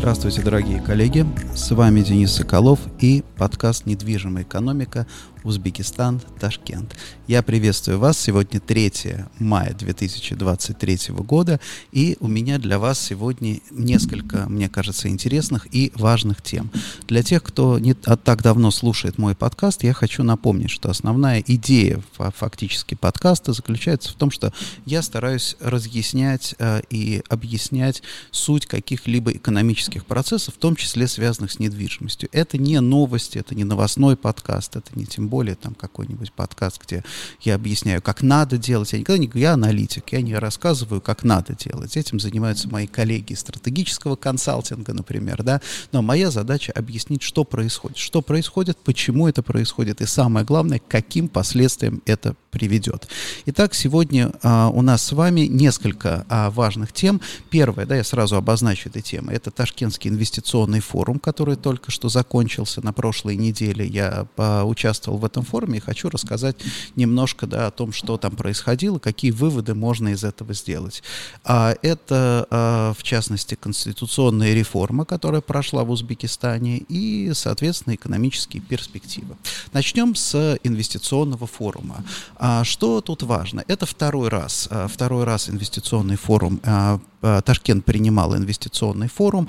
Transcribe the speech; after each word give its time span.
Здравствуйте, 0.00 0.40
дорогие 0.40 0.80
коллеги! 0.80 1.26
С 1.54 1.72
вами 1.72 2.00
Денис 2.00 2.32
Соколов 2.32 2.80
и 3.00 3.22
подкаст 3.36 3.84
«Недвижимая 3.84 4.44
экономика. 4.44 5.06
Узбекистан, 5.44 6.20
Ташкент». 6.38 6.96
Я 7.26 7.42
приветствую 7.42 7.98
вас. 7.98 8.18
Сегодня 8.18 8.58
3 8.58 8.92
мая 9.38 9.72
2023 9.72 10.98
года, 11.10 11.60
и 11.92 12.16
у 12.18 12.26
меня 12.26 12.58
для 12.58 12.78
вас 12.78 13.00
сегодня 13.00 13.60
несколько, 13.70 14.48
мне 14.48 14.68
кажется, 14.68 15.08
интересных 15.08 15.72
и 15.72 15.92
важных 15.94 16.42
тем. 16.42 16.70
Для 17.06 17.22
тех, 17.22 17.42
кто 17.42 17.78
не 17.78 17.94
так 17.94 18.42
давно 18.42 18.70
слушает 18.70 19.16
мой 19.16 19.34
подкаст, 19.34 19.84
я 19.84 19.92
хочу 19.92 20.22
напомнить, 20.22 20.70
что 20.70 20.90
основная 20.90 21.42
идея 21.46 22.02
фактически 22.16 22.94
подкаста 22.94 23.52
заключается 23.52 24.10
в 24.10 24.14
том, 24.14 24.30
что 24.30 24.52
я 24.84 25.02
стараюсь 25.02 25.56
разъяснять 25.60 26.54
э, 26.58 26.82
и 26.90 27.22
объяснять 27.28 28.02
суть 28.30 28.66
каких-либо 28.66 29.32
экономических 29.32 30.04
процессов, 30.04 30.54
в 30.54 30.58
том 30.58 30.76
числе 30.76 31.06
связанных 31.06 31.52
с 31.52 31.58
недвижимостью. 31.58 32.28
Это 32.32 32.58
не 32.58 32.80
новости, 32.80 33.38
это 33.38 33.54
не 33.54 33.64
новостной 33.64 34.16
подкаст, 34.16 34.76
это 34.76 34.90
не 34.98 35.06
тем 35.06 35.28
более 35.30 35.54
там 35.54 35.74
какой-нибудь 35.74 36.32
подкаст, 36.32 36.82
где 36.84 37.04
я 37.40 37.54
объясняю, 37.54 38.02
как 38.02 38.22
надо 38.22 38.58
делать. 38.58 38.92
Я 38.92 38.98
никогда 38.98 39.18
не 39.18 39.28
говорю, 39.28 39.42
я 39.42 39.52
аналитик, 39.54 40.12
я 40.12 40.20
не 40.20 40.34
рассказываю, 40.34 41.00
как 41.00 41.22
надо 41.22 41.54
делать. 41.54 41.96
Этим 41.96 42.20
занимаются 42.20 42.68
мои 42.68 42.86
коллеги 42.86 43.32
из 43.32 43.40
стратегического 43.40 44.16
консалтинга, 44.16 44.92
например, 44.92 45.42
да. 45.42 45.60
Но 45.92 46.02
моя 46.02 46.30
задача 46.30 46.72
объяснить, 46.72 47.22
что 47.22 47.44
происходит. 47.44 47.96
Что 47.96 48.20
происходит, 48.20 48.76
почему 48.78 49.28
это 49.28 49.42
происходит, 49.42 50.00
и 50.00 50.06
самое 50.06 50.44
главное, 50.44 50.80
каким 50.86 51.28
последствиям 51.28 52.02
это 52.06 52.34
приведет. 52.50 53.08
Итак, 53.46 53.74
сегодня 53.74 54.32
а, 54.42 54.68
у 54.70 54.82
нас 54.82 55.02
с 55.02 55.12
вами 55.12 55.42
несколько 55.42 56.26
а, 56.28 56.50
важных 56.50 56.92
тем. 56.92 57.20
Первое, 57.48 57.86
да, 57.86 57.96
я 57.96 58.04
сразу 58.04 58.36
обозначу 58.36 58.88
этой 58.88 59.02
темы, 59.02 59.32
это 59.32 59.50
Ташкентский 59.50 60.10
инвестиционный 60.10 60.80
форум, 60.80 61.18
который 61.18 61.56
только 61.56 61.90
что 61.90 62.08
закончился 62.08 62.84
на 62.84 62.92
прошлой 62.92 63.36
неделе. 63.36 63.86
Я 63.86 64.26
а, 64.36 64.64
участвовал 64.64 65.18
в 65.20 65.24
этом 65.24 65.44
форуме 65.44 65.78
и 65.78 65.80
хочу 65.80 66.08
рассказать 66.08 66.56
немножко 66.96 67.46
да, 67.46 67.68
о 67.68 67.70
том, 67.70 67.92
что 67.92 68.16
там 68.16 68.34
происходило, 68.34 68.98
какие 68.98 69.30
выводы 69.30 69.74
можно 69.74 70.08
из 70.08 70.24
этого 70.24 70.54
сделать. 70.54 71.02
А, 71.44 71.74
это, 71.82 72.46
а, 72.50 72.94
в 72.98 73.02
частности, 73.04 73.54
конституционная 73.54 74.54
реформа, 74.54 75.04
которая 75.04 75.40
прошла 75.40 75.84
в 75.84 75.90
Узбекистане, 75.90 76.78
и, 76.88 77.30
соответственно, 77.34 77.94
экономические 77.94 78.62
перспективы. 78.62 79.36
Начнем 79.72 80.14
с 80.14 80.58
инвестиционного 80.62 81.46
форума. 81.46 82.04
А, 82.36 82.64
что 82.64 83.00
тут 83.00 83.22
важно? 83.22 83.64
Это 83.68 83.86
второй 83.86 84.28
раз, 84.28 84.68
а, 84.70 84.88
второй 84.88 85.24
раз 85.24 85.48
инвестиционный 85.48 86.16
форум 86.16 86.60
а, 86.64 87.00
Ташкент 87.44 87.84
принимал 87.84 88.34
инвестиционный 88.34 89.08
форум, 89.08 89.46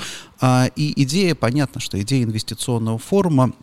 и 0.75 0.93
идея, 1.03 1.35
понятно, 1.35 1.79
что 1.79 2.01
идея 2.01 2.25
инвестиционного 2.25 2.97
форума 2.97 3.53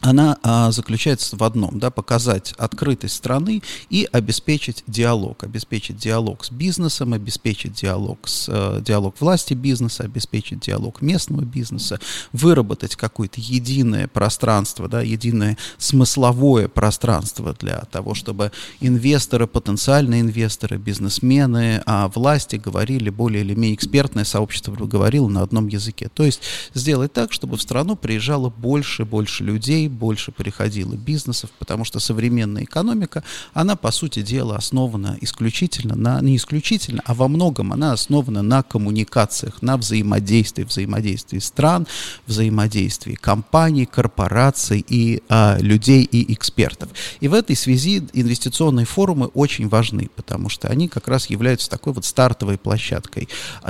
она 0.00 0.38
а, 0.42 0.70
заключается 0.70 1.36
в 1.36 1.42
одном, 1.42 1.78
да, 1.80 1.90
показать 1.90 2.52
открытость 2.56 3.16
страны 3.16 3.62
и 3.90 4.08
обеспечить 4.12 4.84
диалог, 4.86 5.42
обеспечить 5.42 5.96
диалог 5.96 6.44
с 6.44 6.50
бизнесом, 6.50 7.14
обеспечить 7.14 7.72
диалог 7.72 8.28
с 8.28 8.48
э, 8.48 8.80
диалог 8.80 9.16
власти 9.20 9.54
бизнеса, 9.54 10.04
обеспечить 10.04 10.60
диалог 10.60 11.02
местного 11.02 11.42
бизнеса, 11.42 11.98
выработать 12.32 12.94
какое-то 12.94 13.40
единое 13.40 14.06
пространство, 14.06 14.88
да, 14.88 15.02
единое 15.02 15.58
смысловое 15.78 16.68
пространство 16.68 17.56
для 17.58 17.80
того, 17.90 18.14
чтобы 18.14 18.52
инвесторы, 18.80 19.48
потенциальные 19.48 20.20
инвесторы, 20.20 20.78
бизнесмены, 20.78 21.82
а 21.86 22.06
власти 22.08 22.56
говорили 22.56 23.10
более 23.10 23.42
или 23.42 23.54
менее 23.54 23.74
экспертное 23.74 24.24
сообщество 24.24 24.74
говорило 24.76 25.28
на 25.28 25.42
одном 25.42 25.66
языке. 25.66 26.08
То 26.14 26.24
есть 26.24 26.40
сделать 26.72 27.12
так, 27.12 27.32
чтобы 27.32 27.56
в 27.56 27.62
страну 27.62 27.96
приезжало 27.96 28.48
больше 28.48 29.02
и 29.02 29.04
больше 29.04 29.42
людей 29.42 29.87
больше 29.88 30.32
приходило 30.32 30.94
бизнесов, 30.94 31.50
потому 31.58 31.84
что 31.84 32.00
современная 32.00 32.64
экономика, 32.64 33.24
она, 33.52 33.76
по 33.76 33.90
сути 33.90 34.22
дела, 34.22 34.56
основана 34.56 35.16
исключительно 35.20 35.96
на, 35.96 36.20
не 36.20 36.36
исключительно, 36.36 37.02
а 37.04 37.14
во 37.14 37.28
многом 37.28 37.72
она 37.72 37.92
основана 37.92 38.42
на 38.42 38.62
коммуникациях, 38.62 39.62
на 39.62 39.76
взаимодействии, 39.76 40.64
взаимодействии 40.64 41.38
стран, 41.38 41.86
взаимодействии 42.26 43.14
компаний, 43.14 43.86
корпораций 43.86 44.84
и 44.86 45.22
а, 45.28 45.58
людей 45.60 46.04
и 46.04 46.32
экспертов. 46.32 46.90
И 47.20 47.28
в 47.28 47.34
этой 47.34 47.56
связи 47.56 48.06
инвестиционные 48.12 48.86
форумы 48.86 49.26
очень 49.26 49.68
важны, 49.68 50.10
потому 50.14 50.48
что 50.48 50.68
они 50.68 50.88
как 50.88 51.08
раз 51.08 51.30
являются 51.30 51.70
такой 51.70 51.92
вот 51.92 52.04
стартовой 52.04 52.58
площадкой 52.58 53.28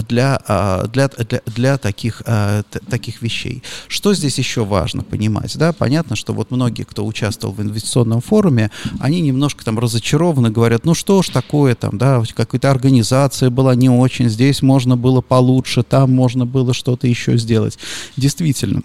для, 0.08 0.40
а, 0.46 0.86
для, 0.86 1.08
для, 1.08 1.42
для 1.46 1.78
таких, 1.78 2.22
а, 2.26 2.62
таких 2.88 3.22
вещей. 3.22 3.62
Что 3.88 4.14
здесь 4.14 4.38
еще 4.38 4.64
важно 4.64 5.02
понимать? 5.02 5.56
Да? 5.56 5.72
Понятно, 5.72 6.07
понятно, 6.08 6.16
что 6.16 6.32
вот 6.32 6.50
многие, 6.50 6.84
кто 6.84 7.04
участвовал 7.04 7.54
в 7.54 7.60
инвестиционном 7.60 8.20
форуме, 8.20 8.70
они 8.98 9.20
немножко 9.20 9.64
там 9.64 9.78
разочарованы, 9.78 10.50
говорят, 10.50 10.84
ну 10.84 10.94
что 10.94 11.22
ж 11.22 11.28
такое 11.28 11.74
там, 11.74 11.98
да, 11.98 12.22
какая-то 12.34 12.70
организация 12.70 13.50
была 13.50 13.74
не 13.74 13.90
очень, 13.90 14.30
здесь 14.30 14.62
можно 14.62 14.96
было 14.96 15.20
получше, 15.20 15.82
там 15.82 16.10
можно 16.14 16.46
было 16.46 16.72
что-то 16.72 17.06
еще 17.06 17.36
сделать. 17.36 17.78
Действительно, 18.16 18.82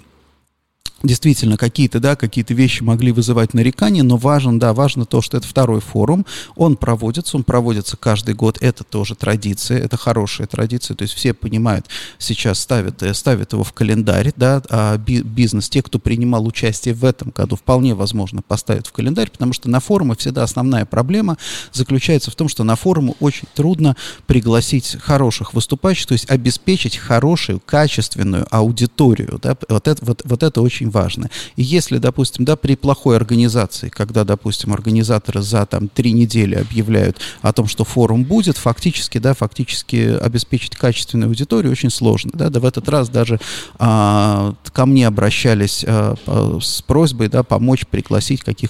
действительно 1.03 1.57
какие-то, 1.57 1.99
да, 1.99 2.15
какие-то 2.15 2.53
вещи 2.53 2.81
могли 2.81 3.11
вызывать 3.11 3.53
нарекания, 3.53 4.03
но 4.03 4.15
важно, 4.15 4.57
да, 4.59 4.73
важно 4.73 5.05
то, 5.05 5.21
что 5.21 5.37
это 5.37 5.45
второй 5.45 5.81
форум, 5.81 6.25
он 6.55 6.77
проводится, 6.77 7.35
он 7.35 7.43
проводится 7.43 7.97
каждый 7.97 8.33
год, 8.33 8.57
это 8.61 8.83
тоже 8.85 9.15
традиция, 9.15 9.79
это 9.79 9.97
хорошая 9.97 10.47
традиция, 10.47 10.95
то 10.95 11.01
есть 11.03 11.13
все 11.13 11.33
понимают, 11.33 11.87
сейчас 12.17 12.59
ставят, 12.59 13.03
э, 13.03 13.13
ставят 13.13 13.51
его 13.51 13.63
в 13.63 13.73
календарь, 13.73 14.31
да, 14.37 14.61
а 14.69 14.97
бизнес, 14.97 15.69
те, 15.69 15.83
кто 15.83 15.99
принимал 15.99 16.47
участие 16.47 16.93
в 16.93 17.03
этом 17.03 17.31
году, 17.31 17.57
вполне 17.57 17.95
возможно 17.95 18.41
поставят 18.41 18.87
в 18.87 18.93
календарь, 18.93 19.29
потому 19.29 19.51
что 19.51 19.69
на 19.69 19.81
форумы 19.81 20.15
всегда 20.15 20.43
основная 20.43 20.85
проблема 20.85 21.37
заключается 21.73 22.31
в 22.31 22.35
том, 22.35 22.47
что 22.47 22.63
на 22.63 22.77
форумы 22.77 23.15
очень 23.19 23.47
трудно 23.53 23.97
пригласить 24.25 24.95
хороших 25.01 25.53
выступающих, 25.53 26.07
то 26.07 26.13
есть 26.13 26.29
обеспечить 26.29 26.95
хорошую, 26.95 27.59
качественную 27.59 28.47
аудиторию, 28.49 29.39
да, 29.41 29.57
вот 29.67 29.87
это, 29.89 30.05
вот, 30.05 30.21
вот 30.23 30.43
это 30.43 30.61
очень 30.61 30.92
важно. 30.93 31.29
И 31.55 31.63
если, 31.63 31.97
допустим, 31.97 32.45
да, 32.45 32.55
при 32.55 32.75
плохой 32.75 33.17
организации, 33.17 33.89
когда, 33.89 34.23
допустим, 34.23 34.71
организаторы 34.71 35.41
за 35.41 35.65
там 35.65 35.89
три 35.89 36.13
недели 36.13 36.55
объявляют 36.55 37.17
о 37.41 37.51
том, 37.51 37.67
что 37.67 37.83
форум 37.83 38.23
будет, 38.23 38.57
фактически, 38.57 39.17
да, 39.17 39.33
фактически 39.33 40.17
обеспечить 40.21 40.75
качественную 40.75 41.29
аудиторию 41.29 41.71
очень 41.71 41.89
сложно, 41.89 42.31
да, 42.33 42.49
да 42.49 42.59
в 42.59 42.65
этот 42.65 42.87
раз 42.87 43.09
даже 43.09 43.39
а, 43.79 44.53
ко 44.71 44.85
мне 44.85 45.07
обращались 45.07 45.83
а, 45.87 46.15
с 46.61 46.81
просьбой, 46.81 47.27
да, 47.27 47.43
помочь 47.43 47.85
пригласить 47.87 48.41
каких, 48.41 48.69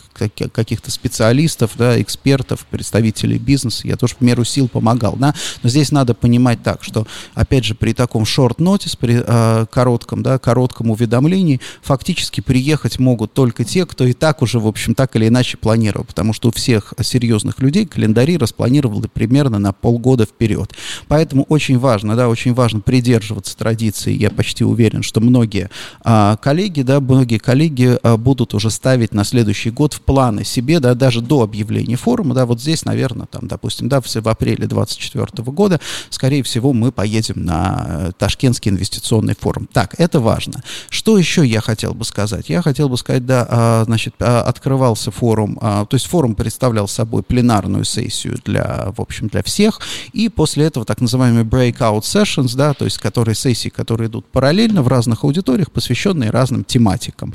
каких-то 0.51 0.89
специалистов, 0.89 1.72
да, 1.75 2.01
экспертов, 2.01 2.66
представителей 2.69 3.38
бизнеса, 3.38 3.88
я 3.88 3.97
тоже 3.97 4.16
в 4.19 4.22
меру 4.22 4.44
сил 4.44 4.67
помогал, 4.67 5.16
да, 5.17 5.35
но 5.62 5.69
здесь 5.69 5.91
надо 5.91 6.13
понимать 6.13 6.63
так, 6.63 6.83
что, 6.83 7.06
опять 7.33 7.66
же, 7.66 7.75
при 7.75 7.94
таком 7.94 8.23
short 8.23 8.57
notice, 8.57 8.97
при 8.97 9.22
а, 9.25 9.66
коротком, 9.66 10.23
да, 10.23 10.39
коротком 10.39 10.89
уведомлении, 10.89 11.59
фактически 11.81 12.12
фактически 12.13 12.41
приехать 12.41 13.00
могут 13.00 13.34
только 13.34 13.63
те, 13.63 13.88
кто 13.88 14.06
и 14.06 14.13
так 14.13 14.44
уже, 14.44 14.59
в 14.59 14.68
общем, 14.68 14.94
так 14.94 15.16
или 15.16 15.29
иначе 15.29 15.57
планировал, 15.57 16.06
потому 16.06 16.31
что 16.31 16.50
у 16.50 16.51
всех 16.51 16.94
серьезных 17.01 17.59
людей 17.59 17.88
календари 17.88 18.38
распланированы 18.38 19.07
примерно 19.07 19.57
на 19.57 19.74
полгода 19.74 20.25
вперед. 20.25 20.72
Поэтому 21.07 21.44
очень 21.50 21.79
важно, 21.79 22.16
да, 22.16 22.29
очень 22.29 22.53
важно 22.53 22.81
придерживаться 22.81 23.57
традиции. 23.57 24.13
Я 24.13 24.29
почти 24.29 24.63
уверен, 24.63 25.01
что 25.01 25.22
многие 25.22 25.72
а, 26.03 26.38
коллеги, 26.38 26.84
да, 26.84 27.00
многие 27.00 27.40
коллеги 27.40 27.97
а, 28.03 28.16
будут 28.18 28.53
уже 28.53 28.69
ставить 28.69 29.16
на 29.16 29.24
следующий 29.24 29.72
год 29.72 29.94
в 29.94 30.01
планы 30.01 30.44
себе, 30.44 30.80
да, 30.80 30.94
даже 30.94 31.19
до 31.22 31.41
объявления 31.41 31.95
форума, 31.95 32.35
да, 32.35 32.45
вот 32.45 32.62
здесь, 32.62 32.85
наверное, 32.85 33.25
там, 33.25 33.47
допустим, 33.47 33.90
да, 33.90 34.01
в, 34.01 34.06
в 34.06 34.30
апреле 34.30 34.68
2024 34.68 35.51
года, 35.51 35.80
скорее 36.12 36.44
всего, 36.44 36.74
мы 36.74 36.91
поедем 36.91 37.44
на 37.44 37.85
э, 37.88 38.12
Ташкентский 38.19 38.69
инвестиционный 38.69 39.35
форум. 39.40 39.68
Так, 39.74 39.95
это 39.97 40.19
важно. 40.19 40.62
Что 40.89 41.18
еще 41.18 41.44
я 41.44 41.60
хотел 41.60 41.95
бы 41.95 42.02
бы 42.03 42.05
сказать? 42.05 42.50
Я 42.50 42.61
хотел 42.61 42.89
бы 42.89 42.97
сказать, 42.97 43.25
да, 43.25 43.47
а, 43.50 43.83
значит, 43.85 44.15
а, 44.19 44.41
открывался 44.41 45.09
форум, 45.09 45.57
а, 45.61 45.85
то 45.85 45.95
есть 45.95 46.05
форум 46.05 46.35
представлял 46.35 46.88
собой 46.88 47.23
пленарную 47.23 47.85
сессию 47.85 48.38
для, 48.44 48.91
в 48.95 49.01
общем, 49.01 49.29
для 49.29 49.41
всех, 49.41 49.79
и 50.11 50.29
после 50.29 50.65
этого 50.65 50.85
так 50.85 51.00
называемые 51.01 51.45
breakout 51.45 52.01
sessions, 52.01 52.55
да, 52.55 52.73
то 52.73 52.85
есть 52.85 52.97
которые 52.97 53.35
сессии, 53.35 53.69
которые 53.69 54.09
идут 54.09 54.25
параллельно 54.25 54.81
в 54.81 54.88
разных 54.88 55.23
аудиториях, 55.23 55.71
посвященные 55.71 56.29
разным 56.29 56.63
тематикам. 56.63 57.33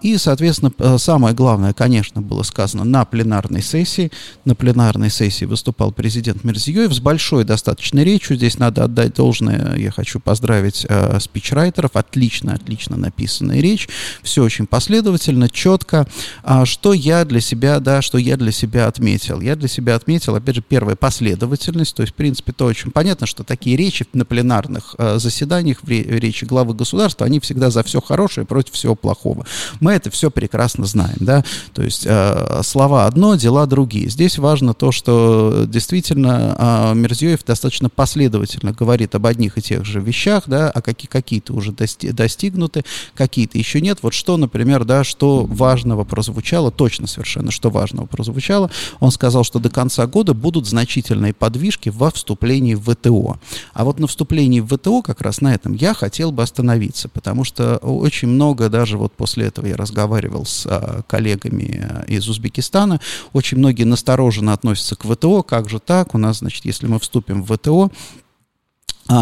И, 0.00 0.16
соответственно, 0.16 0.98
самое 0.98 1.34
главное, 1.34 1.72
конечно, 1.72 2.22
было 2.22 2.42
сказано 2.42 2.84
на 2.84 3.04
пленарной 3.04 3.62
сессии. 3.62 4.10
На 4.44 4.54
пленарной 4.54 5.10
сессии 5.10 5.44
выступал 5.44 5.92
президент 5.92 6.44
Мирзиёев 6.44 6.92
с 6.92 7.00
большой 7.00 7.44
достаточно 7.44 8.00
речью. 8.00 8.36
Здесь 8.36 8.58
надо 8.58 8.84
отдать 8.84 9.14
должное, 9.14 9.76
я 9.76 9.90
хочу 9.90 10.20
поздравить 10.20 10.86
спичрайтеров, 11.20 11.90
отлично, 11.94 12.54
отлично 12.54 12.96
написанная 12.96 13.60
речь 13.60 13.71
речь, 13.72 13.88
все 14.22 14.42
очень 14.42 14.66
последовательно, 14.66 15.48
четко. 15.48 16.06
А, 16.42 16.64
что 16.64 16.92
я 16.92 17.24
для 17.24 17.40
себя, 17.40 17.80
да, 17.80 18.02
что 18.02 18.18
я 18.18 18.36
для 18.36 18.52
себя 18.52 18.86
отметил? 18.86 19.40
Я 19.40 19.56
для 19.56 19.68
себя 19.68 19.96
отметил, 19.96 20.34
опять 20.34 20.56
же, 20.56 20.62
первая 20.62 20.96
последовательность, 20.96 21.94
то 21.96 22.02
есть, 22.02 22.12
в 22.12 22.16
принципе, 22.16 22.52
то 22.52 22.66
очень 22.66 22.90
понятно, 22.90 23.26
что 23.26 23.44
такие 23.44 23.76
речи 23.76 24.06
на 24.12 24.24
пленарных 24.24 24.94
э, 24.98 25.18
заседаниях, 25.18 25.78
в 25.82 25.88
речи 25.88 26.44
главы 26.44 26.74
государства, 26.74 27.26
они 27.26 27.40
всегда 27.40 27.70
за 27.70 27.82
все 27.82 28.00
хорошее 28.00 28.46
против 28.46 28.74
всего 28.74 28.94
плохого. 28.94 29.46
Мы 29.80 29.92
это 29.92 30.10
все 30.10 30.30
прекрасно 30.30 30.86
знаем, 30.86 31.16
да, 31.20 31.44
то 31.72 31.82
есть 31.82 32.04
э, 32.06 32.60
слова 32.62 33.06
одно, 33.06 33.34
дела 33.36 33.66
другие. 33.66 34.08
Здесь 34.08 34.38
важно 34.38 34.74
то, 34.74 34.92
что 34.92 35.64
действительно 35.66 36.56
э, 36.58 36.94
Мирзиёев 36.94 37.44
достаточно 37.44 37.88
последовательно 37.88 38.72
говорит 38.72 39.14
об 39.14 39.26
одних 39.26 39.58
и 39.58 39.62
тех 39.62 39.84
же 39.84 40.00
вещах, 40.00 40.44
да, 40.46 40.70
а 40.70 40.82
какие, 40.82 41.08
какие-то 41.08 41.54
уже 41.54 41.72
дости, 41.72 42.10
достигнуты, 42.10 42.84
какие-то 43.14 43.58
еще 43.62 43.80
нет. 43.80 43.98
Вот 44.02 44.12
что, 44.12 44.36
например, 44.36 44.84
да, 44.84 45.04
что 45.04 45.44
важного 45.44 46.04
прозвучало, 46.04 46.70
точно 46.70 47.06
совершенно, 47.06 47.50
что 47.50 47.70
важного 47.70 48.06
прозвучало, 48.06 48.70
он 49.00 49.10
сказал, 49.10 49.44
что 49.44 49.58
до 49.58 49.70
конца 49.70 50.06
года 50.06 50.34
будут 50.34 50.66
значительные 50.66 51.32
подвижки 51.32 51.88
во 51.88 52.10
вступлении 52.10 52.74
в 52.74 52.92
ВТО. 52.92 53.38
А 53.72 53.84
вот 53.84 53.98
на 53.98 54.06
вступлении 54.06 54.60
в 54.60 54.76
ВТО 54.76 55.02
как 55.02 55.20
раз 55.20 55.40
на 55.40 55.54
этом 55.54 55.74
я 55.74 55.94
хотел 55.94 56.32
бы 56.32 56.42
остановиться, 56.42 57.08
потому 57.08 57.44
что 57.44 57.76
очень 57.78 58.28
много, 58.28 58.68
даже 58.68 58.98
вот 58.98 59.12
после 59.12 59.46
этого 59.46 59.66
я 59.66 59.76
разговаривал 59.76 60.44
с 60.44 60.66
а, 60.66 61.02
коллегами 61.06 61.88
а, 61.88 62.04
из 62.06 62.28
Узбекистана, 62.28 63.00
очень 63.32 63.58
многие 63.58 63.84
настороженно 63.84 64.52
относятся 64.52 64.96
к 64.96 65.04
ВТО, 65.04 65.42
как 65.42 65.68
же 65.70 65.78
так, 65.78 66.14
у 66.14 66.18
нас, 66.18 66.38
значит, 66.38 66.64
если 66.64 66.86
мы 66.86 66.98
вступим 66.98 67.42
в 67.42 67.56
ВТО, 67.56 67.90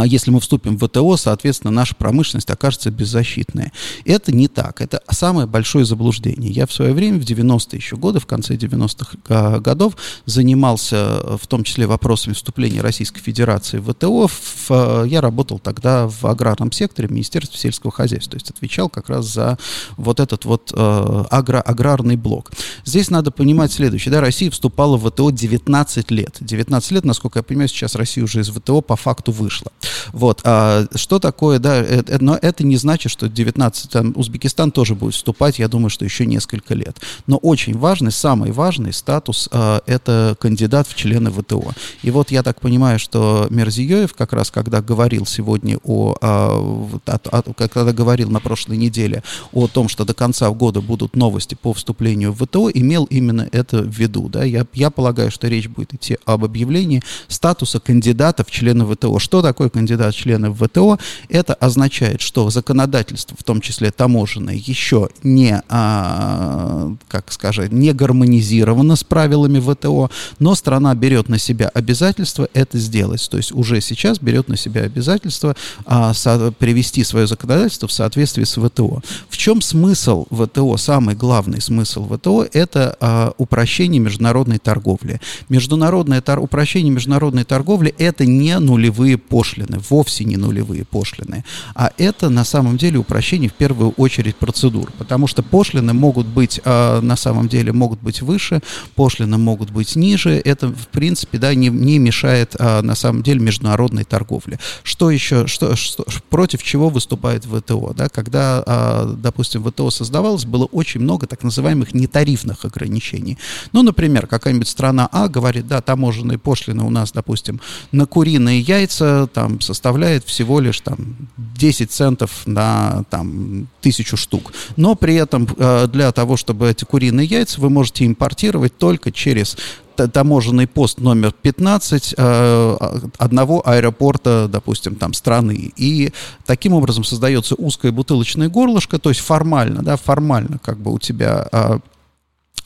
если 0.04 0.30
мы 0.30 0.40
вступим 0.40 0.76
в 0.76 0.86
ВТО, 0.86 1.16
соответственно, 1.16 1.70
наша 1.70 1.94
промышленность 1.94 2.50
окажется 2.50 2.90
беззащитной. 2.90 3.72
Это 4.04 4.32
не 4.32 4.48
так. 4.48 4.80
Это 4.80 5.02
самое 5.10 5.46
большое 5.46 5.84
заблуждение. 5.84 6.50
Я 6.50 6.66
в 6.66 6.72
свое 6.72 6.92
время, 6.92 7.18
в 7.18 7.24
90-е 7.24 7.76
еще 7.76 7.96
годы, 7.96 8.20
в 8.20 8.26
конце 8.26 8.54
90-х 8.54 9.18
а, 9.28 9.58
годов, 9.58 9.96
занимался 10.26 11.38
в 11.40 11.46
том 11.46 11.64
числе 11.64 11.86
вопросами 11.86 12.34
вступления 12.34 12.80
Российской 12.80 13.20
Федерации 13.20 13.78
в 13.78 13.92
ВТО. 13.92 14.28
В, 14.28 15.04
я 15.06 15.20
работал 15.20 15.58
тогда 15.58 16.06
в 16.08 16.24
аграрном 16.26 16.72
секторе 16.72 17.08
Министерства 17.08 17.58
сельского 17.58 17.92
хозяйства, 17.92 18.32
то 18.32 18.36
есть 18.36 18.50
отвечал 18.50 18.88
как 18.88 19.08
раз 19.08 19.26
за 19.26 19.58
вот 19.96 20.20
этот 20.20 20.44
вот 20.44 20.72
э, 20.74 21.24
агро, 21.30 21.60
аграрный 21.60 22.16
блок. 22.16 22.50
Здесь 22.84 23.10
надо 23.10 23.30
понимать 23.30 23.72
следующее. 23.72 24.12
Да, 24.12 24.20
Россия 24.20 24.50
вступала 24.50 24.96
в 24.96 25.10
ВТО 25.10 25.30
19 25.30 26.10
лет. 26.10 26.36
19 26.40 26.90
лет, 26.92 27.04
насколько 27.04 27.38
я 27.38 27.42
понимаю, 27.42 27.68
сейчас 27.68 27.94
Россия 27.94 28.24
уже 28.24 28.40
из 28.40 28.50
ВТО 28.50 28.80
по 28.80 28.96
факту 28.96 29.32
вышла. 29.32 29.69
Вот. 30.12 30.40
А 30.44 30.86
что 30.94 31.18
такое, 31.18 31.58
да, 31.58 31.76
это, 31.76 32.22
но 32.22 32.38
это 32.40 32.64
не 32.64 32.76
значит, 32.76 33.10
что 33.12 33.28
19, 33.28 33.90
там, 33.90 34.12
Узбекистан 34.16 34.70
тоже 34.70 34.94
будет 34.94 35.14
вступать, 35.14 35.58
я 35.58 35.68
думаю, 35.68 35.90
что 35.90 36.04
еще 36.04 36.26
несколько 36.26 36.74
лет. 36.74 36.98
Но 37.26 37.36
очень 37.36 37.76
важный, 37.76 38.12
самый 38.12 38.52
важный 38.52 38.92
статус 38.92 39.48
а, 39.52 39.82
это 39.86 40.36
кандидат 40.40 40.86
в 40.86 40.94
члены 40.94 41.30
ВТО. 41.30 41.72
И 42.02 42.10
вот 42.10 42.30
я 42.30 42.42
так 42.42 42.60
понимаю, 42.60 42.98
что 42.98 43.46
Мерзиёев 43.50 44.14
как 44.14 44.32
раз, 44.32 44.50
когда 44.50 44.82
говорил 44.82 45.26
сегодня 45.26 45.78
о, 45.84 46.16
а, 46.20 46.88
о, 47.06 47.38
о, 47.38 47.54
когда 47.54 47.92
говорил 47.92 48.30
на 48.30 48.40
прошлой 48.40 48.76
неделе 48.76 49.22
о 49.52 49.66
том, 49.66 49.88
что 49.88 50.04
до 50.04 50.14
конца 50.14 50.50
года 50.50 50.80
будут 50.80 51.16
новости 51.16 51.54
по 51.54 51.72
вступлению 51.72 52.32
в 52.32 52.44
ВТО, 52.44 52.70
имел 52.70 53.04
именно 53.04 53.48
это 53.52 53.82
в 53.82 53.90
виду. 53.90 54.28
Да? 54.28 54.44
Я, 54.44 54.66
я 54.74 54.90
полагаю, 54.90 55.30
что 55.30 55.48
речь 55.48 55.68
будет 55.68 55.94
идти 55.94 56.18
об 56.24 56.44
объявлении 56.44 57.02
статуса 57.28 57.80
кандидата 57.80 58.44
в 58.44 58.50
члены 58.50 58.84
ВТО. 58.84 59.18
Что 59.18 59.42
такое 59.42 59.59
такой 59.60 59.68
кандидат 59.68 60.14
члена 60.14 60.50
в 60.50 60.66
ВТО, 60.66 60.98
это 61.28 61.52
означает, 61.52 62.22
что 62.22 62.48
законодательство, 62.48 63.36
в 63.38 63.44
том 63.44 63.60
числе 63.60 63.90
таможенное, 63.90 64.54
еще 64.54 65.10
не, 65.22 65.62
а, 65.68 66.94
как 67.08 67.30
скажем, 67.30 67.78
не 67.78 67.92
гармонизировано 67.92 68.96
с 68.96 69.04
правилами 69.04 69.60
ВТО, 69.60 70.10
но 70.38 70.54
страна 70.54 70.94
берет 70.94 71.28
на 71.28 71.38
себя 71.38 71.68
обязательство 71.74 72.48
это 72.54 72.78
сделать. 72.78 73.28
То 73.30 73.36
есть 73.36 73.52
уже 73.52 73.82
сейчас 73.82 74.18
берет 74.18 74.48
на 74.48 74.56
себя 74.56 74.84
обязательство 74.84 75.54
а, 75.84 76.14
со, 76.14 76.52
привести 76.52 77.04
свое 77.04 77.26
законодательство 77.26 77.86
в 77.86 77.92
соответствии 77.92 78.44
с 78.44 78.58
ВТО. 78.58 79.02
В 79.28 79.36
чем 79.36 79.60
смысл 79.60 80.26
ВТО? 80.30 80.78
Самый 80.78 81.14
главный 81.14 81.60
смысл 81.60 82.08
ВТО– 82.08 82.46
это 82.54 82.96
а, 82.98 83.34
упрощение 83.36 84.00
международной 84.00 84.56
торговли. 84.56 85.20
Международное 85.50 86.22
тор... 86.22 86.38
упрощение 86.38 86.90
международной 86.90 87.44
торговли– 87.44 87.94
это 87.98 88.24
не 88.24 88.58
нулевые 88.58 89.18
пошлины 89.18 89.49
пошлины, 89.50 89.80
вовсе 89.90 90.24
не 90.24 90.36
нулевые 90.36 90.84
пошлины, 90.84 91.44
а 91.74 91.90
это 91.98 92.28
на 92.28 92.44
самом 92.44 92.76
деле 92.76 92.98
упрощение 92.98 93.50
в 93.50 93.54
первую 93.54 93.90
очередь 93.96 94.36
процедур, 94.36 94.92
потому 94.98 95.26
что 95.26 95.42
пошлины 95.42 95.92
могут 95.92 96.26
быть 96.26 96.60
э, 96.64 97.00
на 97.00 97.16
самом 97.16 97.48
деле 97.48 97.72
могут 97.72 98.00
быть 98.00 98.22
выше, 98.22 98.60
пошлины 98.94 99.38
могут 99.38 99.70
быть 99.70 99.96
ниже, 99.96 100.40
это 100.44 100.68
в 100.68 100.88
принципе 100.88 101.38
да, 101.38 101.54
не, 101.54 101.68
не 101.68 101.98
мешает 101.98 102.54
э, 102.58 102.80
на 102.82 102.94
самом 102.94 103.22
деле 103.22 103.40
международной 103.40 104.04
торговле. 104.04 104.58
Что 104.84 105.10
еще, 105.10 105.46
что, 105.46 105.74
что, 105.76 106.04
против 106.28 106.62
чего 106.62 106.88
выступает 106.88 107.44
ВТО? 107.44 107.92
Да? 107.96 108.08
Когда, 108.08 108.62
э, 108.66 109.14
допустим, 109.16 109.64
ВТО 109.64 109.90
создавалось, 109.90 110.44
было 110.44 110.66
очень 110.66 111.00
много 111.00 111.26
так 111.26 111.42
называемых 111.42 111.94
нетарифных 111.94 112.64
ограничений. 112.64 113.38
Ну, 113.72 113.82
например, 113.82 114.26
какая-нибудь 114.26 114.68
страна 114.68 115.08
А 115.10 115.28
говорит, 115.28 115.66
да, 115.66 115.80
таможенные 115.80 116.38
пошлины 116.38 116.84
у 116.84 116.90
нас, 116.90 117.12
допустим, 117.12 117.60
на 117.92 118.06
куриные 118.06 118.60
яйца, 118.60 119.28
там 119.40 119.60
составляет 119.62 120.24
всего 120.24 120.60
лишь 120.60 120.80
там 120.80 121.16
10 121.38 121.90
центов 121.90 122.42
на 122.44 123.04
там 123.08 123.68
тысячу 123.80 124.18
штук. 124.18 124.52
Но 124.76 124.94
при 124.94 125.14
этом 125.14 125.48
э, 125.56 125.86
для 125.86 126.12
того, 126.12 126.36
чтобы 126.36 126.68
эти 126.68 126.84
куриные 126.84 127.26
яйца 127.26 127.58
вы 127.58 127.70
можете 127.70 128.04
импортировать 128.04 128.76
только 128.76 129.10
через 129.10 129.56
таможенный 129.96 130.66
пост 130.66 131.00
номер 131.00 131.32
15 131.32 132.14
э, 132.16 132.76
одного 133.18 133.66
аэропорта, 133.66 134.46
допустим, 134.46 134.94
там 134.94 135.14
страны. 135.14 135.72
И 135.76 136.12
таким 136.44 136.74
образом 136.74 137.04
создается 137.04 137.54
узкое 137.54 137.92
бутылочное 137.92 138.50
горлышко, 138.50 138.98
то 138.98 139.08
есть 139.08 139.20
формально, 139.22 139.82
да, 139.82 139.96
формально 139.96 140.58
как 140.58 140.78
бы 140.78 140.92
у 140.92 140.98
тебя 140.98 141.48
э, 141.50 141.78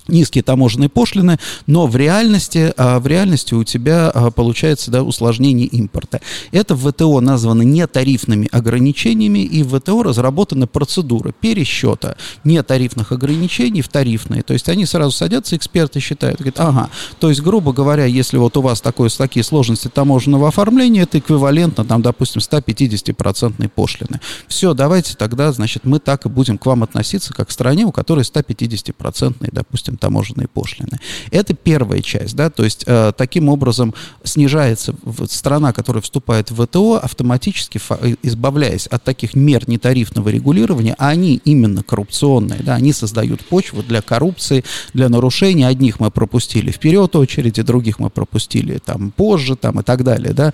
низкие 0.09 0.43
таможенные 0.43 0.89
пошлины, 0.89 1.39
но 1.67 1.87
в 1.87 1.97
реальности, 1.97 2.73
а, 2.77 2.99
в 3.01 3.07
реальности 3.07 3.55
у 3.55 3.65
тебя 3.65 4.11
а, 4.11 4.31
получается 4.31 4.91
да, 4.91 5.03
усложнение 5.03 5.67
импорта. 5.67 6.21
Это 6.53 6.75
в 6.75 6.91
ВТО 6.91 7.21
названо 7.21 7.63
нетарифными 7.63 8.49
ограничениями, 8.51 9.41
и 9.41 9.63
в 9.63 9.79
ВТО 9.79 10.03
разработана 10.03 10.67
процедура 10.67 11.33
пересчета 11.33 12.17
нетарифных 12.45 13.13
ограничений 13.13 13.83
в 13.83 13.89
тарифные. 13.89 14.43
То 14.43 14.53
есть 14.53 14.69
они 14.69 14.87
сразу 14.87 15.13
садятся, 15.13 15.57
эксперты 15.57 16.01
считают, 16.01 16.39
говорят, 16.39 16.61
ага, 16.61 16.91
то 17.19 17.29
есть, 17.29 17.41
грубо 17.41 17.73
говоря, 17.73 18.05
если 18.05 18.37
вот 18.37 18.57
у 18.57 18.63
вас 18.63 18.81
такое, 18.81 19.09
такие 19.09 19.45
сложности 19.45 19.89
таможенного 19.89 20.49
оформления, 20.49 21.03
это 21.03 21.19
эквивалентно, 21.19 21.85
там, 21.85 22.03
допустим, 22.03 22.41
150% 22.41 23.69
пошлины. 23.69 24.21
Все, 24.49 24.75
давайте 24.75 25.15
тогда, 25.17 25.53
значит, 25.53 25.85
мы 25.85 25.99
так 25.99 26.27
и 26.27 26.29
будем 26.29 26.59
к 26.59 26.67
вам 26.67 26.83
относиться, 26.83 27.33
как 27.33 27.49
к 27.49 27.51
стране, 27.51 27.85
у 27.85 27.93
которой 27.93 28.21
150%, 28.21 29.49
допустим, 29.53 29.94
допустим, 29.95 29.97
таможенные 29.97 30.49
пошлины. 30.49 30.99
Это 31.31 31.55
первая 31.55 32.01
часть, 32.01 32.37
да, 32.37 32.51
то 32.51 32.65
есть 32.65 32.85
э, 32.87 33.13
таким 33.17 33.49
образом 33.49 33.95
снижается 34.23 34.95
страна, 35.31 35.73
которая 35.73 36.03
вступает 36.03 36.51
в 36.51 36.65
ВТО, 36.65 37.01
автоматически 37.03 37.81
э, 37.91 38.17
избавляясь 38.23 38.87
от 38.87 39.05
таких 39.05 39.35
мер 39.35 39.69
нетарифного 39.69 40.31
регулирования, 40.31 40.95
а 40.99 41.09
они 41.09 41.41
именно 41.45 41.83
коррупционные, 41.83 42.61
да, 42.63 42.75
они 42.75 42.93
создают 42.93 43.45
почву 43.45 43.83
для 43.83 44.01
коррупции, 44.03 44.65
для 44.95 45.09
нарушений. 45.09 45.65
Одних 45.65 46.01
мы 46.01 46.11
пропустили 46.11 46.71
вперед 46.71 47.17
очереди, 47.17 47.63
других 47.63 47.99
мы 47.99 48.11
пропустили 48.11 48.79
там 48.79 49.11
позже, 49.11 49.57
там 49.57 49.81
и 49.81 49.83
так 49.83 50.03
далее, 50.03 50.33
да, 50.33 50.53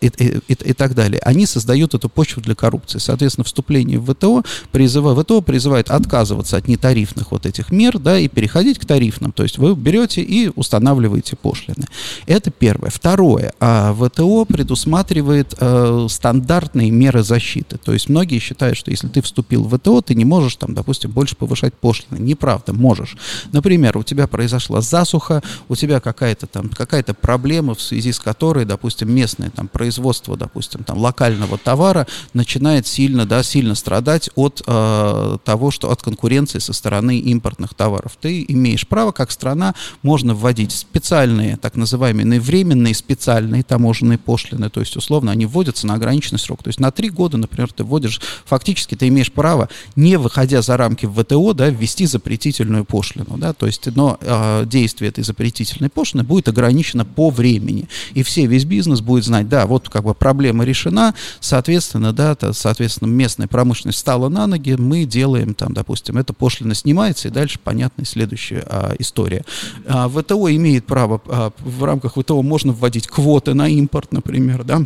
и, 0.00 0.06
и, 0.06 0.40
и, 0.48 0.52
и 0.52 0.72
так 0.72 0.94
далее. 0.94 1.20
Они 1.24 1.46
создают 1.46 1.94
эту 1.94 2.08
почву 2.08 2.42
для 2.42 2.54
коррупции. 2.54 2.98
Соответственно, 2.98 3.44
вступление 3.44 3.98
в 3.98 4.12
ВТО 4.12 4.42
призывает, 4.72 5.18
ВТО 5.18 5.40
призывает 5.40 5.90
отказываться 5.90 6.56
от 6.56 6.68
нетарифных 6.68 7.30
вот 7.30 7.46
этих 7.46 7.70
мер, 7.70 7.98
да, 7.98 8.18
и 8.18 8.28
перейти 8.28 8.43
переходить 8.44 8.78
к 8.78 8.84
тарифным, 8.84 9.32
то 9.32 9.42
есть 9.42 9.56
вы 9.56 9.74
берете 9.74 10.20
и 10.20 10.50
устанавливаете 10.54 11.34
пошлины. 11.34 11.86
Это 12.26 12.50
первое. 12.50 12.90
Второе. 12.90 13.54
А 13.58 13.94
ВТО 13.94 14.44
предусматривает 14.44 15.54
э, 15.58 16.06
стандартные 16.10 16.90
меры 16.90 17.22
защиты. 17.22 17.78
То 17.78 17.94
есть 17.94 18.10
многие 18.10 18.38
считают, 18.40 18.76
что 18.76 18.90
если 18.90 19.08
ты 19.08 19.22
вступил 19.22 19.64
в 19.64 19.78
ВТО, 19.78 20.02
ты 20.02 20.14
не 20.14 20.26
можешь 20.26 20.56
там, 20.56 20.74
допустим, 20.74 21.10
больше 21.10 21.36
повышать 21.36 21.72
пошлины. 21.72 22.18
Неправда, 22.20 22.74
можешь. 22.74 23.16
Например, 23.52 23.96
у 23.96 24.02
тебя 24.02 24.26
произошла 24.26 24.82
засуха, 24.82 25.42
у 25.70 25.74
тебя 25.74 26.00
какая-то 26.00 26.46
там 26.46 26.68
какая-то 26.68 27.14
проблема, 27.14 27.74
в 27.74 27.80
связи 27.80 28.12
с 28.12 28.20
которой, 28.20 28.66
допустим, 28.66 29.10
местное 29.10 29.48
там 29.48 29.68
производство, 29.68 30.36
допустим, 30.36 30.84
там 30.84 30.98
локального 30.98 31.56
товара 31.56 32.06
начинает 32.34 32.86
сильно, 32.86 33.24
да, 33.24 33.42
сильно 33.42 33.74
страдать 33.74 34.28
от 34.34 34.62
э, 34.66 35.38
того, 35.44 35.70
что 35.70 35.90
от 35.90 36.02
конкуренции 36.02 36.58
со 36.58 36.74
стороны 36.74 37.18
импортных 37.20 37.72
товаров. 37.72 38.18
Ты 38.20 38.33
имеешь 38.42 38.86
право, 38.86 39.12
как 39.12 39.30
страна, 39.30 39.74
можно 40.02 40.34
вводить 40.34 40.72
специальные, 40.72 41.56
так 41.56 41.76
называемые 41.76 42.40
временные 42.40 42.94
специальные 42.94 43.62
таможенные 43.62 44.18
пошлины, 44.18 44.70
то 44.70 44.80
есть, 44.80 44.96
условно, 44.96 45.32
они 45.32 45.46
вводятся 45.46 45.86
на 45.86 45.94
ограниченный 45.94 46.38
срок. 46.38 46.62
То 46.62 46.68
есть 46.68 46.80
на 46.80 46.90
три 46.90 47.10
года, 47.10 47.36
например, 47.36 47.72
ты 47.72 47.84
вводишь, 47.84 48.20
фактически 48.44 48.94
ты 48.94 49.08
имеешь 49.08 49.32
право, 49.32 49.68
не 49.96 50.16
выходя 50.16 50.62
за 50.62 50.76
рамки 50.76 51.06
ВТО, 51.06 51.52
да, 51.52 51.68
ввести 51.68 52.06
запретительную 52.06 52.84
пошлину, 52.84 53.36
да, 53.36 53.52
то 53.52 53.66
есть, 53.66 53.86
но 53.94 54.18
э, 54.20 54.64
действие 54.66 55.10
этой 55.10 55.24
запретительной 55.24 55.90
пошлины 55.90 56.24
будет 56.24 56.48
ограничено 56.48 57.04
по 57.04 57.30
времени, 57.30 57.88
и 58.14 58.22
все, 58.22 58.46
весь 58.46 58.64
бизнес 58.64 59.00
будет 59.00 59.24
знать, 59.24 59.48
да, 59.48 59.66
вот 59.66 59.88
как 59.88 60.04
бы 60.04 60.14
проблема 60.14 60.64
решена, 60.64 61.14
соответственно, 61.40 62.12
да, 62.12 62.34
то, 62.34 62.52
соответственно, 62.52 63.08
местная 63.08 63.48
промышленность 63.48 63.98
стала 63.98 64.28
на 64.28 64.46
ноги, 64.46 64.74
мы 64.74 65.04
делаем 65.04 65.54
там, 65.54 65.72
допустим, 65.72 66.18
эта 66.18 66.32
пошлина 66.32 66.74
снимается, 66.74 67.28
и 67.28 67.30
дальше 67.30 67.58
понятная 67.62 68.04
следующая 68.24 68.64
а, 68.66 68.94
история. 68.98 69.44
А, 69.86 70.08
ВТО 70.08 70.50
имеет 70.54 70.86
право, 70.86 71.20
а, 71.28 71.52
в 71.58 71.84
рамках 71.84 72.16
ВТО 72.16 72.42
можно 72.42 72.72
вводить 72.72 73.06
квоты 73.06 73.54
на 73.54 73.68
импорт, 73.68 74.12
например, 74.12 74.64
да, 74.64 74.82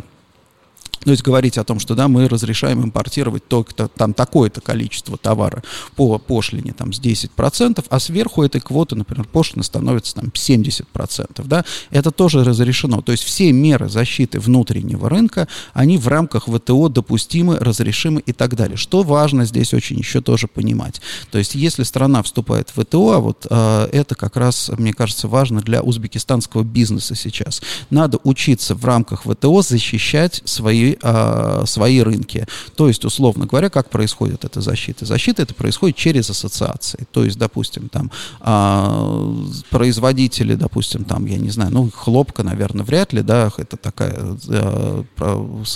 то 1.03 1.11
есть 1.11 1.23
говорить 1.23 1.57
о 1.57 1.63
том, 1.63 1.79
что 1.79 1.95
да, 1.95 2.07
мы 2.07 2.27
разрешаем 2.27 2.83
импортировать 2.83 3.47
только 3.47 3.87
там 3.87 4.13
такое-то 4.13 4.61
количество 4.61 5.17
товара 5.17 5.63
по 5.95 6.17
пошлине 6.17 6.73
там, 6.73 6.93
с 6.93 6.99
10%, 6.99 7.85
а 7.89 7.99
сверху 7.99 8.43
этой 8.43 8.61
квоты, 8.61 8.95
например, 8.95 9.25
пошлина 9.27 9.63
становится 9.63 10.15
там 10.15 10.25
70%. 10.25 11.43
Да? 11.45 11.65
Это 11.89 12.11
тоже 12.11 12.43
разрешено. 12.43 13.01
То 13.01 13.11
есть 13.11 13.23
все 13.23 13.51
меры 13.51 13.89
защиты 13.89 14.39
внутреннего 14.39 15.09
рынка, 15.09 15.47
они 15.73 15.97
в 15.97 16.07
рамках 16.07 16.47
ВТО 16.47 16.89
допустимы, 16.89 17.57
разрешимы 17.57 18.21
и 18.21 18.33
так 18.33 18.55
далее. 18.55 18.77
Что 18.77 19.03
важно 19.03 19.45
здесь 19.45 19.73
очень 19.73 19.97
еще 19.97 20.21
тоже 20.21 20.47
понимать. 20.47 21.01
То 21.31 21.37
есть 21.37 21.55
если 21.55 21.83
страна 21.83 22.23
вступает 22.23 22.69
в 22.69 22.83
ВТО, 22.83 23.11
а 23.11 23.19
вот 23.19 23.47
э, 23.49 23.89
это 23.91 24.15
как 24.15 24.35
раз, 24.35 24.69
мне 24.77 24.93
кажется, 24.93 25.27
важно 25.27 25.61
для 25.61 25.81
узбекистанского 25.81 26.63
бизнеса 26.63 27.15
сейчас. 27.15 27.61
Надо 27.89 28.19
учиться 28.23 28.75
в 28.75 28.83
рамках 28.85 29.23
ВТО 29.23 29.61
защищать 29.61 30.41
свои 30.45 30.88
э, 31.01 31.63
свои 31.65 32.01
рынки. 32.01 32.45
То 32.75 32.87
есть, 32.87 33.05
условно 33.05 33.45
говоря, 33.45 33.69
как 33.69 33.89
происходит 33.89 34.45
эта 34.45 34.61
защита? 34.61 35.05
Защита 35.05 35.43
это 35.43 35.53
происходит 35.53 35.95
через 35.97 36.29
ассоциации. 36.29 37.05
То 37.11 37.23
есть, 37.23 37.37
допустим, 37.37 37.89
там 37.89 38.11
э, 38.41 39.45
производители, 39.69 40.55
допустим, 40.55 41.03
там, 41.03 41.25
я 41.25 41.37
не 41.37 41.49
знаю, 41.49 41.71
ну, 41.71 41.89
хлопка, 41.93 42.43
наверное, 42.43 42.85
вряд 42.85 43.13
ли, 43.13 43.21
да, 43.21 43.51
это 43.57 43.77
такая, 43.77 44.37
э, 44.47 45.03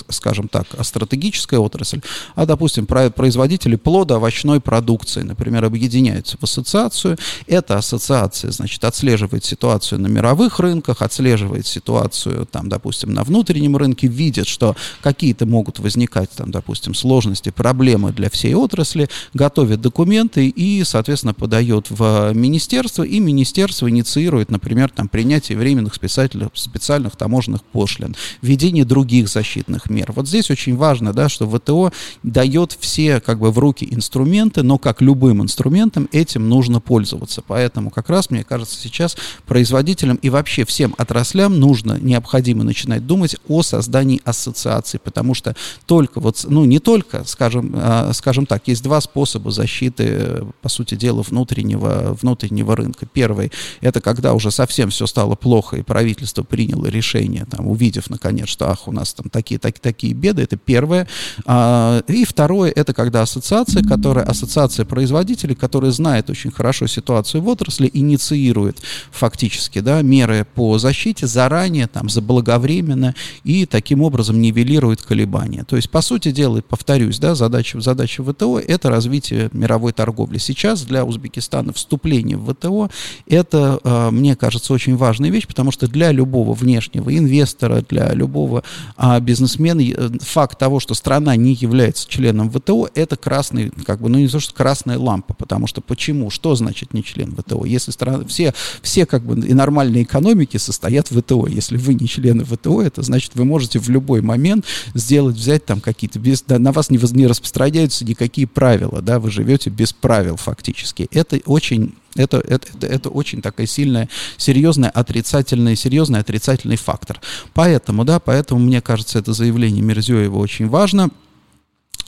скажем 0.08 0.48
так, 0.48 0.66
стратегическая 0.82 1.58
отрасль, 1.58 2.00
а, 2.34 2.46
допустим, 2.46 2.86
производители 2.86 3.76
плода 3.76 4.16
овощной 4.16 4.60
продукции, 4.60 5.22
например, 5.22 5.64
объединяются 5.64 6.36
в 6.38 6.44
ассоциацию. 6.44 7.18
Эта 7.46 7.76
ассоциация, 7.76 8.50
значит, 8.50 8.84
отслеживает 8.84 9.44
ситуацию 9.44 10.00
на 10.00 10.06
мировых 10.06 10.58
рынках, 10.60 11.02
отслеживает 11.02 11.66
ситуацию, 11.66 12.46
там, 12.46 12.68
допустим, 12.68 13.12
на 13.12 13.24
внутреннем 13.24 13.76
рынке, 13.76 14.06
видит, 14.06 14.46
что 14.46 14.76
какие-то 15.04 15.44
могут 15.44 15.80
возникать, 15.80 16.30
там, 16.30 16.50
допустим, 16.50 16.94
сложности, 16.94 17.50
проблемы 17.50 18.10
для 18.10 18.30
всей 18.30 18.54
отрасли, 18.54 19.10
готовит 19.34 19.82
документы 19.82 20.48
и, 20.48 20.82
соответственно, 20.82 21.34
подает 21.34 21.90
в 21.90 22.32
министерство, 22.32 23.02
и 23.02 23.20
министерство 23.20 23.90
инициирует, 23.90 24.50
например, 24.50 24.88
там, 24.88 25.08
принятие 25.08 25.58
временных 25.58 25.94
специальных, 25.94 26.48
специальных 26.54 27.16
таможенных 27.16 27.62
пошлин, 27.64 28.16
введение 28.40 28.86
других 28.86 29.28
защитных 29.28 29.90
мер. 29.90 30.10
Вот 30.16 30.26
здесь 30.26 30.50
очень 30.50 30.74
важно, 30.74 31.12
да, 31.12 31.28
что 31.28 31.46
ВТО 31.50 31.92
дает 32.22 32.74
все 32.80 33.20
как 33.20 33.40
бы 33.40 33.52
в 33.52 33.58
руки 33.58 33.86
инструменты, 33.90 34.62
но 34.62 34.78
как 34.78 35.02
любым 35.02 35.42
инструментом 35.42 36.08
этим 36.12 36.48
нужно 36.48 36.80
пользоваться. 36.80 37.42
Поэтому 37.46 37.90
как 37.90 38.08
раз, 38.08 38.30
мне 38.30 38.42
кажется, 38.42 38.80
сейчас 38.80 39.18
производителям 39.44 40.16
и 40.16 40.30
вообще 40.30 40.64
всем 40.64 40.94
отраслям 40.96 41.60
нужно, 41.60 41.98
необходимо 42.00 42.64
начинать 42.64 43.06
думать 43.06 43.36
о 43.48 43.62
создании 43.62 44.22
ассоциаций 44.24 44.93
информации, 44.94 44.98
потому 45.02 45.34
что 45.34 45.54
только 45.86 46.20
вот, 46.20 46.44
ну 46.48 46.64
не 46.64 46.78
только, 46.78 47.24
скажем, 47.24 47.72
а, 47.74 48.12
скажем 48.12 48.46
так, 48.46 48.68
есть 48.68 48.82
два 48.82 49.00
способа 49.00 49.50
защиты, 49.50 50.44
по 50.62 50.68
сути 50.68 50.94
дела, 50.94 51.22
внутреннего, 51.22 52.16
внутреннего 52.20 52.76
рынка. 52.76 53.06
Первый, 53.06 53.50
это 53.80 54.00
когда 54.00 54.34
уже 54.34 54.50
совсем 54.50 54.90
все 54.90 55.06
стало 55.06 55.34
плохо, 55.34 55.76
и 55.76 55.82
правительство 55.82 56.42
приняло 56.42 56.86
решение, 56.86 57.46
там, 57.50 57.66
увидев, 57.66 58.10
наконец, 58.10 58.48
что, 58.48 58.70
ах, 58.70 58.88
у 58.88 58.92
нас 58.92 59.14
там 59.14 59.28
такие, 59.30 59.58
так, 59.58 59.78
такие 59.78 60.14
беды, 60.14 60.42
это 60.42 60.56
первое. 60.56 61.06
А, 61.46 62.02
и 62.08 62.24
второе, 62.24 62.70
это 62.70 62.92
когда 62.92 63.22
ассоциация, 63.22 63.82
которая, 63.82 64.24
ассоциация 64.24 64.84
производителей, 64.84 65.54
которая 65.54 65.90
знает 65.90 66.30
очень 66.30 66.50
хорошо 66.50 66.86
ситуацию 66.86 67.42
в 67.42 67.48
отрасли, 67.48 67.90
инициирует 67.92 68.78
фактически, 69.10 69.80
да, 69.80 70.02
меры 70.02 70.46
по 70.54 70.78
защите 70.78 71.26
заранее, 71.26 71.86
там, 71.86 72.08
заблаговременно, 72.08 73.14
и 73.44 73.66
таким 73.66 74.02
образом 74.02 74.40
нивелирует 74.40 74.83
регулирует 74.84 75.02
колебания. 75.02 75.64
То 75.64 75.76
есть, 75.76 75.90
по 75.90 76.02
сути 76.02 76.30
дела, 76.30 76.60
повторюсь, 76.60 77.18
да, 77.18 77.34
задача, 77.34 77.80
задача 77.80 78.22
ВТО– 78.22 78.58
это 78.68 78.90
развитие 78.90 79.48
мировой 79.52 79.92
торговли. 79.92 80.38
Сейчас 80.38 80.82
для 80.82 81.04
Узбекистана 81.04 81.72
вступление 81.72 82.36
в 82.36 82.52
ВТО– 82.52 82.90
это, 83.26 83.80
а, 83.82 84.10
мне 84.10 84.36
кажется, 84.36 84.72
очень 84.72 84.96
важная 84.96 85.30
вещь, 85.30 85.46
потому 85.46 85.72
что 85.72 85.86
для 85.86 86.12
любого 86.12 86.54
внешнего 86.54 87.16
инвестора, 87.16 87.84
для 87.88 88.12
любого 88.12 88.62
а, 88.96 89.20
бизнесмена 89.20 89.80
э, 89.80 90.10
факт 90.20 90.58
того, 90.58 90.80
что 90.80 90.94
страна 90.94 91.36
не 91.36 91.54
является 91.54 92.08
членом 92.08 92.50
ВТО, 92.50 92.88
это 92.94 93.16
красный, 93.16 93.70
как 93.86 94.00
бы, 94.00 94.08
ну 94.08 94.18
не 94.18 94.28
то, 94.28 94.40
что 94.40 94.54
красная 94.54 94.98
лампа, 94.98 95.34
потому 95.34 95.66
что 95.66 95.80
почему? 95.80 96.30
Что 96.30 96.54
значит 96.54 96.94
не 96.94 97.02
член 97.02 97.34
ВТО? 97.34 97.64
Если 97.64 97.90
страна, 97.90 98.24
все, 98.26 98.54
все 98.82 99.06
как 99.06 99.22
бы 99.22 99.46
и 99.46 99.54
нормальные 99.54 100.02
экономики 100.02 100.58
состоят 100.58 101.10
в 101.10 101.20
ВТО. 101.20 101.46
Если 101.46 101.76
вы 101.76 101.94
не 101.94 102.08
члены 102.08 102.44
ВТО, 102.44 102.82
это 102.82 103.02
значит, 103.02 103.32
вы 103.34 103.44
можете 103.44 103.78
в 103.78 103.88
любой 103.88 104.20
момент 104.20 104.64
сделать, 104.94 105.36
взять 105.36 105.64
там 105.64 105.80
какие-то, 105.80 106.18
без, 106.18 106.42
да, 106.42 106.58
на 106.58 106.72
вас 106.72 106.90
не, 106.90 106.98
не 107.12 107.26
распространяются 107.26 108.04
никакие 108.04 108.46
правила, 108.46 109.02
да, 109.02 109.18
вы 109.18 109.30
живете 109.30 109.70
без 109.70 109.92
правил 109.92 110.36
фактически. 110.36 111.08
Это 111.12 111.40
очень 111.46 111.94
это, 112.16 112.38
это, 112.38 112.68
это, 112.74 112.86
это 112.86 113.08
очень 113.10 113.42
такая 113.42 113.66
сильная, 113.66 114.08
серьезная 114.36 114.90
отрицательный, 114.90 115.74
серьезный 115.74 116.20
отрицательный 116.20 116.76
фактор. 116.76 117.20
Поэтому, 117.54 118.04
да, 118.04 118.20
поэтому 118.20 118.60
мне 118.60 118.80
кажется, 118.80 119.18
это 119.18 119.32
заявление 119.32 119.82
Мерзёева 119.82 120.38
очень 120.38 120.68
важно 120.68 121.10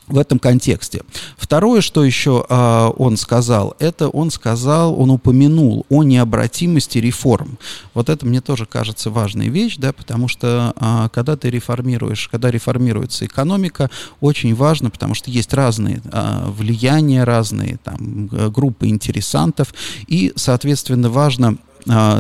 в 0.09 0.19
этом 0.19 0.39
контексте. 0.39 1.03
Второе, 1.37 1.81
что 1.81 2.05
еще 2.05 2.45
э, 2.49 2.91
он 2.97 3.17
сказал, 3.17 3.75
это 3.79 4.09
он 4.09 4.31
сказал, 4.31 4.99
он 5.01 5.11
упомянул 5.11 5.85
о 5.89 6.05
необратимости 6.05 6.99
реформ. 6.99 7.59
Вот 7.93 8.09
это 8.09 8.25
мне 8.25 8.41
тоже 8.41 8.67
кажется 8.67 9.11
важной 9.11 9.49
вещь, 9.49 9.77
да, 9.79 9.93
потому 9.93 10.29
что 10.29 10.75
э, 10.77 11.09
когда 11.13 11.37
ты 11.37 11.51
реформируешь, 11.51 12.29
когда 12.29 12.51
реформируется 12.51 13.27
экономика, 13.27 13.91
очень 14.21 14.55
важно, 14.55 14.91
потому 14.91 15.15
что 15.15 15.31
есть 15.31 15.53
разные 15.53 16.01
э, 16.05 16.51
влияния, 16.51 17.25
разные 17.25 17.79
там 17.83 18.27
группы 18.29 18.87
интересантов, 18.87 19.75
и, 20.07 20.33
соответственно, 20.37 21.11
важно 21.11 21.59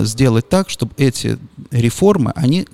сделать 0.03 0.49
так, 0.49 0.71
чтобы 0.71 0.93
эти 0.97 1.39
реформы, 1.71 2.33
они 2.35 2.67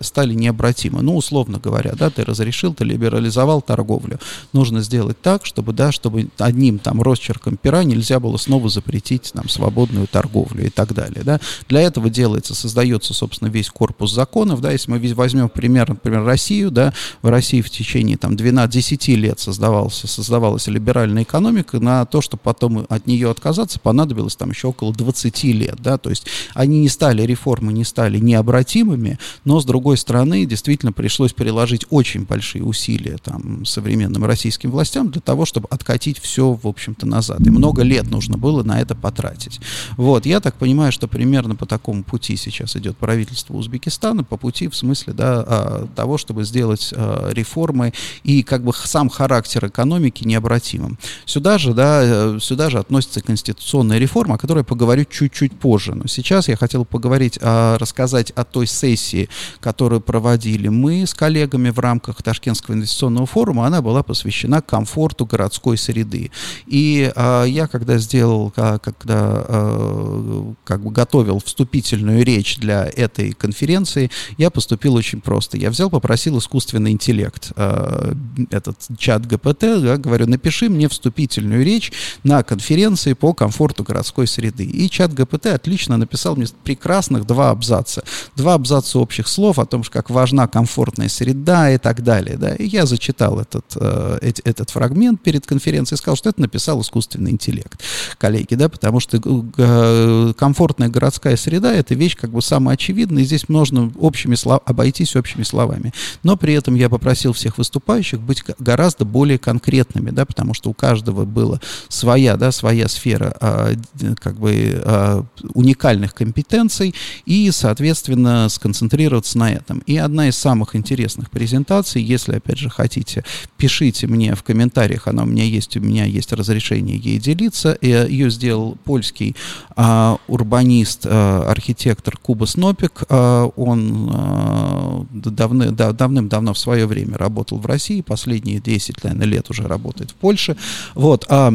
стали 0.00 0.34
необратимы. 0.34 1.02
Ну, 1.02 1.16
условно 1.16 1.58
говоря, 1.58 1.92
да, 1.92 2.10
ты 2.10 2.24
разрешил, 2.24 2.74
ты 2.74 2.84
либерализовал 2.84 3.62
торговлю. 3.62 4.18
Нужно 4.52 4.80
сделать 4.80 5.20
так, 5.20 5.46
чтобы, 5.46 5.72
да, 5.72 5.92
чтобы 5.92 6.28
одним 6.38 6.78
там 6.78 7.00
росчерком 7.00 7.56
пера 7.56 7.84
нельзя 7.84 8.18
было 8.20 8.36
снова 8.36 8.68
запретить 8.68 9.32
там 9.32 9.48
свободную 9.48 10.06
торговлю 10.06 10.66
и 10.66 10.70
так 10.70 10.94
далее, 10.94 11.22
да. 11.22 11.40
Для 11.68 11.82
этого 11.82 12.10
делается, 12.10 12.54
создается, 12.54 13.14
собственно, 13.14 13.48
весь 13.48 13.70
корпус 13.70 14.12
законов, 14.12 14.60
да, 14.60 14.72
если 14.72 14.90
мы 14.90 15.14
возьмем 15.14 15.48
пример, 15.48 15.88
например, 15.90 16.24
Россию, 16.24 16.70
да, 16.70 16.92
в 17.22 17.28
России 17.28 17.60
в 17.60 17.70
течение 17.70 18.16
там 18.16 18.34
12-10 18.34 19.14
лет 19.14 19.40
создавался, 19.40 20.08
создавалась 20.08 20.66
либеральная 20.66 21.22
экономика, 21.22 21.78
на 21.78 22.04
то, 22.04 22.20
чтобы 22.20 22.42
потом 22.42 22.86
от 22.88 23.06
нее 23.06 23.30
отказаться, 23.30 23.78
понадобилось 23.78 24.36
там 24.36 24.50
еще 24.50 24.68
около 24.68 24.92
20 24.92 25.44
лет, 25.44 25.76
да, 25.78 25.98
то 25.98 26.10
есть 26.10 26.26
они 26.54 26.80
не 26.80 26.88
стали, 26.88 27.22
реформы 27.22 27.72
не 27.72 27.84
стали 27.84 28.18
необратимыми, 28.24 29.18
но, 29.44 29.60
с 29.60 29.64
другой 29.64 29.96
стороны, 29.96 30.44
действительно 30.46 30.92
пришлось 30.92 31.32
приложить 31.32 31.86
очень 31.90 32.24
большие 32.24 32.64
усилия 32.64 33.18
там, 33.22 33.64
современным 33.64 34.24
российским 34.24 34.70
властям 34.70 35.10
для 35.10 35.20
того, 35.20 35.44
чтобы 35.44 35.68
откатить 35.70 36.18
все, 36.18 36.52
в 36.52 36.66
общем-то, 36.66 37.06
назад. 37.06 37.40
И 37.40 37.50
много 37.50 37.82
лет 37.82 38.10
нужно 38.10 38.36
было 38.38 38.62
на 38.62 38.80
это 38.80 38.94
потратить. 38.94 39.60
Вот, 39.96 40.26
я 40.26 40.40
так 40.40 40.56
понимаю, 40.56 40.92
что 40.92 41.08
примерно 41.08 41.54
по 41.54 41.66
такому 41.66 42.02
пути 42.02 42.36
сейчас 42.36 42.76
идет 42.76 42.96
правительство 42.96 43.54
Узбекистана, 43.54 44.24
по 44.24 44.36
пути, 44.36 44.68
в 44.68 44.76
смысле, 44.76 45.12
да, 45.12 45.44
а, 45.46 45.88
того, 45.94 46.18
чтобы 46.18 46.44
сделать 46.44 46.92
а, 46.96 47.30
реформы 47.32 47.92
и 48.22 48.42
как 48.42 48.64
бы 48.64 48.72
сам 48.74 49.08
характер 49.08 49.66
экономики 49.66 50.24
необратимым. 50.24 50.98
Сюда 51.26 51.58
же, 51.58 51.74
да, 51.74 52.00
э, 52.02 52.38
сюда 52.40 52.70
же 52.70 52.78
относится 52.78 53.20
конституционная 53.20 53.98
реформа, 53.98 54.36
о 54.36 54.38
которой 54.38 54.58
я 54.60 54.64
поговорю 54.64 55.04
чуть-чуть 55.04 55.52
позже. 55.52 55.94
Но 55.94 56.06
сейчас 56.06 56.48
я 56.48 56.56
хотел 56.56 56.84
поговорить, 56.84 57.38
а, 57.40 57.76
рассказать 58.14 58.30
о 58.36 58.44
той 58.44 58.66
сессии, 58.66 59.28
которую 59.60 60.00
проводили 60.00 60.68
мы 60.68 61.06
с 61.06 61.14
коллегами 61.14 61.70
в 61.70 61.78
рамках 61.78 62.22
Ташкентского 62.22 62.74
инвестиционного 62.74 63.26
форума. 63.26 63.66
Она 63.66 63.82
была 63.82 64.02
посвящена 64.02 64.60
комфорту 64.60 65.26
городской 65.26 65.76
среды. 65.76 66.30
И 66.66 67.12
а, 67.16 67.44
я, 67.44 67.66
когда 67.66 67.98
сделал, 67.98 68.52
а, 68.56 68.78
когда 68.78 69.44
а, 69.48 70.54
как 70.64 70.82
бы 70.82 70.90
готовил 70.90 71.40
вступительную 71.44 72.24
речь 72.24 72.58
для 72.58 72.84
этой 72.84 73.32
конференции, 73.32 74.10
я 74.38 74.50
поступил 74.50 74.94
очень 74.94 75.20
просто. 75.20 75.56
Я 75.56 75.70
взял, 75.70 75.90
попросил 75.90 76.38
искусственный 76.38 76.92
интеллект, 76.92 77.52
а, 77.56 78.14
этот 78.50 78.76
чат 78.96 79.26
ГПТ, 79.26 79.60
да, 79.60 79.96
говорю, 79.96 80.26
напиши 80.26 80.68
мне 80.68 80.88
вступительную 80.88 81.64
речь 81.64 81.92
на 82.22 82.42
конференции 82.42 83.14
по 83.14 83.34
комфорту 83.34 83.82
городской 83.82 84.26
среды. 84.26 84.64
И 84.64 84.88
чат 84.88 85.12
ГПТ 85.12 85.46
отлично 85.46 85.96
написал 85.96 86.36
мне 86.36 86.46
прекрасных 86.62 87.24
два 87.26 87.50
абзаца. 87.50 88.03
Два 88.36 88.54
абзаца 88.54 88.98
общих 88.98 89.28
слов 89.28 89.58
о 89.58 89.66
том, 89.66 89.82
как 89.82 90.10
важна 90.10 90.46
комфортная 90.46 91.08
среда 91.08 91.70
и 91.70 91.78
так 91.78 92.02
далее. 92.02 92.36
Да. 92.36 92.54
И 92.54 92.66
я 92.66 92.86
зачитал 92.86 93.40
этот, 93.40 93.64
э, 93.76 94.32
этот 94.44 94.70
фрагмент 94.70 95.22
перед 95.22 95.46
конференцией 95.46 95.96
и 95.96 95.98
сказал, 95.98 96.16
что 96.16 96.30
это 96.30 96.40
написал 96.40 96.80
искусственный 96.80 97.30
интеллект, 97.30 97.80
коллеги, 98.18 98.54
да, 98.54 98.68
потому 98.68 99.00
что 99.00 99.20
э, 99.56 100.32
комфортная 100.36 100.88
городская 100.88 101.36
среда— 101.36 101.72
это 101.74 101.94
вещь 101.94 102.16
как 102.16 102.30
бы 102.30 102.42
самая 102.42 102.74
очевидная, 102.74 103.22
и 103.22 103.26
здесь 103.26 103.48
можно 103.48 103.92
общими 103.98 104.34
слов, 104.34 104.60
обойтись 104.64 105.16
общими 105.16 105.42
словами. 105.42 105.92
Но 106.22 106.36
при 106.36 106.54
этом 106.54 106.74
я 106.74 106.88
попросил 106.88 107.32
всех 107.32 107.58
выступающих 107.58 108.20
быть 108.20 108.42
гораздо 108.58 109.04
более 109.04 109.38
конкретными, 109.38 110.10
да, 110.10 110.24
потому 110.24 110.54
что 110.54 110.70
у 110.70 110.74
каждого 110.74 111.24
была 111.24 111.60
своя, 111.88 112.36
да, 112.36 112.52
своя 112.52 112.88
сфера 112.88 113.36
а, 113.40 113.72
как 114.20 114.38
бы 114.38 114.82
а, 114.84 115.24
уникальных 115.54 116.14
компетенций 116.14 116.94
и, 117.26 117.50
соответственно, 117.50 117.93
сконцентрироваться 117.94 119.38
на 119.38 119.52
этом. 119.52 119.78
И 119.86 119.96
одна 119.96 120.28
из 120.28 120.36
самых 120.36 120.76
интересных 120.76 121.30
презентаций, 121.30 122.02
если, 122.02 122.36
опять 122.36 122.58
же, 122.58 122.68
хотите, 122.70 123.24
пишите 123.56 124.06
мне 124.06 124.34
в 124.34 124.42
комментариях, 124.42 125.08
она 125.08 125.22
у 125.22 125.26
меня 125.26 125.44
есть, 125.44 125.76
у 125.76 125.80
меня 125.80 126.04
есть 126.04 126.32
разрешение 126.32 126.96
ей 126.96 127.18
делиться. 127.18 127.76
Ее 127.80 128.30
сделал 128.30 128.76
польский 128.84 129.36
а, 129.76 130.18
урбанист, 130.28 131.06
а, 131.06 131.50
архитектор 131.50 132.16
Куба 132.16 132.46
Снопик. 132.46 133.04
А, 133.08 133.46
он 133.56 134.10
а, 134.12 135.06
давны, 135.10 135.70
да, 135.70 135.92
давным-давно 135.92 136.54
в 136.54 136.58
свое 136.58 136.86
время 136.86 137.16
работал 137.16 137.58
в 137.58 137.66
России, 137.66 138.00
последние 138.00 138.60
10, 138.60 139.04
наверное, 139.04 139.26
лет 139.26 139.50
уже 139.50 139.66
работает 139.66 140.10
в 140.10 140.14
Польше. 140.14 140.56
Вот, 140.94 141.26
а 141.28 141.54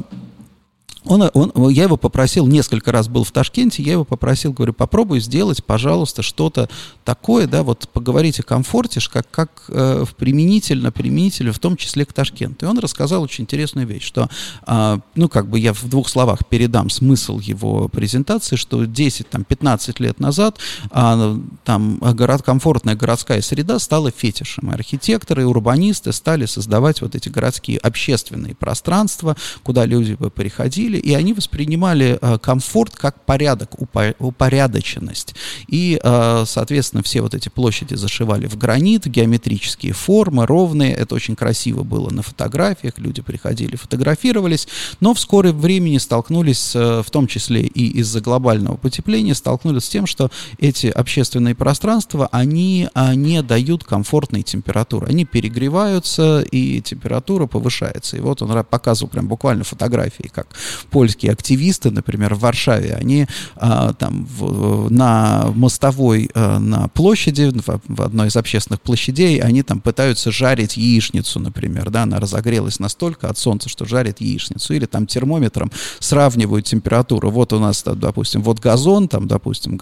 он, 1.09 1.29
он, 1.33 1.69
я 1.69 1.83
его 1.83 1.97
попросил, 1.97 2.45
несколько 2.45 2.91
раз 2.91 3.07
был 3.07 3.23
в 3.23 3.31
Ташкенте, 3.31 3.81
я 3.81 3.93
его 3.93 4.05
попросил, 4.05 4.53
говорю, 4.53 4.73
попробуй 4.73 5.19
сделать, 5.19 5.63
пожалуйста, 5.63 6.21
что-то 6.21 6.69
такое, 7.03 7.47
да, 7.47 7.63
вот 7.63 7.89
поговорить 7.89 8.39
о 8.39 8.43
комфорте, 8.43 8.99
как, 9.11 9.29
как 9.31 9.65
э, 9.69 10.05
применительно, 10.17 10.91
применительно, 10.91 11.51
в 11.51 11.59
том 11.59 11.77
числе 11.77 12.05
к 12.05 12.13
Ташкенту. 12.13 12.65
И 12.65 12.69
он 12.69 12.77
рассказал 12.77 13.23
очень 13.23 13.45
интересную 13.45 13.87
вещь, 13.87 14.03
что, 14.03 14.29
э, 14.67 14.99
ну, 15.15 15.29
как 15.29 15.49
бы 15.49 15.59
я 15.59 15.73
в 15.73 15.89
двух 15.89 16.07
словах 16.07 16.45
передам 16.47 16.91
смысл 16.91 17.39
его 17.39 17.87
презентации, 17.87 18.55
что 18.55 18.83
10-15 18.83 19.95
лет 19.99 20.19
назад 20.19 20.59
э, 20.91 21.37
там 21.65 21.97
город, 21.97 22.43
комфортная 22.43 22.95
городская 22.95 23.41
среда 23.41 23.79
стала 23.79 24.11
фетишем. 24.11 24.69
И 24.69 24.73
архитекторы 24.75 25.41
и 25.41 25.45
урбанисты 25.45 26.13
стали 26.13 26.45
создавать 26.45 27.01
вот 27.01 27.15
эти 27.15 27.29
городские 27.29 27.79
общественные 27.79 28.53
пространства, 28.53 29.35
куда 29.63 29.85
люди 29.85 30.13
бы 30.13 30.29
приходили, 30.29 30.98
и 30.99 31.13
они 31.13 31.33
воспринимали 31.33 32.17
э, 32.21 32.37
комфорт 32.39 32.95
как 32.95 33.25
порядок, 33.25 33.71
упорядоченность. 34.19 35.35
И, 35.67 35.99
э, 36.01 36.43
соответственно, 36.45 37.03
все 37.03 37.21
вот 37.21 37.33
эти 37.33 37.49
площади 37.49 37.95
зашивали 37.95 38.47
в 38.47 38.57
гранит, 38.57 39.07
геометрические 39.07 39.93
формы, 39.93 40.45
ровные. 40.45 40.93
Это 40.93 41.15
очень 41.15 41.35
красиво 41.35 41.83
было 41.83 42.09
на 42.09 42.21
фотографиях, 42.21 42.97
люди 42.97 43.21
приходили, 43.21 43.75
фотографировались, 43.75 44.67
но 44.99 45.13
в 45.13 45.19
скором 45.19 45.59
времени 45.59 45.97
столкнулись, 45.97 46.75
э, 46.75 47.01
в 47.05 47.09
том 47.11 47.27
числе 47.27 47.61
и 47.61 47.99
из-за 47.99 48.21
глобального 48.21 48.77
потепления, 48.77 49.35
столкнулись 49.35 49.85
с 49.85 49.89
тем, 49.89 50.05
что 50.05 50.31
эти 50.57 50.87
общественные 50.87 51.55
пространства, 51.55 52.27
они 52.31 52.89
не 53.15 53.41
дают 53.41 53.83
комфортной 53.83 54.43
температуры. 54.43 55.07
Они 55.07 55.25
перегреваются, 55.25 56.41
и 56.41 56.81
температура 56.81 57.47
повышается. 57.47 58.17
И 58.17 58.19
вот 58.19 58.41
он 58.41 58.63
показывал 58.65 59.09
прям 59.09 59.27
буквально 59.27 59.63
фотографии, 59.63 60.29
как 60.33 60.47
польские 60.85 61.31
активисты, 61.31 61.91
например, 61.91 62.35
в 62.35 62.39
Варшаве, 62.39 62.93
они 62.93 63.27
а, 63.55 63.93
там 63.93 64.25
в, 64.25 64.89
на 64.89 65.51
мостовой 65.55 66.29
а, 66.33 66.59
на 66.59 66.87
площади, 66.89 67.51
в, 67.53 67.81
в 67.87 68.01
одной 68.01 68.27
из 68.27 68.35
общественных 68.35 68.81
площадей, 68.81 69.39
они 69.39 69.63
там 69.63 69.79
пытаются 69.81 70.31
жарить 70.31 70.77
яичницу, 70.77 71.39
например, 71.39 71.89
да, 71.89 72.03
она 72.03 72.19
разогрелась 72.19 72.79
настолько 72.79 73.29
от 73.29 73.37
солнца, 73.37 73.69
что 73.69 73.85
жарит 73.85 74.21
яичницу, 74.21 74.73
или 74.73 74.85
там 74.85 75.07
термометром 75.07 75.71
сравнивают 75.99 76.65
температуру. 76.65 77.31
Вот 77.31 77.53
у 77.53 77.59
нас, 77.59 77.83
допустим, 77.83 78.41
вот 78.41 78.59
газон, 78.59 79.07
там, 79.07 79.27
допустим, 79.27 79.77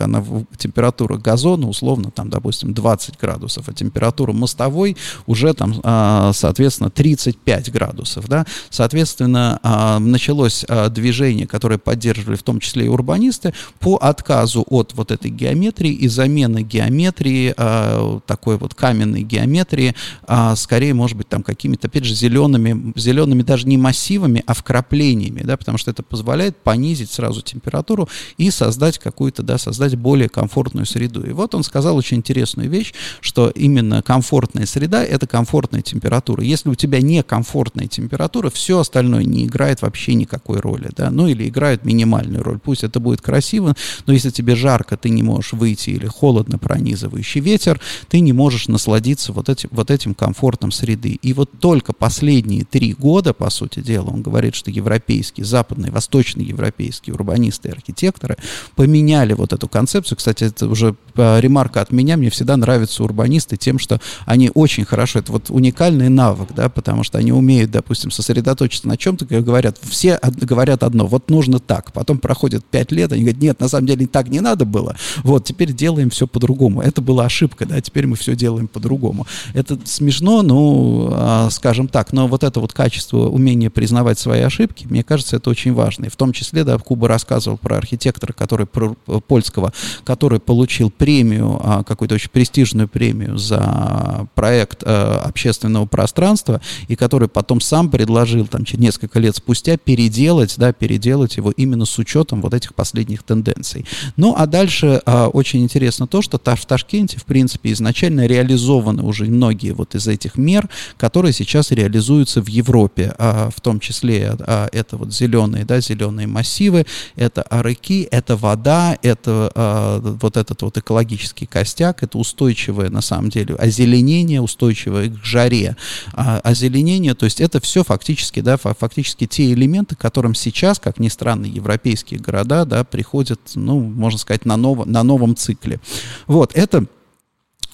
температура 0.58 1.18
газона 1.18 1.68
условно, 1.68 2.12
там, 2.12 2.30
допустим, 2.30 2.74
20 2.74 3.18
градусов, 3.20 3.70
а 3.70 3.74
температура 3.74 4.34
мостовой 4.34 4.98
уже 5.26 5.54
там, 5.54 5.76
а, 5.84 6.32
соответственно, 6.34 6.90
35 6.90 7.72
градусов, 7.72 8.28
да, 8.28 8.46
соответственно, 8.70 9.60
а, 9.64 10.00
началось 10.00 10.66
движения, 10.89 11.47
которые 11.47 11.78
поддерживали 11.78 12.36
в 12.36 12.43
том 12.43 12.60
числе 12.60 12.86
и 12.86 12.88
урбанисты, 12.88 13.54
по 13.80 13.95
отказу 13.95 14.65
от 14.69 14.93
вот 14.93 15.12
этой 15.12 15.32
геометрии 15.32 15.91
и 15.91 16.08
замены 16.08 16.62
геометрии, 16.62 17.54
э, 17.56 18.19
такой 18.26 18.58
вот 18.58 18.76
каменной 18.76 19.23
геометрии, 19.23 19.95
э, 20.28 20.54
скорее, 20.56 20.93
может 20.93 21.17
быть, 21.17 21.30
там 21.30 21.43
какими-то, 21.43 21.88
опять 21.88 22.06
же, 22.06 22.13
зелеными, 22.13 22.93
зелеными 22.95 23.41
даже 23.41 23.67
не 23.67 23.78
массивами, 23.78 24.43
а 24.45 24.54
вкраплениями, 24.54 25.41
да, 25.41 25.58
потому 25.58 25.78
что 25.78 25.91
это 25.91 26.04
позволяет 26.04 26.58
понизить 26.58 27.12
сразу 27.12 27.41
температуру 27.41 28.10
и 28.38 28.52
создать 28.52 29.00
какую-то, 29.00 29.43
да, 29.43 29.58
создать 29.58 29.95
более 29.95 30.30
комфортную 30.30 30.86
среду. 30.86 31.26
И 31.26 31.32
вот 31.32 31.56
он 31.56 31.63
сказал 31.63 31.97
очень 31.97 32.17
интересную 32.17 32.69
вещь, 32.69 32.93
что 33.21 33.50
именно 33.50 34.02
комфортная 34.02 34.65
среда— 34.65 35.04
это 35.06 35.28
комфортная 35.28 35.82
температура. 35.82 36.43
Если 36.43 36.69
у 36.69 36.76
тебя 36.76 37.02
некомфортная 37.02 37.88
температура, 37.88 38.50
все 38.50 38.80
остальное 38.80 39.23
не 39.23 39.45
играет 39.45 39.82
вообще 39.82 40.13
никакой 40.13 40.60
роли 40.60 40.77
роли, 40.78 40.92
да, 40.96 41.12
ну 41.12 41.28
или 41.28 41.48
играют 41.48 41.86
минимальную 41.86 42.44
роль. 42.44 42.60
Пусть 42.60 42.84
это 42.84 43.00
будет 43.00 43.22
красиво, 43.22 43.76
но 44.06 44.13
если 44.13 44.30
тебе 44.30 44.56
жарко, 44.56 44.98
ты 44.98 45.10
не 45.10 45.24
можешь 45.24 45.54
выйти, 45.54 45.92
или 45.92 46.08
холодно 46.08 46.58
пронизывающий 46.58 47.42
ветер, 47.42 47.80
ты 48.08 48.20
не 48.20 48.34
можешь 48.34 48.68
насладиться 48.68 49.34
вот 49.34 49.50
этим, 49.50 49.70
вот 49.72 49.92
этим 49.92 50.13
комфортом 50.13 50.72
среды. 50.72 51.20
И 51.22 51.34
вот 51.34 51.52
только 51.60 51.94
последние 51.94 52.63
три 52.63 52.94
года, 52.94 53.34
по 53.34 53.50
сути 53.50 53.80
дела, 53.80 54.10
он 54.10 54.22
говорит, 54.22 54.56
что 54.56 54.72
европейские, 54.72 55.46
западные, 55.46 55.92
восточные 55.92 56.48
европейские 56.48 57.13
урбанисты 57.13 57.70
и 57.70 57.72
архитекторы 57.72 58.38
поменяли 58.76 59.34
вот 59.34 59.54
эту 59.54 59.68
концепцию. 59.68 60.18
Кстати, 60.18 60.46
это 60.46 60.68
уже 60.68 60.96
э, 61.16 61.40
ремарка 61.42 61.82
от 61.82 61.92
меня, 61.92 62.18
мне 62.18 62.30
всегда 62.30 62.58
нравятся 62.58 63.04
урбанисты 63.04 63.58
тем, 63.58 63.80
что 63.80 64.00
они 64.26 64.52
очень 64.54 64.86
хорошо, 64.86 65.20
это 65.20 65.32
вот 65.32 65.50
уникальный 65.50 66.10
навык, 66.10 66.50
да, 66.56 66.70
потому 66.70 67.04
что 67.04 67.18
они 67.18 67.32
умеют, 67.32 67.72
допустим, 67.72 68.12
сосредоточиться 68.12 68.88
на 68.88 68.98
чем-то, 68.98 69.26
говорят, 69.26 69.78
все 69.82 70.20
говорят 70.22 70.67
говорят 70.68 70.84
одно, 70.84 71.08
вот 71.08 71.30
нужно 71.30 71.60
так. 71.60 71.92
Потом 71.94 72.20
проходит 72.20 72.66
пять 72.66 72.92
лет, 72.92 73.12
они 73.12 73.22
говорят, 73.22 73.42
нет, 73.42 73.60
на 73.60 73.70
самом 73.70 73.88
деле 73.88 74.06
так 74.08 74.28
не 74.28 74.42
надо 74.42 74.66
было. 74.66 74.96
Вот, 75.24 75.46
теперь 75.46 75.72
делаем 75.72 76.10
все 76.10 76.28
по-другому. 76.28 76.82
Это 76.82 77.02
была 77.02 77.26
ошибка, 77.26 77.66
да, 77.66 77.80
теперь 77.82 78.08
мы 78.08 78.16
все 78.16 78.36
делаем 78.36 78.68
по-другому. 78.68 79.26
Это 79.54 79.80
смешно, 79.86 80.42
ну, 80.42 81.10
а, 81.12 81.50
скажем 81.50 81.88
так, 81.88 82.14
но 82.14 82.28
вот 82.28 82.44
это 82.44 82.60
вот 82.60 82.74
качество, 82.74 83.30
умение 83.30 83.70
признавать 83.70 84.20
свои 84.20 84.42
ошибки, 84.42 84.86
мне 84.90 85.04
кажется, 85.04 85.38
это 85.38 85.50
очень 85.50 85.74
важно. 85.74 86.06
И 86.06 86.10
в 86.10 86.16
том 86.16 86.34
числе, 86.34 86.64
да, 86.64 86.78
Куба 86.78 87.08
рассказывал 87.08 87.58
про 87.58 87.78
архитектора, 87.78 88.34
который, 88.34 88.66
про, 88.66 88.96
польского, 89.28 89.74
который 90.04 90.40
получил 90.40 90.92
премию, 90.92 91.60
а, 91.64 91.84
какую-то 91.84 92.16
очень 92.16 92.30
престижную 92.30 92.88
премию 92.88 93.38
за 93.38 94.28
проект 94.36 94.84
а, 94.84 95.24
общественного 95.26 95.86
пространства, 95.86 96.62
и 96.88 96.96
который 96.96 97.30
потом 97.30 97.62
сам 97.62 97.90
предложил, 97.90 98.48
там, 98.48 98.66
через 98.66 98.82
несколько 98.82 99.20
лет 99.20 99.36
спустя, 99.36 99.78
переделать, 99.78 100.57
да, 100.58 100.74
переделать 100.74 101.38
его 101.38 101.52
именно 101.52 101.86
с 101.86 101.98
учетом 101.98 102.41
вот 102.41 102.54
этих 102.54 102.74
последних 102.74 103.24
тенденций. 103.24 103.86
Ну, 104.15 104.34
а 104.38 104.46
дальше 104.46 105.02
а, 105.06 105.28
очень 105.28 105.62
интересно 105.63 106.08
то, 106.08 106.22
что 106.22 106.38
в 106.38 106.65
Ташкенте, 106.65 107.20
в 107.20 107.26
принципе, 107.26 107.72
изначально 107.72 108.26
реализованы 108.26 109.04
уже 109.04 109.26
многие 109.26 109.72
вот 109.72 109.96
из 109.96 110.08
этих 110.08 110.38
мер, 110.38 110.70
которые 110.98 111.34
сейчас 111.34 111.72
реализуются 111.72 112.41
в 112.41 112.48
Европе, 112.48 113.13
а, 113.17 113.50
в 113.56 113.62
том 113.62 113.80
числе 113.80 114.36
а, 114.39 114.67
это 114.72 114.98
вот 114.98 115.13
зеленые, 115.13 115.65
да, 115.65 115.80
зеленые 115.80 116.28
массивы, 116.28 116.86
это 117.15 117.43
арыки, 117.43 118.08
это 118.12 118.36
вода, 118.36 118.98
это 119.02 119.52
а, 119.56 120.00
вот 120.00 120.38
этот 120.38 120.62
вот 120.62 120.78
экологический 120.78 121.46
костяк, 121.46 122.04
это 122.04 122.17
устойчивое, 122.17 122.89
на 122.89 123.02
самом 123.02 123.30
деле, 123.30 123.56
озеленение, 123.56 124.41
устойчивое 124.41 125.10
к 125.10 125.24
жаре, 125.24 125.76
а, 126.13 126.39
озеленение, 126.39 127.13
то 127.13 127.26
есть 127.26 127.41
это 127.41 127.60
все 127.62 127.84
фактически, 127.84 128.39
да, 128.39 128.58
фактически 128.58 129.28
те 129.28 129.52
элементы, 129.52 129.96
которым 129.96 130.34
сейчас, 130.50 130.80
как 130.80 131.00
ни 131.00 131.08
странно, 131.08 131.46
европейские 131.46 132.20
города, 132.20 132.66
да, 132.66 132.84
приходят, 132.84 133.40
ну, 133.56 133.80
можно 133.80 134.20
сказать, 134.20 134.46
на, 134.46 134.58
ново, 134.58 134.86
на 134.86 135.04
новом 135.04 135.36
цикле. 135.36 135.80
Вот, 136.28 136.52
это 136.56 136.86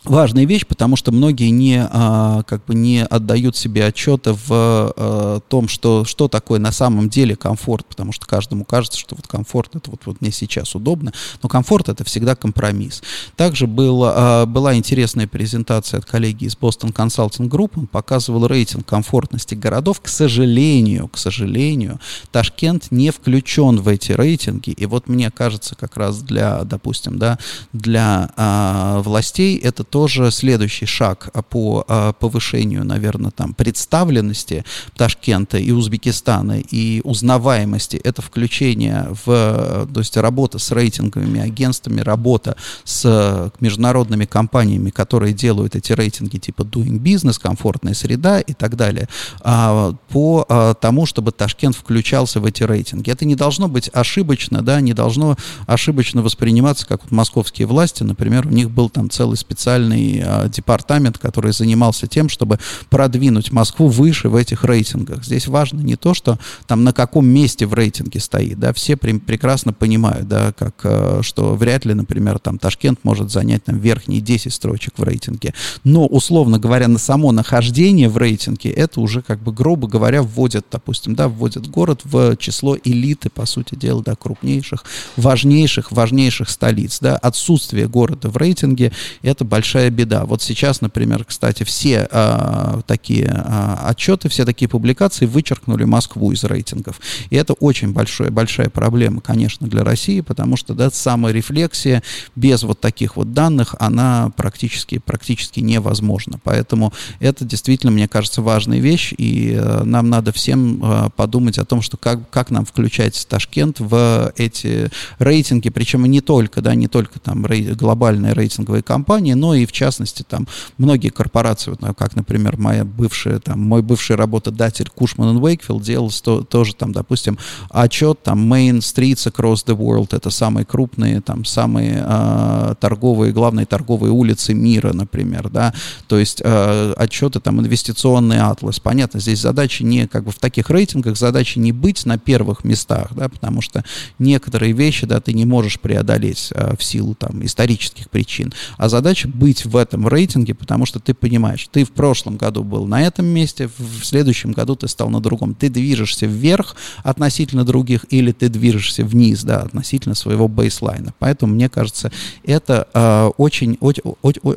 важная 0.06 0.46
вещь, 0.46 0.66
потому 0.66 0.96
что 0.96 1.12
многие 1.12 1.50
не, 1.50 1.88
а, 1.90 2.44
как 2.44 2.66
бы 2.66 2.76
не 2.76 3.04
отдают 3.04 3.56
себе 3.56 3.86
отчета 3.86 4.34
в 4.34 4.48
а, 4.50 5.40
том, 5.48 5.68
что, 5.68 6.06
что 6.06 6.28
такое 6.28 6.60
на 6.60 6.72
самом 6.72 7.10
деле 7.10 7.36
комфорт, 7.36 7.86
потому 7.86 8.12
что 8.12 8.26
каждому 8.26 8.66
кажется, 8.66 9.00
что 9.00 9.16
вот 9.16 9.28
комфорт 9.28 9.76
это 9.76 9.92
вот, 9.92 10.02
вот 10.06 10.22
мне 10.22 10.32
сейчас 10.32 10.76
удобно, 10.76 11.14
но 11.42 11.50
комфорт 11.50 11.90
это 11.90 12.04
всегда 12.04 12.36
компромисс. 12.36 13.02
Также 13.36 13.68
был, 13.68 14.04
а, 14.06 14.46
была 14.46 14.76
интересная 14.76 15.28
презентация 15.28 16.00
от 16.00 16.06
коллеги 16.06 16.46
из 16.46 16.58
Boston 16.58 16.94
Consulting 16.94 17.50
Group, 17.50 17.72
он 17.78 17.88
показывал 17.88 18.48
рейтинг 18.48 18.86
комфортности 18.86 19.56
городов. 19.56 20.02
К 20.02 20.08
сожалению, 20.08 21.08
к 21.08 21.18
сожалению, 21.18 22.00
Ташкент 22.32 22.88
не 22.92 23.12
включен 23.12 23.80
в 23.80 23.88
эти 23.88 24.12
рейтинги, 24.12 24.72
и 24.72 24.86
вот 24.86 25.08
мне 25.08 25.32
кажется, 25.32 25.76
как 25.76 25.98
раз 25.98 26.22
для, 26.22 26.64
допустим, 26.64 27.18
да, 27.18 27.40
для 27.72 28.32
а, 28.36 29.02
властей 29.02 29.58
это 29.58 29.84
тоже 29.94 30.32
следующий 30.32 30.88
шаг 30.88 31.30
по 31.52 31.86
а, 31.88 32.14
повышению, 32.14 32.84
наверное, 32.84 33.30
там 33.30 33.54
представленности 33.54 34.66
Ташкента 34.98 35.60
и 35.60 35.70
Узбекистана 35.70 36.62
и 36.62 37.02
узнаваемости. 37.04 37.98
Это 37.98 38.24
включение 38.24 39.10
в, 39.24 39.88
то 39.94 40.00
есть 40.00 40.18
работа 40.18 40.58
с 40.58 40.72
рейтинговыми 40.72 41.40
агентствами, 41.40 42.02
работа 42.02 42.56
с 42.84 43.52
международными 43.60 44.26
компаниями, 44.26 44.90
которые 44.90 45.32
делают 45.32 45.76
эти 45.76 45.92
рейтинги 45.92 46.40
типа 46.40 46.64
Doing 46.64 46.98
Business, 46.98 47.40
комфортная 47.40 47.94
среда 47.94 48.40
и 48.40 48.54
так 48.54 48.76
далее, 48.76 49.08
а, 49.42 49.94
по 50.10 50.44
а, 50.50 50.74
тому, 50.74 51.06
чтобы 51.06 51.32
Ташкент 51.32 51.76
включался 51.76 52.40
в 52.40 52.46
эти 52.46 52.64
рейтинги. 52.64 53.12
Это 53.12 53.26
не 53.26 53.36
должно 53.36 53.68
быть 53.68 53.92
ошибочно, 53.94 54.64
да, 54.64 54.82
не 54.82 54.96
должно 54.96 55.38
ошибочно 55.68 56.24
восприниматься, 56.24 56.88
как 56.88 57.04
вот 57.04 57.12
московские 57.12 57.68
власти, 57.68 58.02
например, 58.02 58.48
у 58.48 58.52
них 58.52 58.72
был 58.72 58.90
там 58.90 59.12
целый 59.12 59.38
специальный 59.38 59.83
специальный 59.84 60.22
э, 60.24 60.50
департамент, 60.50 61.18
который 61.18 61.52
занимался 61.52 62.08
тем, 62.08 62.30
чтобы 62.30 62.60
продвинуть 62.90 63.52
Москву 63.52 63.88
выше 63.88 64.30
в 64.30 64.36
этих 64.36 64.64
рейтингах. 64.64 65.24
Здесь 65.24 65.48
важно 65.48 65.82
не 65.82 65.96
то, 65.96 66.14
что 66.14 66.40
там 66.68 66.84
на 66.84 66.94
каком 66.94 67.28
месте 67.28 67.66
в 67.66 67.74
рейтинге 67.74 68.20
стоит, 68.20 68.60
да, 68.60 68.74
все 68.74 68.96
при, 68.96 69.18
прекрасно 69.18 69.74
понимают, 69.74 70.28
да, 70.28 70.54
как, 70.54 70.76
э, 70.84 71.20
что 71.22 71.56
вряд 71.56 71.86
ли, 71.86 71.94
например, 71.94 72.40
там 72.40 72.58
Ташкент 72.58 73.00
может 73.04 73.32
занять 73.32 73.64
там 73.66 73.80
верхние 73.80 74.22
10 74.22 74.54
строчек 74.54 74.94
в 74.98 75.04
рейтинге, 75.04 75.54
но, 75.84 76.06
условно 76.06 76.60
говоря, 76.60 76.88
на 76.88 77.00
само 77.00 77.32
нахождение 77.32 78.10
в 78.10 78.18
рейтинге 78.18 78.70
это 78.70 79.02
уже, 79.02 79.22
как 79.22 79.42
бы, 79.42 79.52
грубо 79.52 79.88
говоря, 79.88 80.22
вводят, 80.22 80.66
допустим, 80.72 81.16
да, 81.16 81.28
вводят 81.28 81.68
город 81.68 82.02
в 82.04 82.36
число 82.38 82.78
элиты, 82.84 83.30
по 83.30 83.46
сути 83.46 83.76
дела, 83.76 84.04
да, 84.04 84.16
крупнейших, 84.16 84.84
важнейших, 85.18 85.92
важнейших 85.92 86.50
столиц, 86.50 87.00
да, 87.00 87.16
отсутствие 87.16 87.88
города 87.88 88.30
в 88.30 88.38
рейтинге 88.38 88.94
это 89.22 89.44
большая 89.46 89.73
большая 89.74 89.90
беда. 89.90 90.26
Вот 90.26 90.44
сейчас, 90.44 90.82
например, 90.82 91.26
кстати, 91.26 91.64
все 91.64 92.08
а, 92.12 92.82
такие 92.86 93.28
а, 93.28 93.88
отчеты, 93.88 94.30
все 94.30 94.46
такие 94.46 94.70
публикации 94.70 95.26
вычеркнули 95.26 95.84
Москву 95.84 96.32
из 96.32 96.44
рейтингов. 96.44 97.02
И 97.32 97.36
это 97.36 97.54
очень 97.54 97.92
большое, 97.92 98.30
большая 98.30 98.70
проблема, 98.70 99.20
конечно, 99.22 99.68
для 99.68 99.84
России, 99.84 100.22
потому 100.22 100.58
что 100.58 100.76
да, 100.76 100.92
саморефлексия 100.92 102.04
без 102.36 102.62
вот 102.62 102.82
таких 102.82 103.16
вот 103.16 103.34
данных, 103.34 103.74
она 103.80 104.32
практически, 104.38 105.00
практически 105.00 105.60
невозможна. 105.60 106.40
Поэтому 106.44 106.94
это 107.20 107.44
действительно, 107.44 107.92
мне 107.92 108.08
кажется, 108.08 108.44
важная 108.44 108.80
вещь, 108.80 109.12
и 109.18 109.58
э, 109.60 109.84
нам 109.86 110.08
надо 110.08 110.32
всем 110.32 110.84
э, 110.84 111.10
подумать 111.16 111.58
о 111.58 111.66
том, 111.66 111.82
что 111.82 111.98
как, 111.98 112.30
как 112.30 112.52
нам 112.52 112.66
включать 112.66 113.26
Ташкент 113.28 113.80
в 113.80 114.32
эти 114.38 114.92
рейтинги, 115.18 115.70
причем 115.70 116.06
не 116.06 116.22
только, 116.22 116.62
да, 116.62 116.76
не 116.76 116.88
только 116.88 117.20
там 117.20 117.44
рей, 117.48 117.74
глобальные 117.74 118.34
рейтинговые 118.34 118.84
компании, 118.84 119.34
но 119.34 119.56
и 119.56 119.63
и 119.64 119.66
в 119.66 119.72
частности 119.72 120.24
там 120.24 120.48
многие 120.78 121.10
корпорации, 121.10 121.72
вот, 121.72 121.82
ну, 121.82 121.94
как, 121.94 122.16
например, 122.16 122.58
моя 122.58 122.86
бывшая, 122.86 123.40
там, 123.40 123.62
мой 123.62 123.82
бывший 123.82 124.16
работодатель 124.16 124.90
Кушман 124.90 125.38
и 125.38 125.40
Уэйкфилд 125.40 125.82
делал 125.82 126.12
то, 126.24 126.44
тоже 126.44 126.76
там, 126.76 126.92
допустим, 126.92 127.38
отчет 127.70 128.22
там 128.24 128.52
Main 128.52 128.80
Streets 128.80 129.32
Across 129.32 129.66
the 129.66 129.78
World, 129.78 130.16
это 130.16 130.30
самые 130.30 130.66
крупные, 130.66 131.22
там, 131.22 131.46
самые 131.46 132.04
э, 132.06 132.76
торговые, 132.80 133.34
главные 133.34 133.66
торговые 133.66 134.12
улицы 134.12 134.54
мира, 134.54 134.94
например, 134.94 135.50
да, 135.50 135.74
то 136.08 136.18
есть 136.18 136.42
э, 136.44 136.94
отчеты 136.98 137.40
там 137.40 137.62
инвестиционный 137.62 138.40
атлас, 138.40 138.80
понятно, 138.80 139.20
здесь 139.20 139.40
задача 139.40 139.84
не, 139.84 140.08
как 140.08 140.26
бы 140.26 140.32
в 140.32 140.40
таких 140.40 140.70
рейтингах 140.70 141.18
задача 141.18 141.60
не 141.60 141.72
быть 141.72 142.06
на 142.06 142.18
первых 142.18 142.64
местах, 142.64 143.12
да, 143.16 143.30
потому 143.30 143.62
что 143.62 143.84
некоторые 144.20 144.74
вещи, 144.74 145.06
да, 145.06 145.20
ты 145.20 145.34
не 145.34 145.46
можешь 145.46 145.80
преодолеть 145.80 146.50
э, 146.52 146.76
в 146.78 146.84
силу 146.84 147.16
там 147.16 147.46
исторических 147.46 148.10
причин, 148.10 148.54
а 148.78 148.90
задача 148.90 149.28
быть 149.28 149.53
быть 149.54 149.66
в 149.66 149.78
этом 149.78 150.08
рейтинге, 150.08 150.56
потому 150.56 150.86
что 150.86 151.00
ты 151.00 151.14
понимаешь, 151.14 151.68
ты 151.72 151.84
в 151.84 151.92
прошлом 151.92 152.38
году 152.38 152.64
был 152.64 152.88
на 152.88 153.04
этом 153.04 153.26
месте, 153.26 153.70
в 153.78 154.04
следующем 154.04 154.52
году 154.52 154.76
ты 154.76 154.88
стал 154.88 155.10
на 155.10 155.20
другом. 155.20 155.54
Ты 155.54 155.70
движешься 155.70 156.26
вверх 156.26 156.76
относительно 157.04 157.64
других 157.64 158.06
или 158.10 158.32
ты 158.32 158.50
движешься 158.50 159.04
вниз, 159.06 159.44
да, 159.44 159.62
относительно 159.62 160.16
своего 160.16 160.48
бейслайна. 160.48 161.14
Поэтому, 161.20 161.54
мне 161.54 161.70
кажется, 161.70 162.12
это 162.44 162.88
э, 162.94 163.32
очень, 163.38 163.78
очень, 163.80 164.04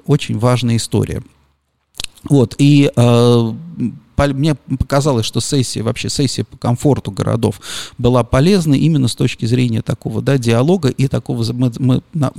очень 0.06 0.38
важная 0.38 0.76
история. 0.76 1.22
Вот, 2.28 2.54
и 2.59 2.90
э, 2.96 3.52
мне 4.16 4.55
показалось, 4.55 5.26
что 5.26 5.40
сессия, 5.40 5.83
вообще 5.83 6.09
сессия 6.09 6.44
по 6.44 6.57
комфорту 6.57 7.11
городов 7.11 7.61
была 7.98 8.24
полезна 8.24 8.74
именно 8.74 9.09
с 9.09 9.14
точки 9.14 9.46
зрения 9.46 9.83
такого, 9.83 10.22
да, 10.22 10.38
диалога 10.38 10.88
и 10.88 11.09
такого, 11.09 11.44
мы, 11.52 11.72
мы 11.79 12.02
на, 12.12 12.33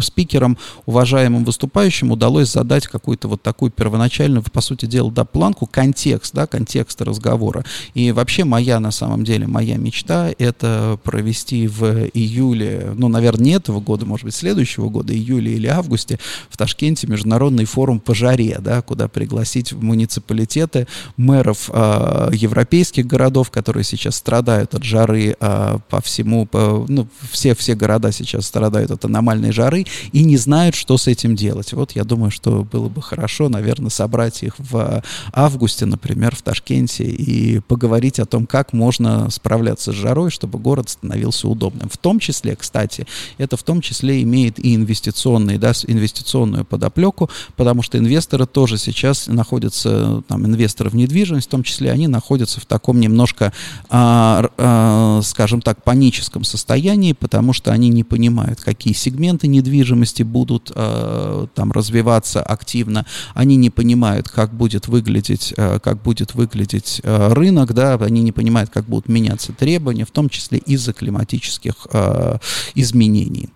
спикерам, 0.00 0.56
уважаемым 0.86 1.44
выступающим 1.44 2.10
удалось 2.10 2.50
задать 2.50 2.86
какую-то 2.86 3.28
вот 3.28 3.42
такую 3.42 3.70
первоначальную, 3.70 4.42
по 4.52 4.60
сути 4.60 4.86
дела, 4.86 5.10
да, 5.10 5.24
планку, 5.24 5.66
контекст, 5.66 6.34
да, 6.34 6.46
контекст 6.46 7.00
разговора. 7.02 7.64
И 7.94 8.12
вообще 8.12 8.44
моя, 8.44 8.80
на 8.80 8.90
самом 8.90 9.24
деле, 9.24 9.46
моя 9.46 9.76
мечта 9.76 10.30
это 10.38 10.98
провести 11.02 11.66
в 11.66 12.06
июле, 12.14 12.92
ну, 12.96 13.08
наверное, 13.08 13.44
не 13.44 13.52
этого 13.52 13.80
года, 13.80 14.06
может 14.06 14.24
быть, 14.24 14.34
следующего 14.34 14.88
года, 14.88 15.12
июле 15.12 15.54
или 15.54 15.66
августе 15.66 16.18
в 16.48 16.56
Ташкенте 16.56 17.06
международный 17.06 17.64
форум 17.64 18.00
по 18.00 18.14
жаре, 18.14 18.58
да, 18.60 18.82
куда 18.82 19.08
пригласить 19.08 19.72
в 19.72 19.82
муниципалитеты 19.82 20.86
мэров 21.24 21.70
э, 21.72 22.30
европейских 22.32 23.06
городов, 23.06 23.50
которые 23.50 23.84
сейчас 23.84 24.16
страдают 24.16 24.74
от 24.74 24.84
жары 24.84 25.36
э, 25.38 25.78
по 25.88 26.00
всему, 26.00 26.46
по, 26.46 26.84
ну, 26.88 27.08
все, 27.30 27.54
все 27.54 27.74
города 27.74 28.12
сейчас 28.12 28.46
страдают 28.46 28.90
от 28.90 29.04
аномальной 29.04 29.52
жары 29.52 29.86
и 30.12 30.24
не 30.24 30.36
знают, 30.36 30.74
что 30.74 30.98
с 30.98 31.08
этим 31.08 31.34
делать. 31.34 31.72
Вот 31.72 31.92
я 31.92 32.04
думаю, 32.04 32.30
что 32.30 32.64
было 32.64 32.88
бы 32.88 33.02
хорошо, 33.02 33.48
наверное, 33.48 33.90
собрать 33.90 34.42
их 34.42 34.54
в 34.58 35.02
августе, 35.32 35.86
например, 35.86 36.36
в 36.36 36.42
Ташкенте 36.42 37.04
и 37.04 37.60
поговорить 37.60 38.18
о 38.20 38.26
том, 38.26 38.46
как 38.46 38.72
можно 38.72 39.30
справляться 39.30 39.92
с 39.92 39.94
жарой, 39.94 40.30
чтобы 40.30 40.58
город 40.58 40.90
становился 40.90 41.48
удобным. 41.48 41.88
В 41.88 41.98
том 41.98 42.18
числе, 42.18 42.56
кстати, 42.56 43.06
это 43.38 43.56
в 43.56 43.62
том 43.62 43.80
числе 43.80 44.22
имеет 44.22 44.58
и 44.58 44.74
инвестиционные, 44.74 45.58
да, 45.58 45.72
инвестиционную 45.86 46.64
подоплеку, 46.64 47.30
потому 47.56 47.82
что 47.82 47.98
инвесторы 47.98 48.46
тоже 48.46 48.78
сейчас 48.78 49.26
находятся, 49.26 50.22
там, 50.28 50.46
инвесторы 50.46 50.90
в 50.90 50.94
недвижимости, 50.94 51.13
недвижимость 51.14 51.46
в 51.46 51.50
том 51.50 51.62
числе, 51.62 51.92
они 51.92 52.08
находятся 52.08 52.60
в 52.60 52.66
таком 52.66 53.00
немножко, 53.00 53.52
а, 53.88 54.50
а, 54.58 55.20
скажем 55.22 55.62
так, 55.62 55.82
паническом 55.82 56.44
состоянии, 56.44 57.12
потому 57.12 57.52
что 57.52 57.70
они 57.70 57.88
не 57.88 58.04
понимают, 58.04 58.60
какие 58.60 58.94
сегменты 58.94 59.46
недвижимости 59.46 60.22
будут 60.22 60.72
а, 60.74 61.46
там 61.54 61.72
развиваться 61.72 62.42
активно, 62.42 63.06
они 63.34 63.56
не 63.56 63.70
понимают, 63.70 64.28
как 64.28 64.52
будет 64.52 64.88
выглядеть, 64.88 65.54
а, 65.56 65.78
как 65.78 66.02
будет 66.02 66.34
выглядеть 66.34 67.00
а, 67.04 67.32
рынок, 67.32 67.72
да, 67.72 67.94
они 67.94 68.22
не 68.22 68.32
понимают, 68.32 68.70
как 68.70 68.84
будут 68.86 69.08
меняться 69.08 69.52
требования, 69.52 70.04
в 70.04 70.10
том 70.10 70.28
числе 70.28 70.58
из-за 70.58 70.92
климатических 70.92 71.86
а, 71.92 72.38
изменений. 72.74 73.48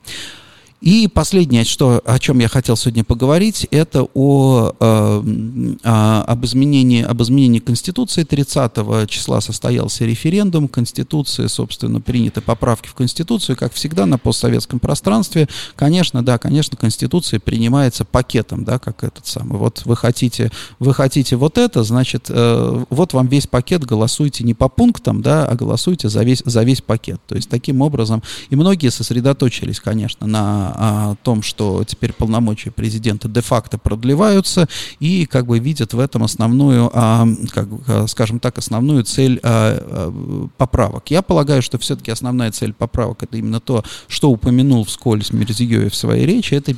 И 0.81 1.09
последнее, 1.09 1.65
что, 1.65 2.01
о 2.05 2.19
чем 2.21 2.39
я 2.39 2.49
хотел 2.49 2.77
сегодня 2.77 3.03
поговорить, 3.03 3.67
это 3.73 4.07
о, 4.15 4.73
э, 4.79 5.75
об, 5.83 6.45
изменении, 6.45 7.03
об 7.03 7.21
изменении 7.21 7.59
Конституции. 7.59 8.23
30 8.23 9.09
числа 9.09 9.41
состоялся 9.41 10.05
референдум. 10.05 10.69
Конституции, 10.69 11.49
собственно, 11.49 12.01
приняты 12.01 12.41
поправки 12.41 12.87
в 12.87 12.95
Конституцию. 12.95 13.57
Как 13.57 13.73
всегда 13.73 14.07
на 14.07 14.19
постсоветском 14.19 14.79
пространстве, 14.79 15.49
конечно, 15.75 16.25
да, 16.25 16.39
конечно, 16.39 16.77
Конституция 16.77 17.41
принимается 17.41 18.05
пакетом, 18.05 18.65
да, 18.65 18.79
как 18.79 19.03
этот 19.03 19.27
самый. 19.27 19.59
Вот 19.59 19.83
вы 19.85 19.97
хотите, 19.97 20.53
вы 20.79 20.95
хотите 20.95 21.35
вот 21.35 21.59
это, 21.59 21.83
значит, 21.83 22.27
э, 22.29 22.85
вот 22.89 23.15
вам 23.15 23.27
весь 23.27 23.49
пакет, 23.49 23.85
голосуйте 23.85 24.45
не 24.45 24.55
по 24.55 24.69
пунктам, 24.69 25.23
да, 25.23 25.45
а 25.45 25.57
голосуйте 25.57 26.09
за 26.09 26.23
весь, 26.23 26.43
за 26.45 26.63
весь 26.63 26.83
пакет. 26.83 27.21
То 27.27 27.35
есть 27.35 27.49
таким 27.49 27.81
образом, 27.81 28.23
и 28.49 28.55
многие 28.55 28.91
сосредоточились, 28.91 29.81
конечно, 29.81 30.29
на 30.29 30.68
о 30.75 31.15
том, 31.23 31.43
что 31.43 31.85
теперь 31.85 32.13
полномочия 32.13 32.71
президента 32.71 33.29
де-факто 33.29 33.79
продлеваются, 33.79 34.69
и 35.01 35.27
как 35.27 35.47
бы 35.47 35.59
видят 35.59 35.95
в 35.95 35.99
этом 35.99 36.23
основную, 36.23 36.91
а, 36.93 37.27
как, 37.51 37.69
скажем 38.09 38.41
так, 38.41 38.59
основную 38.59 39.05
цель 39.05 39.41
а, 39.43 40.49
поправок. 40.57 41.11
Я 41.11 41.23
полагаю, 41.23 41.63
что 41.63 41.79
все-таки 41.79 42.11
основная 42.11 42.53
цель 42.53 42.73
поправок 42.73 43.23
это 43.23 43.37
именно 43.37 43.61
то, 43.61 43.85
что 44.09 44.31
упомянул 44.31 44.85
вскользь 44.85 45.33
Мирзиёев 45.33 45.93
в 45.93 45.97
своей 45.97 46.27
речи, 46.27 46.55
это 46.55 46.75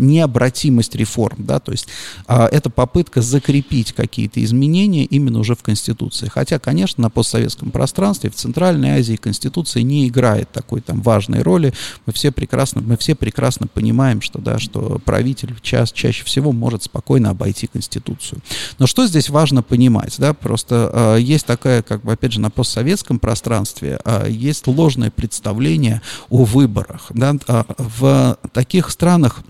необратимость 0.00 0.94
реформ, 0.94 1.38
да, 1.38 1.58
то 1.58 1.72
есть 1.72 1.88
это 2.26 2.70
попытка 2.70 3.22
закрепить 3.22 3.92
какие-то 3.92 4.42
изменения 4.44 5.04
именно 5.04 5.38
уже 5.40 5.54
в 5.54 5.62
Конституции. 5.62 6.28
Хотя, 6.28 6.58
конечно, 6.58 7.02
на 7.02 7.10
постсоветском 7.10 7.70
пространстве, 7.70 8.30
в 8.30 8.34
Центральной 8.34 8.98
Азии 8.98 9.16
Конституция 9.16 9.82
не 9.82 10.06
играет 10.06 10.50
такой 10.52 10.80
там 10.80 11.00
важной 11.00 11.42
роли. 11.42 11.72
Мы 12.06 12.12
все 12.12 12.30
прекрасно, 12.30 12.82
мы 12.82 12.96
все 12.96 13.14
прекрасно 13.16 13.66
понимаем, 13.66 14.20
что, 14.20 14.40
да, 14.40 14.58
что 14.58 15.00
правитель 15.04 15.54
час, 15.60 15.92
чаще 15.92 16.24
всего 16.24 16.52
может 16.52 16.84
спокойно 16.84 17.30
обойти 17.30 17.66
Конституцию. 17.66 18.40
Но 18.78 18.86
что 18.86 19.06
здесь 19.06 19.28
важно 19.28 19.62
понимать? 19.62 20.14
Да? 20.18 20.34
Просто 20.34 21.16
э, 21.18 21.20
есть 21.20 21.46
такая, 21.46 21.82
как 21.82 22.02
бы, 22.02 22.12
опять 22.12 22.32
же, 22.32 22.40
на 22.40 22.50
постсоветском 22.50 23.18
пространстве 23.18 23.98
э, 24.04 24.26
есть 24.30 24.66
ложное 24.66 25.10
представление 25.10 26.02
о 26.30 26.44
выборах. 26.44 27.06
Да? 27.10 27.34
Э, 27.48 27.64
в 27.78 28.38
таких 28.52 28.90
странах, 28.90 29.42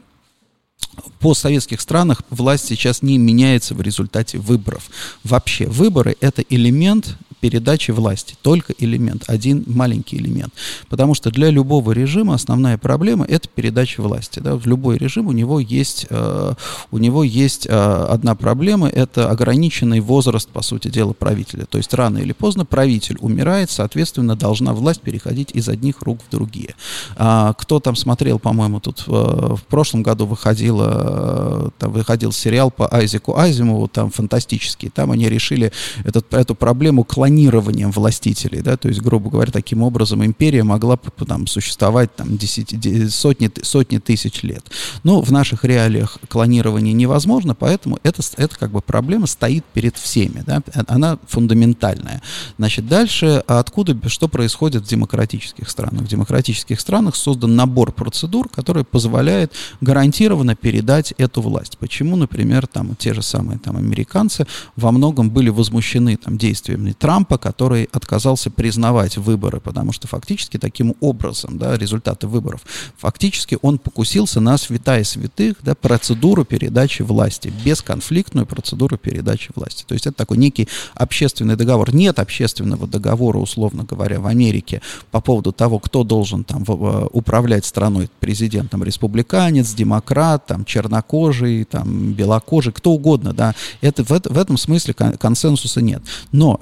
постсоветских 1.20 1.81
странах 1.81 2.22
власть 2.31 2.66
сейчас 2.66 3.02
не 3.02 3.18
меняется 3.18 3.74
в 3.74 3.81
результате 3.81 4.38
выборов. 4.38 4.88
Вообще, 5.24 5.66
выборы— 5.66 6.16
это 6.20 6.42
элемент 6.48 7.16
передачи 7.40 7.90
власти. 7.90 8.35
Только 8.42 8.75
элемент, 8.79 9.25
один 9.27 9.64
маленький 9.66 10.16
элемент. 10.16 10.53
Потому 10.88 11.14
что 11.14 11.31
для 11.31 11.51
любого 11.51 11.92
режима 11.92 12.35
основная 12.35 12.79
проблема– 12.79 13.25
это 13.29 13.49
передача 13.49 14.03
власти. 14.03 14.40
Да? 14.40 14.57
В 14.57 14.66
любой 14.66 14.99
режим 14.99 15.29
у 15.29 15.33
него 15.33 15.61
есть, 15.61 16.07
э, 16.11 16.55
у 16.90 16.99
него 16.99 17.25
есть 17.25 17.66
э, 17.66 17.70
одна 17.70 18.35
проблема– 18.35 18.88
это 18.96 19.31
ограниченный 19.31 20.01
возраст, 20.01 20.49
по 20.49 20.62
сути 20.62 20.88
дела, 20.88 21.12
правителя. 21.12 21.66
То 21.66 21.79
есть 21.79 21.92
рано 21.94 22.18
или 22.18 22.33
поздно 22.33 22.64
правитель 22.64 23.16
умирает, 23.20 23.70
соответственно, 23.70 24.37
должна 24.37 24.72
власть 24.72 25.01
переходить 25.01 25.51
из 25.53 25.68
одних 25.68 26.03
рук 26.03 26.20
в 26.27 26.31
другие. 26.31 26.75
А, 27.16 27.53
кто 27.55 27.81
там 27.81 27.96
смотрел, 27.96 28.38
по-моему, 28.38 28.81
тут 28.81 29.05
э, 29.07 29.11
в 29.11 29.62
прошлом 29.68 30.03
году 30.03 30.27
выходило, 30.27 31.72
там 31.79 31.92
выходил 31.92 32.33
сериал 32.33 32.70
по 32.70 32.92
Айзеку 32.92 33.37
Азимову, 33.37 33.88
там 33.88 34.11
фантастический. 34.11 34.88
Там 34.88 35.11
они 35.11 35.29
решили 35.29 35.72
этот, 36.05 36.33
эту 36.35 36.55
проблему 36.55 37.05
клонировать 37.05 37.25
клонированием 37.26 37.90
властителей, 37.90 38.60
да, 38.62 38.76
то 38.76 38.86
есть, 38.88 39.00
грубо 39.00 39.30
говоря, 39.30 39.50
таким 39.50 39.82
образом 39.82 40.24
империя 40.24 40.62
могла 40.62 40.96
там 41.26 41.48
существовать 41.48 42.14
там 42.14 42.36
десяти, 42.36 43.08
сотни, 43.08 43.50
сотни 43.62 43.98
тысяч 43.98 44.44
лет. 44.44 44.64
Но 45.02 45.20
в 45.22 45.32
наших 45.32 45.64
реалиях 45.64 46.18
клонирование 46.28 46.92
невозможно, 46.92 47.56
поэтому 47.56 47.98
это, 48.04 48.22
это 48.36 48.56
как 48.56 48.70
бы 48.70 48.80
проблема 48.80 49.26
стоит 49.26 49.64
перед 49.74 49.96
всеми, 49.96 50.44
да, 50.46 50.62
она 50.86 51.18
фундаментальная. 51.26 52.22
Значит, 52.58 52.86
дальше 52.86 53.42
откуда, 53.48 53.96
что 54.08 54.28
происходит 54.28 54.84
в 54.84 54.88
демократических 54.88 55.68
странах? 55.68 56.02
В 56.02 56.06
демократических 56.06 56.78
странах 56.78 57.16
создан 57.16 57.56
набор 57.56 57.90
процедур, 57.90 58.48
который 58.48 58.84
позволяет 58.84 59.52
гарантированно 59.80 60.54
передать 60.54 61.12
эту 61.18 61.42
власть. 61.42 61.76
Почему, 61.78 62.14
например, 62.14 62.68
там 62.68 62.94
те 62.94 63.14
же 63.14 63.22
самые 63.22 63.58
там 63.58 63.76
американцы 63.76 64.46
во 64.76 64.92
многом 64.92 65.30
были 65.30 65.48
возмущены 65.48 66.16
там 66.16 66.38
действиями 66.38 66.92
Трампа, 66.92 67.15
Трампа, 67.16 67.38
который 67.38 67.88
отказался 67.92 68.50
признавать 68.50 69.16
выборы, 69.16 69.59
потому 69.59 69.92
что 69.92 70.07
фактически 70.07 70.59
таким 70.59 70.94
образом, 71.00 71.57
да, 71.57 71.74
результаты 71.74 72.26
выборов, 72.26 72.61
фактически 72.98 73.57
он 73.62 73.79
покусился 73.79 74.38
на 74.40 74.59
святая 74.59 75.02
святых, 75.02 75.57
да, 75.62 75.74
процедуру 75.74 76.44
передачи 76.44 77.00
власти, 77.00 77.50
бесконфликтную 77.64 78.44
процедуру 78.44 78.98
передачи 78.98 79.50
власти. 79.55 79.85
То 79.87 79.94
есть 79.94 80.07
это 80.07 80.14
такой 80.14 80.37
некий 80.37 80.68
общественный 80.94 81.57
договор. 81.57 81.94
Нет 81.94 82.18
общественного 82.18 82.87
договора, 82.87 83.38
условно 83.38 83.85
говоря, 83.85 84.20
в 84.20 84.26
Америке 84.26 84.83
по 85.11 85.22
поводу 85.22 85.52
того, 85.52 85.79
кто 85.79 86.05
должен 86.05 86.44
там 86.44 86.64
управлять 87.12 87.64
страной, 87.64 88.11
президентом 88.20 88.85
республиканец, 88.85 89.72
демократ, 89.72 90.44
там, 90.44 90.66
чернокожий, 90.66 91.64
там, 91.64 92.12
белокожий, 92.12 92.74
кто 92.74 92.90
угодно, 92.92 93.33
да. 93.33 93.55
Это, 93.81 94.05
в, 94.05 94.11
в 94.11 94.37
этом 94.37 94.59
смысле 94.59 94.92
консенсуса 94.92 95.81
нет. 95.81 96.02
Но 96.31 96.61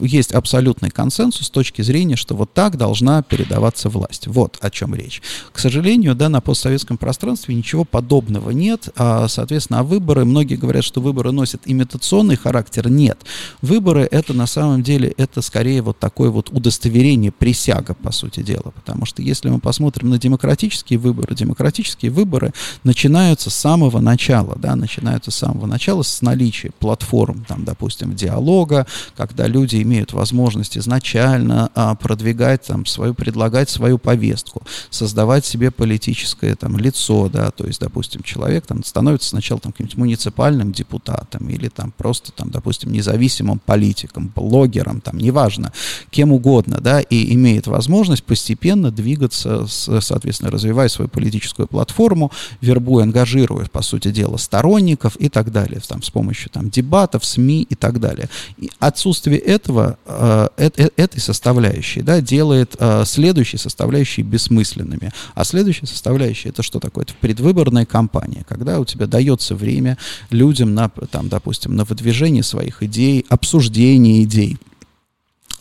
есть 0.00 0.32
абсолютный 0.32 0.90
консенсус 0.90 1.46
с 1.46 1.50
точки 1.50 1.82
зрения, 1.82 2.16
что 2.16 2.34
вот 2.34 2.52
так 2.52 2.76
должна 2.76 3.22
передаваться 3.22 3.88
власть. 3.88 4.26
Вот 4.26 4.58
о 4.60 4.70
чем 4.70 4.94
речь. 4.94 5.22
К 5.52 5.58
сожалению, 5.58 6.14
да, 6.14 6.28
на 6.28 6.40
постсоветском 6.40 6.96
пространстве 6.96 7.54
ничего 7.54 7.84
подобного 7.84 8.50
нет. 8.50 8.88
А, 8.96 9.28
соответственно, 9.28 9.80
а 9.80 9.82
выборы, 9.82 10.24
многие 10.24 10.56
говорят, 10.56 10.84
что 10.84 11.00
выборы 11.00 11.32
носят 11.32 11.62
имитационный 11.64 12.36
характер. 12.36 12.88
Нет. 12.88 13.18
Выборы 13.62 14.08
это 14.10 14.32
на 14.32 14.46
самом 14.46 14.82
деле, 14.82 15.14
это 15.16 15.42
скорее 15.42 15.82
вот 15.82 15.98
такое 15.98 16.30
вот 16.30 16.50
удостоверение, 16.50 17.32
присяга, 17.32 17.94
по 17.94 18.12
сути 18.12 18.42
дела. 18.42 18.72
Потому 18.74 19.06
что 19.06 19.22
если 19.22 19.48
мы 19.48 19.60
посмотрим 19.60 20.10
на 20.10 20.18
демократические 20.18 20.98
выборы, 20.98 21.34
демократические 21.34 22.10
выборы 22.10 22.52
начинаются 22.82 23.50
с 23.50 23.54
самого 23.54 24.00
начала, 24.00 24.56
да, 24.56 24.76
начинаются 24.76 25.30
с 25.30 25.36
самого 25.36 25.66
начала 25.66 26.02
с 26.02 26.22
наличия 26.22 26.70
платформ, 26.78 27.44
там, 27.46 27.64
допустим, 27.64 28.14
диалога, 28.14 28.86
когда 29.16 29.46
люди 29.46 29.76
имеют 29.84 30.12
возможность 30.12 30.76
изначально 30.76 31.70
а, 31.74 31.94
продвигать 31.94 32.62
там 32.62 32.86
свою, 32.86 33.14
предлагать 33.14 33.70
свою 33.70 33.98
повестку, 33.98 34.62
создавать 34.90 35.44
себе 35.44 35.70
политическое 35.70 36.54
там 36.56 36.76
лицо, 36.78 37.28
да, 37.28 37.50
то 37.50 37.66
есть, 37.66 37.80
допустим, 37.80 38.22
человек 38.22 38.66
там 38.66 38.82
становится 38.84 39.28
сначала 39.28 39.60
там 39.60 39.72
каким-нибудь 39.72 39.98
муниципальным 39.98 40.72
депутатом 40.72 41.48
или 41.48 41.68
там 41.68 41.92
просто 41.96 42.32
там, 42.32 42.50
допустим, 42.50 42.92
независимым 42.92 43.58
политиком, 43.58 44.32
блогером, 44.34 45.00
там, 45.00 45.18
неважно, 45.18 45.72
кем 46.10 46.32
угодно, 46.32 46.80
да, 46.80 47.00
и 47.00 47.34
имеет 47.34 47.66
возможность 47.66 48.24
постепенно 48.24 48.90
двигаться, 48.90 49.66
с, 49.66 50.00
соответственно, 50.00 50.50
развивая 50.50 50.88
свою 50.88 51.08
политическую 51.08 51.68
платформу, 51.68 52.32
вербуя, 52.60 53.04
ангажируя, 53.04 53.66
по 53.66 53.82
сути 53.82 54.10
дела, 54.10 54.36
сторонников 54.36 55.16
и 55.16 55.28
так 55.28 55.52
далее, 55.52 55.80
там, 55.86 56.02
с 56.02 56.10
помощью 56.10 56.50
там 56.50 56.70
дебатов, 56.70 57.24
СМИ 57.24 57.66
и 57.68 57.74
так 57.74 58.00
далее. 58.00 58.28
И 58.56 58.70
отсутствие 58.78 59.38
этого 59.38 59.73
этого, 59.74 59.98
э, 60.06 60.70
э, 60.76 60.88
этой 60.96 61.20
составляющей, 61.20 62.02
да, 62.02 62.20
делает 62.20 62.76
э, 62.78 63.04
следующие 63.06 63.58
составляющие 63.58 64.24
бессмысленными. 64.24 65.12
А 65.34 65.44
следующая 65.44 65.86
составляющая 65.86 66.50
это 66.50 66.62
что 66.62 66.80
такое? 66.80 67.04
Это 67.04 67.14
предвыборная 67.20 67.86
кампания, 67.86 68.44
когда 68.48 68.80
у 68.80 68.84
тебя 68.84 69.06
дается 69.06 69.54
время 69.54 69.98
людям 70.30 70.74
на, 70.74 70.88
там, 71.10 71.28
допустим, 71.28 71.74
на 71.76 71.84
выдвижение 71.84 72.42
своих 72.42 72.82
идей, 72.82 73.24
обсуждение 73.28 74.22
идей, 74.24 74.58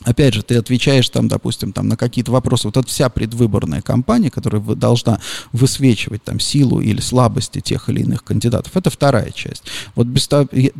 Опять 0.03 0.33
же, 0.33 0.43
ты 0.43 0.55
отвечаешь 0.55 1.09
там, 1.09 1.27
допустим, 1.27 1.71
там 1.71 1.87
на 1.87 1.97
какие-то 1.97 2.31
вопросы. 2.31 2.67
Вот 2.67 2.77
эта 2.77 2.87
вся 2.87 3.09
предвыборная 3.09 3.81
кампания, 3.81 4.29
которая 4.29 4.61
должна 4.61 5.19
высвечивать 5.51 6.23
там 6.23 6.39
силу 6.39 6.79
или 6.81 6.99
слабости 7.01 7.59
тех 7.59 7.89
или 7.89 8.01
иных 8.01 8.23
кандидатов, 8.23 8.75
это 8.75 8.89
вторая 8.89 9.31
часть. 9.31 9.63
Вот 9.95 10.07
без, 10.07 10.29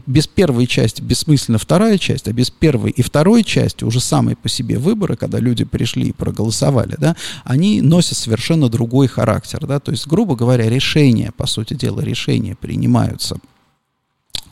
без 0.06 0.28
первой 0.28 0.68
части 0.68 1.02
бессмысленно 1.02 1.58
вторая 1.58 1.98
часть, 1.98 2.28
а 2.28 2.34
без 2.34 2.50
первой 2.50 2.92
и 2.92 3.02
второй 3.02 3.44
части 3.44 3.84
уже 3.84 4.00
самые 4.00 4.36
по 4.36 4.50
себе 4.50 4.78
выборы, 4.78 5.16
когда 5.16 5.40
люди 5.40 5.64
пришли 5.64 6.10
и 6.10 6.12
проголосовали, 6.12 6.96
да, 6.98 7.16
они 7.44 7.82
носят 7.82 8.18
совершенно 8.18 8.70
другой 8.70 9.08
характер, 9.08 9.66
да, 9.66 9.80
то 9.80 9.92
есть, 9.92 10.08
грубо 10.08 10.36
говоря, 10.36 10.70
решения, 10.70 11.32
по 11.36 11.48
сути 11.48 11.74
дела, 11.74 12.02
решения 12.02 12.56
принимаются 12.56 13.38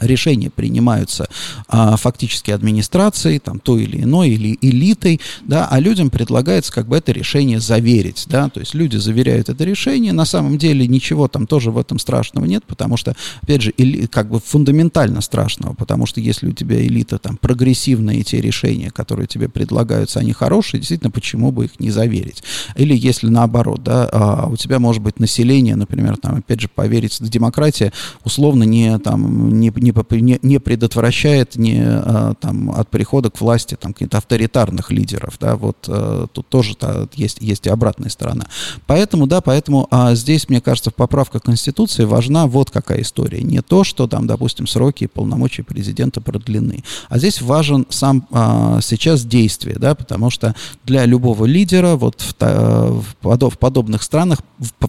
решения 0.02 0.50
принимаются 0.50 1.28
а, 1.68 1.96
фактически 1.98 2.52
администрацией, 2.52 3.40
там, 3.40 3.60
той 3.60 3.84
или 3.84 4.02
иной, 4.04 4.30
или 4.30 4.58
элитой, 4.62 5.22
да, 5.42 5.68
а 5.70 5.80
людям 5.80 6.10
предлагается 6.10 6.72
как 6.72 6.88
бы 6.88 6.98
это 6.98 7.12
решение 7.12 7.60
заверить, 7.60 8.26
да, 8.28 8.50
то 8.50 8.60
есть 8.60 8.74
люди 8.74 8.98
заверяют 8.98 9.50
это 9.50 9.64
решение, 9.64 10.14
на 10.14 10.26
самом 10.26 10.58
деле 10.58 10.88
ничего 10.88 11.28
там 11.28 11.48
тоже 11.48 11.72
в 11.72 11.78
этом 11.78 12.00
страшного 12.00 12.46
нет, 12.46 12.64
потому 12.66 12.98
что, 12.98 13.16
опять 13.42 13.62
же, 13.62 13.74
эли, 13.78 14.08
как 14.08 14.30
бы 14.30 14.40
фундаментально 14.40 15.22
страшного, 15.22 15.74
потому 15.74 16.06
что 16.06 16.20
если 16.20 16.48
у 16.48 16.54
тебя 16.54 16.82
элита 16.82 17.18
там 17.18 17.38
прогрессивные 17.38 18.24
те 18.24 18.42
решения, 18.42 18.92
которые 18.92 19.28
тебе 19.28 19.50
предлагаются, 19.50 20.20
они 20.20 20.34
хорошие, 20.34 20.80
действительно, 20.80 21.12
почему 21.12 21.52
бы 21.52 21.66
их 21.66 21.80
не 21.80 21.92
заверить? 21.92 22.44
Или 22.76 22.96
если 22.96 23.28
наоборот, 23.28 23.84
да, 23.84 24.10
а, 24.12 24.48
у 24.48 24.58
тебя 24.58 24.80
может 24.80 25.02
быть 25.02 25.20
население, 25.20 25.76
например, 25.76 26.18
там, 26.18 26.36
опять 26.36 26.62
же, 26.62 26.68
поверить, 26.68 27.18
демократия 27.22 27.92
условно 28.24 28.64
не, 28.64 28.98
там, 29.00 29.60
не, 29.60 29.72
не 29.76 29.91
не, 30.12 30.40
не, 30.42 30.60
предотвращает 30.60 31.56
не, 31.56 31.82
а, 31.84 32.34
там, 32.40 32.72
от 32.72 32.90
прихода 32.90 33.30
к 33.30 33.40
власти 33.42 33.78
там, 33.80 33.94
каких-то 33.94 34.18
авторитарных 34.18 34.92
лидеров. 34.92 35.36
Да, 35.40 35.56
вот 35.56 35.78
а, 35.88 36.28
тут 36.28 36.48
тоже 36.48 36.74
-то 36.74 37.10
есть, 37.16 37.38
есть 37.42 37.68
и 37.68 37.70
обратная 37.70 38.10
сторона. 38.10 38.48
Поэтому, 38.88 39.28
да, 39.28 39.42
поэтому 39.42 39.88
а, 39.92 40.16
здесь, 40.16 40.50
мне 40.50 40.62
кажется, 40.62 40.92
поправка 40.92 41.40
Конституции 41.40 42.06
важна 42.06 42.48
вот 42.48 42.72
какая 42.72 43.02
история. 43.02 43.42
Не 43.42 43.62
то, 43.62 43.84
что 43.84 44.08
там, 44.08 44.28
допустим, 44.28 44.68
сроки 44.68 45.06
и 45.06 45.08
полномочия 45.08 45.64
президента 45.64 46.22
продлены, 46.22 46.84
а 47.10 47.18
здесь 47.18 47.42
важен 47.42 47.86
сам 47.90 48.28
а, 48.32 48.80
сейчас 48.82 49.26
действие, 49.26 49.78
да, 49.80 49.96
потому 49.96 50.30
что 50.30 50.56
для 50.86 51.06
любого 51.06 51.46
лидера 51.46 51.96
вот 51.96 52.22
в, 52.22 52.36
в, 52.40 53.50
в 53.50 53.58
подобных 53.58 54.04
странах 54.04 54.40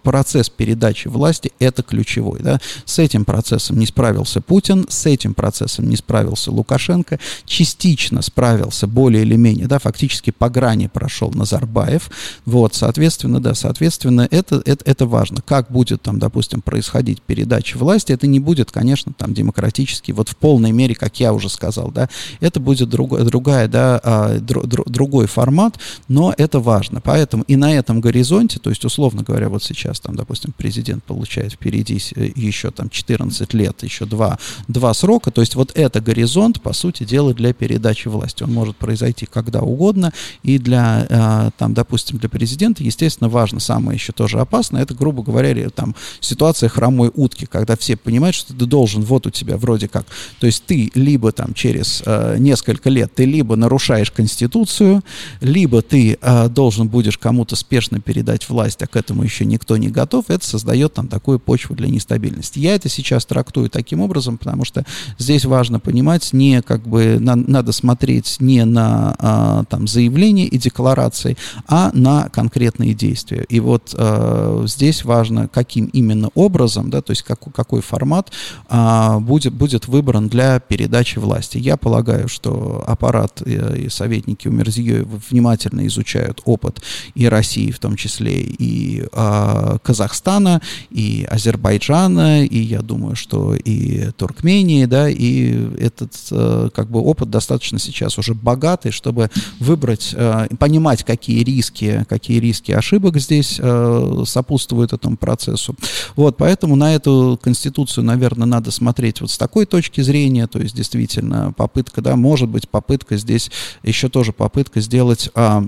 процесс 0.02 0.48
передачи 0.48 1.08
власти 1.08 1.52
это 1.58 1.82
ключевой. 1.82 2.40
Да. 2.40 2.60
С 2.84 2.98
этим 2.98 3.24
процессом 3.24 3.78
не 3.78 3.86
справился 3.86 4.40
Путин, 4.40 4.81
с 4.88 5.06
этим 5.06 5.34
процессом 5.34 5.88
не 5.88 5.96
справился 5.96 6.50
Лукашенко, 6.50 7.18
частично 7.44 8.22
справился 8.22 8.86
более 8.86 9.22
или 9.22 9.36
менее, 9.36 9.66
да, 9.66 9.78
фактически 9.78 10.30
по 10.30 10.48
грани 10.48 10.88
прошел 10.88 11.30
Назарбаев. 11.32 12.10
Вот, 12.44 12.74
соответственно, 12.74 13.40
да, 13.40 13.54
соответственно, 13.54 14.26
это, 14.30 14.62
это, 14.64 14.84
это 14.84 15.06
важно. 15.06 15.42
Как 15.42 15.70
будет 15.70 16.02
там, 16.02 16.18
допустим, 16.18 16.60
происходить 16.60 17.22
передача 17.22 17.76
власти, 17.76 18.12
это 18.12 18.26
не 18.26 18.40
будет, 18.40 18.70
конечно, 18.70 19.12
там 19.16 19.34
демократически, 19.34 20.12
вот 20.12 20.28
в 20.28 20.36
полной 20.36 20.72
мере, 20.72 20.94
как 20.94 21.18
я 21.20 21.32
уже 21.32 21.48
сказал, 21.48 21.90
да, 21.90 22.08
это 22.40 22.60
будет 22.60 22.88
друг, 22.88 23.18
другая, 23.24 23.68
да, 23.68 24.00
а, 24.02 24.38
дру, 24.38 24.62
дру, 24.62 24.84
другой 24.86 25.26
формат, 25.26 25.78
но 26.08 26.34
это 26.36 26.60
важно. 26.60 27.00
Поэтому 27.00 27.44
и 27.44 27.56
на 27.56 27.74
этом 27.74 28.00
горизонте, 28.00 28.58
то 28.58 28.70
есть, 28.70 28.84
условно 28.84 29.22
говоря, 29.22 29.48
вот 29.48 29.62
сейчас 29.62 30.00
там, 30.00 30.16
допустим, 30.16 30.52
президент 30.56 31.04
получает 31.04 31.52
впереди 31.52 32.00
еще 32.36 32.70
там 32.70 32.88
14 32.90 33.54
лет, 33.54 33.82
еще 33.82 34.06
два, 34.06 34.38
два 34.72 34.94
срока, 34.94 35.30
то 35.30 35.40
есть 35.40 35.54
вот 35.54 35.72
это 35.74 36.00
горизонт, 36.00 36.60
по 36.60 36.72
сути 36.72 37.04
дела, 37.04 37.34
для 37.34 37.52
передачи 37.52 38.08
власти. 38.08 38.42
Он 38.42 38.52
может 38.52 38.76
произойти 38.76 39.26
когда 39.26 39.60
угодно, 39.60 40.12
и 40.42 40.58
для, 40.58 41.06
а, 41.08 41.50
там, 41.58 41.74
допустим, 41.74 42.18
для 42.18 42.28
президента, 42.28 42.82
естественно, 42.82 43.28
важно, 43.28 43.60
самое 43.60 43.96
еще 43.96 44.12
тоже 44.12 44.40
опасное, 44.40 44.82
это, 44.82 44.94
грубо 44.94 45.22
говоря, 45.22 45.70
там 45.70 45.94
ситуация 46.20 46.68
хромой 46.68 47.10
утки, 47.14 47.46
когда 47.46 47.76
все 47.76 47.96
понимают, 47.96 48.34
что 48.34 48.54
ты 48.54 48.66
должен, 48.66 49.02
вот 49.02 49.26
у 49.26 49.30
тебя 49.30 49.56
вроде 49.56 49.88
как, 49.88 50.06
то 50.38 50.46
есть 50.46 50.64
ты 50.64 50.90
либо 50.94 51.32
там 51.32 51.54
через 51.54 52.02
э, 52.04 52.36
несколько 52.38 52.90
лет, 52.90 53.14
ты 53.14 53.24
либо 53.24 53.56
нарушаешь 53.56 54.10
Конституцию, 54.10 55.02
либо 55.40 55.82
ты 55.82 56.18
э, 56.20 56.48
должен 56.48 56.88
будешь 56.88 57.18
кому-то 57.18 57.56
спешно 57.56 58.00
передать 58.00 58.48
власть, 58.48 58.82
а 58.82 58.86
к 58.86 58.96
этому 58.96 59.22
еще 59.22 59.44
никто 59.44 59.76
не 59.76 59.88
готов, 59.88 60.30
это 60.30 60.44
создает 60.46 60.94
там 60.94 61.08
такую 61.08 61.38
почву 61.38 61.74
для 61.74 61.88
нестабильности. 61.88 62.58
Я 62.58 62.74
это 62.74 62.88
сейчас 62.88 63.26
трактую 63.26 63.70
таким 63.70 64.00
образом, 64.00 64.38
потому 64.38 64.61
что 64.64 64.84
здесь 65.18 65.44
важно 65.44 65.80
понимать, 65.80 66.32
не 66.32 66.62
как 66.62 66.82
бы 66.86 67.18
на, 67.20 67.36
надо 67.36 67.72
смотреть 67.72 68.36
не 68.40 68.64
на 68.64 69.14
а, 69.18 69.64
там 69.64 69.86
заявления 69.86 70.46
и 70.46 70.58
декларации, 70.58 71.36
а 71.66 71.90
на 71.94 72.28
конкретные 72.28 72.94
действия. 72.94 73.44
И 73.48 73.60
вот 73.60 73.94
а, 73.96 74.64
здесь 74.66 75.04
важно, 75.04 75.48
каким 75.48 75.86
именно 75.86 76.30
образом, 76.34 76.90
да, 76.90 77.02
то 77.02 77.12
есть 77.12 77.22
как, 77.22 77.40
какой 77.54 77.82
формат 77.82 78.32
а, 78.68 79.18
будет, 79.20 79.52
будет 79.52 79.88
выбран 79.88 80.28
для 80.28 80.60
передачи 80.60 81.18
власти. 81.18 81.58
Я 81.58 81.76
полагаю, 81.76 82.28
что 82.28 82.84
аппарат 82.86 83.42
и, 83.44 83.84
и 83.84 83.88
советники 83.88 84.48
у 84.48 84.52
Мерзиёева 84.52 85.20
внимательно 85.30 85.86
изучают 85.86 86.40
опыт 86.44 86.82
и 87.14 87.26
России, 87.26 87.70
в 87.70 87.78
том 87.78 87.96
числе 87.96 88.40
и 88.42 89.04
а, 89.12 89.78
Казахстана, 89.82 90.60
и 90.90 91.26
Азербайджана, 91.30 92.44
и 92.44 92.58
я 92.58 92.82
думаю, 92.82 93.16
что 93.16 93.54
и 93.54 94.10
Туркмении, 94.12 94.51
да, 94.86 95.08
и 95.08 95.76
этот 95.78 96.12
а, 96.30 96.68
как 96.70 96.90
бы 96.90 97.00
опыт 97.00 97.30
достаточно 97.30 97.78
сейчас 97.78 98.18
уже 98.18 98.34
богатый, 98.34 98.90
чтобы 98.90 99.30
выбрать, 99.58 100.14
а, 100.16 100.46
понимать, 100.58 101.04
какие 101.04 101.42
риски, 101.42 102.04
какие 102.08 102.38
риски 102.38 102.72
ошибок 102.72 103.18
здесь 103.18 103.58
а, 103.60 104.22
сопутствуют 104.26 104.92
этому 104.92 105.16
процессу. 105.16 105.74
Вот, 106.16 106.36
поэтому 106.36 106.76
на 106.76 106.94
эту 106.94 107.38
конституцию, 107.42 108.04
наверное, 108.04 108.46
надо 108.46 108.70
смотреть 108.70 109.20
вот 109.20 109.30
с 109.30 109.38
такой 109.38 109.64
точки 109.64 110.00
зрения, 110.02 110.46
то 110.46 110.58
есть 110.58 110.76
действительно 110.76 111.52
попытка, 111.56 112.02
да, 112.02 112.16
может 112.16 112.48
быть 112.48 112.68
попытка 112.68 113.16
здесь 113.16 113.50
еще 113.82 114.08
тоже 114.08 114.32
попытка 114.32 114.80
сделать 114.80 115.30
а, 115.34 115.64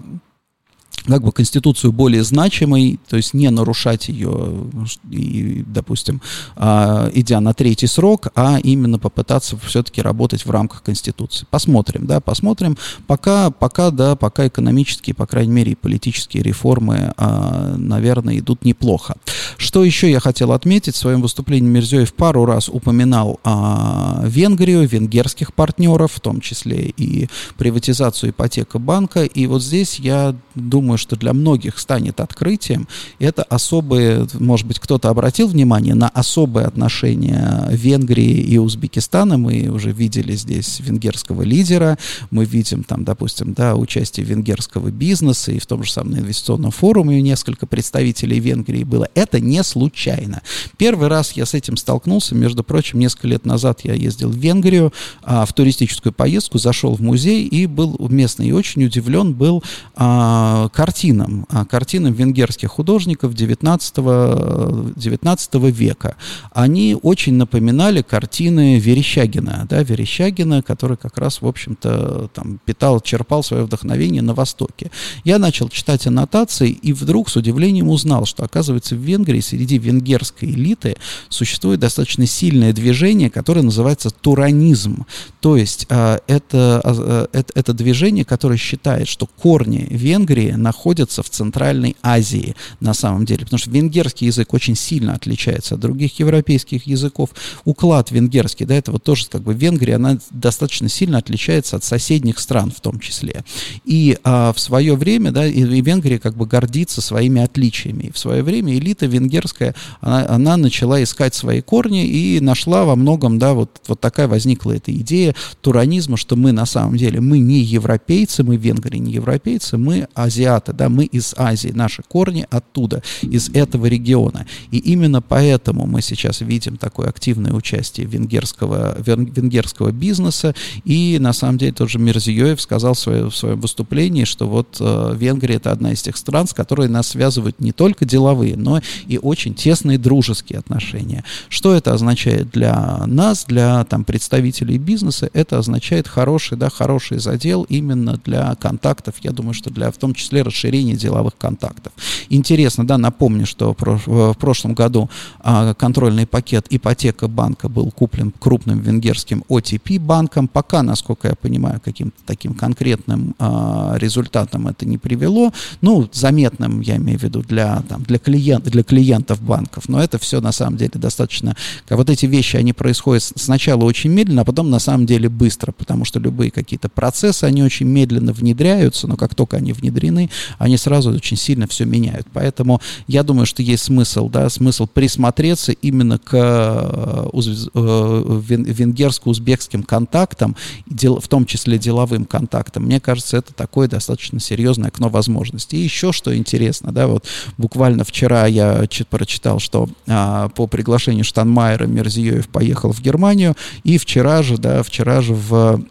как 1.06 1.22
бы 1.22 1.32
Конституцию 1.32 1.92
более 1.92 2.24
значимой, 2.24 2.98
то 3.08 3.16
есть 3.16 3.34
не 3.34 3.50
нарушать 3.50 4.08
ее, 4.08 4.70
и, 5.10 5.62
допустим, 5.66 6.22
а, 6.56 7.10
идя 7.14 7.40
на 7.40 7.52
третий 7.52 7.86
срок, 7.86 8.28
а 8.34 8.58
именно 8.62 8.98
попытаться 8.98 9.58
все-таки 9.58 10.00
работать 10.00 10.46
в 10.46 10.50
рамках 10.50 10.82
Конституции. 10.82 11.46
Посмотрим, 11.50 12.06
да, 12.06 12.20
посмотрим. 12.20 12.78
Пока, 13.06 13.50
пока, 13.50 13.90
да, 13.90 14.16
пока 14.16 14.46
экономические, 14.46 15.14
по 15.14 15.26
крайней 15.26 15.52
мере, 15.52 15.72
и 15.72 15.74
политические 15.74 16.42
реформы, 16.42 17.12
а, 17.16 17.74
наверное, 17.76 18.38
идут 18.38 18.64
неплохо. 18.64 19.16
Что 19.58 19.84
еще 19.84 20.10
я 20.10 20.20
хотел 20.20 20.52
отметить? 20.52 20.94
В 20.94 20.98
своем 20.98 21.20
выступлении 21.20 21.68
Мирзиёев 21.68 22.14
пару 22.14 22.46
раз 22.46 22.68
упоминал 22.68 23.40
а, 23.44 24.22
Венгрию, 24.24 24.88
венгерских 24.88 25.52
партнеров, 25.52 26.12
в 26.14 26.20
том 26.20 26.40
числе 26.40 26.92
и 26.96 27.28
приватизацию 27.58 28.30
ипотека 28.30 28.78
банка. 28.78 29.24
И 29.24 29.46
вот 29.46 29.62
здесь 29.62 29.98
я 29.98 30.34
думаю, 30.54 30.83
думаю, 30.84 30.98
что 30.98 31.16
для 31.16 31.32
многих 31.32 31.78
станет 31.78 32.20
открытием, 32.20 32.86
это 33.18 33.42
особые, 33.44 34.26
может 34.34 34.66
быть, 34.66 34.78
кто-то 34.78 35.08
обратил 35.08 35.48
внимание 35.48 35.94
на 35.94 36.10
особые 36.10 36.66
отношения 36.66 37.66
Венгрии 37.70 38.38
и 38.42 38.58
Узбекистана. 38.58 39.38
Мы 39.38 39.68
уже 39.68 39.92
видели 39.92 40.36
здесь 40.36 40.80
венгерского 40.80 41.40
лидера, 41.40 41.96
мы 42.30 42.44
видим 42.44 42.84
там, 42.84 43.04
допустим, 43.04 43.54
да, 43.54 43.76
участие 43.76 44.26
венгерского 44.26 44.90
бизнеса, 44.90 45.52
и 45.52 45.58
в 45.58 45.64
том 45.64 45.84
же 45.84 45.90
самом 45.90 46.18
инвестиционном 46.18 46.70
форуме 46.70 47.22
несколько 47.22 47.66
представителей 47.66 48.38
Венгрии 48.38 48.84
было. 48.84 49.08
Это 49.14 49.40
не 49.40 49.62
случайно. 49.62 50.42
Первый 50.76 51.08
раз 51.08 51.32
я 51.32 51.46
с 51.46 51.54
этим 51.54 51.78
столкнулся, 51.78 52.34
между 52.34 52.62
прочим, 52.62 52.98
несколько 52.98 53.28
лет 53.28 53.46
назад 53.46 53.80
я 53.84 53.94
ездил 53.94 54.28
в 54.28 54.36
Венгрию 54.36 54.92
а, 55.22 55.46
в 55.46 55.52
туристическую 55.54 56.12
поездку, 56.12 56.58
зашел 56.58 56.94
в 56.94 57.00
музей 57.00 57.46
и 57.46 57.64
был 57.64 57.96
местный 58.10 58.48
и 58.48 58.52
очень 58.52 58.84
удивлен 58.84 59.32
был 59.32 59.64
а, 59.96 60.68
картинам, 60.74 61.46
а, 61.48 61.64
картинам 61.64 62.12
венгерских 62.12 62.68
художников 62.68 63.34
19, 63.34 64.94
19 64.96 65.70
века. 65.70 66.16
Они 66.52 66.96
очень 67.00 67.34
напоминали 67.34 68.02
картины 68.02 68.78
Верещагина, 68.78 69.66
да, 69.70 69.82
Верещагина, 69.82 70.62
который 70.62 70.96
как 70.96 71.16
раз, 71.18 71.40
в 71.40 71.46
общем-то, 71.46 72.30
там 72.34 72.58
питал, 72.64 73.00
черпал 73.00 73.42
свое 73.42 73.64
вдохновение 73.64 74.22
на 74.22 74.34
Востоке. 74.34 74.90
Я 75.24 75.38
начал 75.38 75.68
читать 75.68 76.06
аннотации 76.06 76.70
и 76.70 76.92
вдруг 76.92 77.28
с 77.28 77.36
удивлением 77.36 77.88
узнал, 77.88 78.26
что, 78.26 78.44
оказывается, 78.44 78.96
в 78.96 78.98
Венгрии 78.98 79.40
среди 79.40 79.78
венгерской 79.78 80.50
элиты 80.50 80.96
существует 81.28 81.80
достаточно 81.80 82.26
сильное 82.26 82.72
движение, 82.72 83.30
которое 83.30 83.62
называется 83.62 84.10
туранизм. 84.10 85.06
То 85.40 85.56
есть 85.56 85.86
а, 85.88 86.20
это, 86.26 86.80
а, 86.82 87.28
это, 87.32 87.52
это 87.54 87.72
движение, 87.72 88.24
которое 88.24 88.56
считает, 88.56 89.06
что 89.06 89.26
корни 89.26 89.86
Венгрии 89.88 90.50
находятся 90.64 91.22
в 91.22 91.28
Центральной 91.28 91.94
Азии 92.02 92.56
на 92.80 92.94
самом 92.94 93.26
деле, 93.26 93.44
потому 93.44 93.58
что 93.58 93.70
венгерский 93.70 94.26
язык 94.26 94.52
очень 94.54 94.74
сильно 94.74 95.14
отличается 95.14 95.74
от 95.74 95.80
других 95.80 96.18
европейских 96.18 96.86
языков. 96.86 97.30
Уклад 97.64 98.10
венгерский, 98.10 98.64
да, 98.64 98.74
это 98.74 98.90
вот 98.90 99.04
тоже 99.04 99.26
как 99.30 99.42
бы 99.42 99.54
Венгрия, 99.54 99.96
она 99.96 100.18
достаточно 100.30 100.88
сильно 100.88 101.18
отличается 101.18 101.76
от 101.76 101.84
соседних 101.84 102.38
стран 102.38 102.72
в 102.74 102.80
том 102.80 102.98
числе. 102.98 103.44
И 103.84 104.18
а, 104.24 104.52
в 104.52 104.58
свое 104.58 104.96
время, 104.96 105.30
да, 105.30 105.46
и, 105.46 105.60
и 105.60 105.80
Венгрия 105.82 106.18
как 106.18 106.34
бы 106.34 106.46
гордится 106.46 107.00
своими 107.02 107.42
отличиями. 107.42 108.04
И 108.04 108.12
в 108.12 108.18
свое 108.18 108.42
время 108.42 108.74
элита 108.74 109.06
венгерская, 109.06 109.74
она, 110.00 110.26
она 110.28 110.56
начала 110.56 111.02
искать 111.02 111.34
свои 111.34 111.60
корни 111.60 112.06
и 112.06 112.40
нашла 112.40 112.84
во 112.84 112.96
многом, 112.96 113.38
да, 113.38 113.52
вот, 113.52 113.82
вот 113.86 114.00
такая 114.00 114.28
возникла 114.28 114.72
эта 114.72 114.92
идея 114.92 115.34
туранизма, 115.60 116.16
что 116.16 116.36
мы 116.36 116.52
на 116.52 116.64
самом 116.64 116.96
деле, 116.96 117.20
мы 117.20 117.38
не 117.38 117.60
европейцы, 117.60 118.42
мы 118.42 118.56
венгры 118.56 118.98
не 118.98 119.12
европейцы, 119.12 119.76
мы 119.76 120.08
азиаты 120.14 120.53
азиаты, 120.54 120.72
да, 120.72 120.88
мы 120.88 121.04
из 121.04 121.34
Азии, 121.36 121.72
наши 121.74 122.02
корни 122.02 122.46
оттуда, 122.50 123.02
из 123.22 123.48
этого 123.50 123.86
региона. 123.86 124.46
И 124.70 124.78
именно 124.78 125.20
поэтому 125.22 125.86
мы 125.86 126.02
сейчас 126.02 126.40
видим 126.40 126.76
такое 126.76 127.08
активное 127.08 127.52
участие 127.52 128.06
венгерского, 128.06 128.96
венгерского 129.00 129.90
бизнеса, 129.90 130.54
и 130.84 131.18
на 131.20 131.32
самом 131.32 131.58
деле 131.58 131.72
тот 131.72 131.90
же 131.90 131.98
Мирзиёев 131.98 132.60
сказал 132.60 132.94
свое, 132.94 133.30
в 133.30 133.36
своем 133.36 133.60
выступлении, 133.60 134.24
что 134.24 134.48
вот 134.48 134.76
э, 134.80 135.14
Венгрия 135.16 135.56
это 135.56 135.72
одна 135.72 135.92
из 135.92 136.02
тех 136.02 136.16
стран, 136.16 136.46
с 136.46 136.52
которой 136.52 136.88
нас 136.88 137.08
связывают 137.08 137.60
не 137.60 137.72
только 137.72 138.04
деловые, 138.04 138.56
но 138.56 138.80
и 139.06 139.18
очень 139.18 139.54
тесные 139.54 139.98
дружеские 139.98 140.58
отношения. 140.58 141.24
Что 141.48 141.74
это 141.74 141.92
означает 141.92 142.50
для 142.50 143.04
нас, 143.06 143.44
для 143.46 143.84
там, 143.84 144.04
представителей 144.04 144.78
бизнеса? 144.78 145.30
Это 145.32 145.58
означает 145.58 146.08
хороший, 146.08 146.58
да, 146.58 146.70
хороший 146.70 147.18
задел 147.18 147.62
именно 147.64 148.20
для 148.24 148.54
контактов, 148.56 149.14
я 149.22 149.30
думаю, 149.30 149.54
что 149.54 149.70
для, 149.70 149.90
в 149.90 149.96
том 149.96 150.14
числе 150.14 150.43
расширение 150.44 150.96
деловых 150.96 151.36
контактов. 151.36 151.92
Интересно, 152.28 152.86
да, 152.86 152.98
напомню, 152.98 153.46
что 153.46 153.74
в 153.74 154.34
прошлом 154.34 154.74
году 154.74 155.10
а, 155.40 155.74
контрольный 155.74 156.26
пакет 156.26 156.66
ипотека 156.70 157.28
банка 157.28 157.68
был 157.68 157.90
куплен 157.90 158.32
крупным 158.38 158.80
венгерским 158.80 159.44
OTP 159.48 159.98
банком. 159.98 160.48
Пока, 160.48 160.82
насколько 160.82 161.28
я 161.28 161.34
понимаю, 161.34 161.80
каким-то 161.84 162.16
таким 162.26 162.54
конкретным 162.54 163.34
а, 163.38 163.94
результатом 163.96 164.68
это 164.68 164.86
не 164.86 164.98
привело. 164.98 165.52
Ну, 165.80 166.08
заметным, 166.12 166.80
я 166.80 166.96
имею 166.96 167.18
в 167.18 167.22
виду, 167.22 167.42
для, 167.42 167.82
там, 167.88 168.02
для, 168.02 168.18
клиент, 168.18 168.64
для 168.64 168.82
клиентов 168.82 169.42
банков. 169.42 169.88
Но 169.88 170.02
это 170.02 170.18
все 170.18 170.40
на 170.40 170.52
самом 170.52 170.76
деле 170.76 170.92
достаточно... 170.94 171.56
Вот 171.88 172.10
эти 172.10 172.26
вещи, 172.26 172.56
они 172.56 172.72
происходят 172.72 173.22
сначала 173.22 173.84
очень 173.84 174.10
медленно, 174.10 174.42
а 174.42 174.44
потом 174.44 174.70
на 174.70 174.78
самом 174.78 175.06
деле 175.06 175.28
быстро, 175.28 175.72
потому 175.72 176.04
что 176.04 176.20
любые 176.20 176.50
какие-то 176.50 176.88
процессы, 176.88 177.44
они 177.44 177.62
очень 177.62 177.86
медленно 177.86 178.32
внедряются, 178.32 179.06
но 179.06 179.16
как 179.16 179.34
только 179.34 179.56
они 179.56 179.72
внедрены, 179.72 180.30
они 180.58 180.76
сразу 180.76 181.10
очень 181.10 181.36
сильно 181.36 181.66
все 181.66 181.84
меняют. 181.84 182.26
Поэтому 182.32 182.80
я 183.06 183.22
думаю, 183.22 183.46
что 183.46 183.62
есть 183.62 183.84
смысл, 183.84 184.28
да, 184.28 184.48
смысл 184.48 184.86
присмотреться 184.86 185.72
именно 185.72 186.18
к 186.18 186.32
э, 186.32 187.28
э, 187.74 188.40
венгерско-узбекским 188.44 189.82
контактам, 189.82 190.56
в 190.86 191.28
том 191.28 191.46
числе 191.46 191.78
деловым 191.78 192.24
контактам. 192.24 192.84
Мне 192.84 193.00
кажется, 193.00 193.36
это 193.36 193.52
такое 193.54 193.88
достаточно 193.88 194.40
серьезное 194.40 194.88
окно 194.88 195.08
возможностей. 195.08 195.78
И 195.78 195.84
еще 195.84 196.12
что 196.12 196.36
интересно, 196.36 196.92
да, 196.92 197.06
вот 197.06 197.26
буквально 197.58 198.04
вчера 198.04 198.46
я 198.46 198.86
прочитал, 199.10 199.58
что 199.58 199.88
а, 200.06 200.48
по 200.50 200.66
приглашению 200.66 201.24
Штанмайера 201.24 201.86
Мерзиёев 201.86 202.48
поехал 202.48 202.92
в 202.92 203.00
Германию, 203.00 203.56
и 203.82 203.98
вчера 203.98 204.42
же, 204.42 204.58
да, 204.58 204.82
вчера 204.82 205.20
же 205.20 205.34
в 205.34 205.82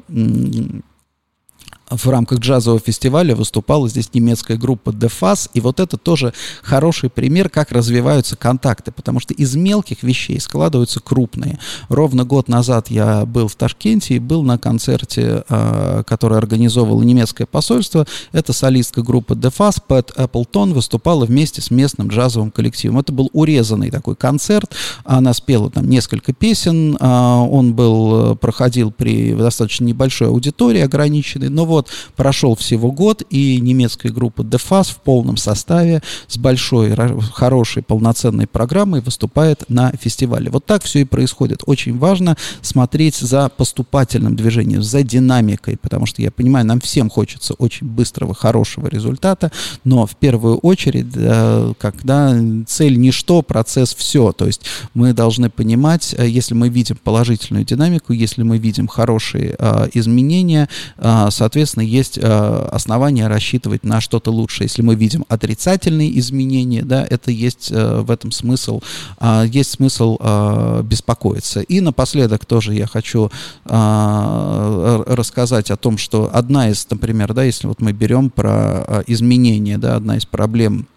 в 1.97 2.07
рамках 2.07 2.39
джазового 2.39 2.79
фестиваля 2.79 3.35
выступала 3.35 3.87
здесь 3.87 4.09
немецкая 4.13 4.57
группа 4.57 4.89
Fuzz, 4.89 5.49
и 5.53 5.61
вот 5.61 5.79
это 5.79 5.97
тоже 5.97 6.33
хороший 6.61 7.09
пример, 7.09 7.49
как 7.49 7.71
развиваются 7.71 8.35
контакты, 8.35 8.91
потому 8.91 9.19
что 9.19 9.33
из 9.33 9.55
мелких 9.55 10.03
вещей 10.03 10.39
складываются 10.39 10.99
крупные. 10.99 11.59
Ровно 11.89 12.23
год 12.23 12.47
назад 12.47 12.89
я 12.89 13.25
был 13.25 13.47
в 13.47 13.55
Ташкенте 13.55 14.15
и 14.15 14.19
был 14.19 14.43
на 14.43 14.57
концерте, 14.57 15.43
э, 15.47 16.03
который 16.07 16.37
организовывало 16.37 17.03
немецкое 17.03 17.47
посольство. 17.47 18.05
Это 18.31 18.53
солистка 18.53 19.01
группы 19.01 19.33
Fuzz, 19.33 19.81
Пэт 19.85 20.11
Эпплтон, 20.15 20.73
выступала 20.73 21.25
вместе 21.25 21.61
с 21.61 21.69
местным 21.71 22.07
джазовым 22.07 22.51
коллективом. 22.51 22.99
Это 22.99 23.11
был 23.11 23.29
урезанный 23.33 23.91
такой 23.91 24.15
концерт, 24.15 24.71
она 25.03 25.33
спела 25.33 25.69
там 25.69 25.89
несколько 25.89 26.33
песен, 26.33 26.95
э, 26.99 27.05
он 27.05 27.73
был, 27.73 28.35
проходил 28.35 28.91
при 28.91 29.33
достаточно 29.33 29.85
небольшой 29.85 30.29
аудитории 30.29 30.81
ограниченной, 30.81 31.49
но 31.49 31.65
вот 31.65 31.82
прошел 32.15 32.55
всего 32.55 32.91
год, 32.91 33.23
и 33.29 33.59
немецкая 33.59 34.09
группа 34.09 34.41
DeFaz 34.41 34.91
в 34.91 34.97
полном 34.97 35.37
составе 35.37 36.01
с 36.27 36.37
большой, 36.37 36.95
хорошей, 37.33 37.83
полноценной 37.83 38.47
программой 38.47 39.01
выступает 39.01 39.69
на 39.69 39.91
фестивале. 39.91 40.49
Вот 40.49 40.65
так 40.65 40.83
все 40.83 40.99
и 40.99 41.03
происходит. 41.05 41.63
Очень 41.65 41.97
важно 41.97 42.37
смотреть 42.61 43.15
за 43.15 43.49
поступательным 43.49 44.35
движением, 44.35 44.83
за 44.83 45.03
динамикой, 45.03 45.77
потому 45.77 46.05
что 46.05 46.21
я 46.21 46.31
понимаю, 46.31 46.65
нам 46.65 46.79
всем 46.79 47.09
хочется 47.09 47.53
очень 47.55 47.87
быстрого, 47.87 48.33
хорошего 48.33 48.87
результата, 48.87 49.51
но 49.83 50.05
в 50.05 50.15
первую 50.15 50.57
очередь, 50.57 51.07
э, 51.15 51.73
когда 51.79 52.35
цель 52.67 52.97
ничто, 52.97 53.41
процесс 53.41 53.93
все. 53.93 54.31
То 54.31 54.45
есть 54.45 54.61
мы 54.93 55.13
должны 55.13 55.49
понимать, 55.49 56.15
э, 56.17 56.27
если 56.27 56.53
мы 56.53 56.69
видим 56.69 56.97
положительную 57.03 57.65
динамику, 57.65 58.13
если 58.13 58.43
мы 58.43 58.57
видим 58.57 58.87
хорошие 58.87 59.55
э, 59.57 59.89
изменения, 59.93 60.69
соответственно, 60.97 61.62
соответственно, 61.65 61.83
есть 61.83 62.17
э, 62.17 62.67
основания 62.71 63.27
рассчитывать 63.27 63.83
на 63.83 64.01
что-то 64.01 64.31
лучшее. 64.31 64.65
Если 64.65 64.81
мы 64.81 64.95
видим 64.95 65.25
отрицательные 65.29 66.17
изменения, 66.19 66.83
да, 66.83 67.05
это 67.09 67.31
есть 67.31 67.71
э, 67.71 68.01
в 68.01 68.11
этом 68.11 68.31
смысл, 68.31 68.81
э, 69.19 69.45
есть 69.47 69.71
смысл 69.71 70.17
э, 70.19 70.81
беспокоиться. 70.83 71.61
И 71.61 71.81
напоследок 71.81 72.45
тоже 72.45 72.73
я 72.73 72.87
хочу 72.87 73.31
э, 73.65 75.03
рассказать 75.07 75.71
о 75.71 75.77
том, 75.77 75.97
что 75.97 76.29
одна 76.33 76.69
из, 76.69 76.85
например, 76.89 77.33
да, 77.33 77.43
если 77.43 77.67
вот 77.67 77.81
мы 77.81 77.93
берем 77.93 78.29
про 78.29 78.83
э, 78.85 79.03
изменения, 79.07 79.77
да, 79.77 79.95
одна 79.95 80.17
из 80.17 80.25
проблем 80.25 80.87